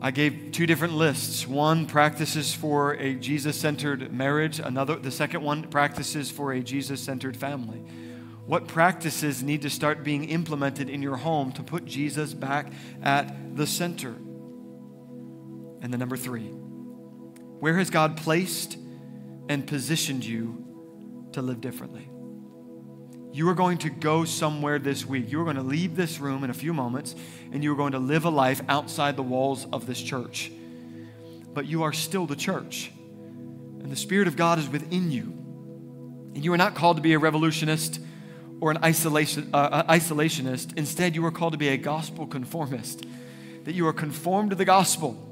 I 0.01 0.13
gave 0.13 0.53
two 0.53 0.67
different 0.67 0.95
lists. 0.95 1.47
One 1.47 1.87
practices 1.87 2.55
for 2.55 2.93
a 2.95 3.15
Jesus-centered 3.15 4.13
marriage, 4.13 4.61
another 4.61 4.97
the 4.97 5.11
second 5.11 5.43
one 5.43 5.65
practices 5.65 6.31
for 6.31 6.53
a 6.53 6.61
Jesus-centered 6.61 7.37
family. 7.37 7.79
What 8.47 8.69
practices 8.69 9.43
need 9.43 9.63
to 9.63 9.71
start 9.71 10.05
being 10.05 10.25
implemented 10.25 10.89
in 10.89 11.03
your 11.03 11.17
home 11.17 11.53
to 11.53 11.63
put 11.63 11.85
Jesus 11.85 12.33
back 12.33 12.73
at 13.03 13.57
the 13.57 13.67
center? 13.67 14.15
And 15.81 15.93
the 15.93 15.99
number 15.99 16.17
3. 16.17 16.43
Where 16.43 17.77
has 17.77 17.91
God 17.91 18.17
placed 18.17 18.79
and 19.49 19.67
positioned 19.67 20.25
you 20.25 20.65
to 21.33 21.43
live 21.43 21.61
differently? 21.61 22.09
You 23.33 23.49
are 23.49 23.55
going 23.55 23.79
to 23.79 23.91
go 23.91 24.25
somewhere 24.25 24.79
this 24.79 25.05
week. 25.05 25.31
You 25.31 25.41
are 25.41 25.45
going 25.45 25.57
to 25.57 25.63
leave 25.63 25.97
this 25.97 26.19
room 26.19 26.45
in 26.45 26.51
a 26.51 26.55
few 26.55 26.73
moments 26.73 27.15
and 27.53 27.63
you 27.63 27.73
are 27.73 27.77
going 27.77 27.93
to 27.93 27.99
live 27.99 28.25
a 28.25 28.31
life 28.31 28.61
outside 28.69 29.17
the 29.17 29.23
walls 29.23 29.67
of 29.73 29.87
this 29.87 30.01
church. 30.01 30.51
But 31.55 31.67
you 31.67 31.83
are 31.83 31.93
still 31.93 32.27
the 32.27 32.37
church. 32.37 32.91
And 33.81 33.91
the 33.91 33.97
Spirit 33.97 34.29
of 34.29 34.37
God 34.37 34.59
is 34.59 34.69
within 34.69 35.11
you. 35.11 35.23
And 36.35 36.45
you 36.45 36.53
are 36.53 36.59
not 36.59 36.75
called 36.75 36.97
to 36.97 37.03
be 37.03 37.15
a 37.15 37.19
revolutionist 37.19 38.01
or 38.61 38.71
an 38.71 38.79
isolation, 38.85 39.51
uh, 39.53 39.57
uh 39.57 39.93
isolationist. 39.93 40.77
Instead, 40.77 41.15
you 41.15 41.25
are 41.25 41.31
called 41.31 41.53
to 41.53 41.59
be 41.59 41.69
a 41.69 41.77
gospel 41.77 42.27
conformist, 42.27 43.07
that 43.65 43.75
you 43.75 43.87
are 43.87 43.93
conformed 43.93 44.51
to 44.51 44.57
the 44.57 44.65
gospel 44.65 45.29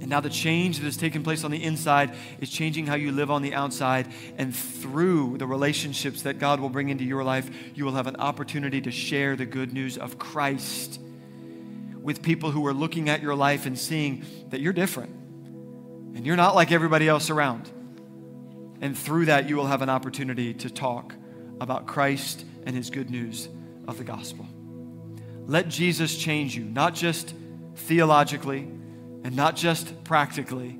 and 0.00 0.10
now 0.10 0.20
the 0.20 0.30
change 0.30 0.78
that 0.78 0.84
has 0.84 0.96
taken 0.96 1.22
place 1.22 1.42
on 1.42 1.50
the 1.50 1.62
inside 1.62 2.14
is 2.40 2.50
changing 2.50 2.86
how 2.86 2.96
you 2.96 3.12
live 3.12 3.30
on 3.30 3.42
the 3.42 3.54
outside. 3.54 4.08
And 4.36 4.54
through 4.54 5.38
the 5.38 5.46
relationships 5.46 6.22
that 6.22 6.38
God 6.38 6.60
will 6.60 6.68
bring 6.68 6.90
into 6.90 7.04
your 7.04 7.24
life, 7.24 7.50
you 7.74 7.84
will 7.84 7.94
have 7.94 8.06
an 8.06 8.16
opportunity 8.16 8.80
to 8.82 8.90
share 8.90 9.36
the 9.36 9.46
good 9.46 9.72
news 9.72 9.96
of 9.96 10.18
Christ 10.18 11.00
with 12.06 12.22
people 12.22 12.52
who 12.52 12.64
are 12.64 12.72
looking 12.72 13.08
at 13.08 13.20
your 13.20 13.34
life 13.34 13.66
and 13.66 13.76
seeing 13.76 14.24
that 14.50 14.60
you're 14.60 14.72
different 14.72 15.10
and 16.14 16.24
you're 16.24 16.36
not 16.36 16.54
like 16.54 16.70
everybody 16.70 17.08
else 17.08 17.30
around. 17.30 17.68
And 18.80 18.96
through 18.96 19.24
that, 19.24 19.48
you 19.48 19.56
will 19.56 19.66
have 19.66 19.82
an 19.82 19.90
opportunity 19.90 20.54
to 20.54 20.70
talk 20.70 21.16
about 21.60 21.88
Christ 21.88 22.44
and 22.64 22.76
his 22.76 22.90
good 22.90 23.10
news 23.10 23.48
of 23.88 23.98
the 23.98 24.04
gospel. 24.04 24.46
Let 25.46 25.66
Jesus 25.66 26.16
change 26.16 26.54
you, 26.54 26.62
not 26.62 26.94
just 26.94 27.34
theologically 27.74 28.60
and 29.24 29.34
not 29.34 29.56
just 29.56 30.04
practically, 30.04 30.78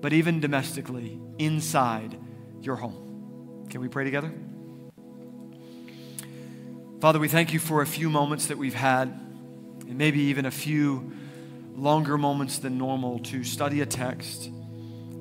but 0.00 0.12
even 0.12 0.38
domestically, 0.38 1.18
inside 1.38 2.16
your 2.60 2.76
home. 2.76 3.66
Can 3.68 3.80
we 3.80 3.88
pray 3.88 4.04
together? 4.04 4.32
Father, 7.00 7.18
we 7.18 7.26
thank 7.26 7.52
you 7.52 7.58
for 7.58 7.82
a 7.82 7.86
few 7.86 8.08
moments 8.08 8.46
that 8.46 8.58
we've 8.58 8.74
had, 8.74 9.27
and 9.88 9.96
maybe 9.98 10.20
even 10.20 10.46
a 10.46 10.50
few 10.50 11.12
longer 11.74 12.18
moments 12.18 12.58
than 12.58 12.76
normal 12.76 13.18
to 13.20 13.42
study 13.42 13.80
a 13.80 13.86
text. 13.86 14.50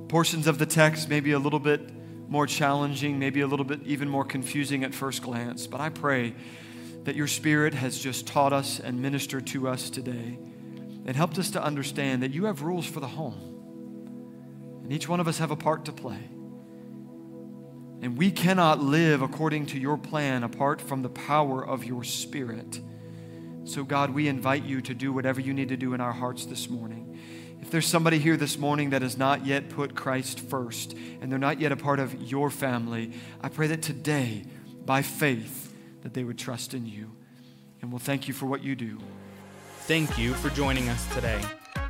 Portions 0.10 0.48
of 0.48 0.58
the 0.58 0.66
text 0.66 1.10
may 1.10 1.20
be 1.20 1.32
a 1.32 1.40
little 1.40 1.60
bit 1.60 1.90
more 2.30 2.46
challenging, 2.46 3.18
maybe 3.20 3.42
a 3.42 3.48
little 3.48 3.66
bit 3.66 3.82
even 3.86 4.10
more 4.10 4.26
confusing 4.26 4.84
at 4.84 4.94
first 4.94 5.22
glance, 5.22 5.68
but 5.68 5.80
I 5.80 5.90
pray 5.90 6.36
that 7.06 7.16
your 7.16 7.28
Spirit 7.28 7.74
has 7.74 7.98
just 7.98 8.28
taught 8.28 8.52
us 8.52 8.80
and 8.80 9.02
ministered 9.02 9.48
to 9.48 9.70
us 9.70 9.90
today. 9.90 10.38
and 11.08 11.16
helped 11.16 11.40
us 11.40 11.52
to 11.52 11.64
understand 11.64 12.22
that 12.22 12.32
you 12.32 12.46
have 12.46 12.62
rules 12.62 12.86
for 12.86 13.00
the 13.00 13.08
home. 13.08 13.40
And 14.84 14.92
each 14.92 15.08
one 15.08 15.22
of 15.22 15.28
us 15.28 15.40
have 15.40 15.52
a 15.52 15.56
part 15.56 15.86
to 15.86 15.94
play. 15.94 16.20
And 18.02 18.18
we 18.18 18.30
cannot 18.30 18.80
live 18.80 19.22
according 19.22 19.68
to 19.68 19.80
your 19.80 19.98
plan 19.98 20.44
apart 20.44 20.82
from 20.82 21.02
the 21.02 21.10
power 21.10 21.66
of 21.66 21.84
your 21.86 22.04
Spirit. 22.04 22.80
So, 23.68 23.84
God, 23.84 24.12
we 24.12 24.30
invite 24.30 24.64
you 24.64 24.80
to 24.82 24.94
do 24.94 25.12
whatever 25.12 25.42
you 25.42 25.54
need 25.54 25.68
to 25.70 25.78
do 25.78 25.94
in 25.94 26.00
our 26.00 26.14
hearts 26.14 26.46
this 26.46 26.70
morning. 26.70 27.20
If 27.62 27.70
there's 27.70 27.86
somebody 27.86 28.18
here 28.18 28.38
this 28.38 28.58
morning 28.58 28.92
that 28.92 29.02
has 29.02 29.18
not 29.18 29.46
yet 29.46 29.70
put 29.70 29.94
Christ 29.94 30.40
first 30.40 30.96
and 31.22 31.30
they're 31.30 31.38
not 31.38 31.60
yet 31.60 31.74
a 31.74 31.76
part 31.76 32.00
of 32.00 32.32
your 32.32 32.50
family, 32.50 33.12
I 33.42 33.50
pray 33.50 33.68
that 33.68 33.82
today, 33.82 34.46
by 34.86 35.02
faith, 35.02 35.74
that 36.04 36.14
they 36.14 36.24
would 36.24 36.38
trust 36.38 36.74
in 36.74 36.86
you. 36.86 37.12
And 37.82 37.92
we'll 37.92 38.00
thank 38.00 38.30
you 38.30 38.34
for 38.34 38.46
what 38.46 38.64
you 38.64 38.74
do. 38.74 39.00
Thank 39.82 40.18
you 40.18 40.34
for 40.34 40.50
joining 40.52 40.88
us 40.88 41.06
today. 41.14 41.42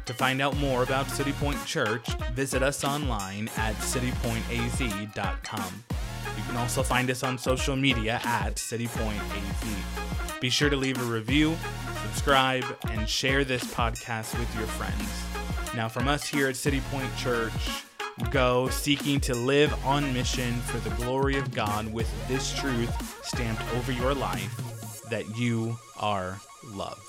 To 0.07 0.13
find 0.13 0.41
out 0.41 0.57
more 0.57 0.81
about 0.81 1.11
City 1.11 1.33
Point 1.33 1.63
Church, 1.67 2.07
visit 2.33 2.63
us 2.63 2.83
online 2.83 3.49
at 3.57 3.75
citypointaz.com. 3.75 5.83
You 6.35 6.43
can 6.43 6.57
also 6.57 6.83
find 6.83 7.09
us 7.09 7.23
on 7.23 7.37
social 7.37 7.75
media 7.75 8.19
at 8.23 8.55
citypointaz. 8.55 10.39
Be 10.39 10.49
sure 10.49 10.69
to 10.69 10.75
leave 10.75 11.01
a 11.01 11.05
review, 11.05 11.57
subscribe, 12.03 12.65
and 12.89 13.07
share 13.07 13.43
this 13.43 13.63
podcast 13.63 14.37
with 14.37 14.53
your 14.55 14.67
friends. 14.67 15.75
Now, 15.75 15.87
from 15.87 16.07
us 16.07 16.27
here 16.27 16.47
at 16.47 16.55
City 16.55 16.81
Point 16.91 17.15
Church, 17.17 17.51
go 18.31 18.67
seeking 18.69 19.19
to 19.21 19.33
live 19.33 19.73
on 19.85 20.13
mission 20.13 20.55
for 20.61 20.77
the 20.79 20.95
glory 20.95 21.37
of 21.37 21.53
God 21.53 21.91
with 21.93 22.09
this 22.27 22.53
truth 22.57 23.25
stamped 23.25 23.61
over 23.75 23.91
your 23.91 24.13
life 24.13 25.01
that 25.09 25.37
you 25.37 25.77
are 25.99 26.39
loved. 26.65 27.07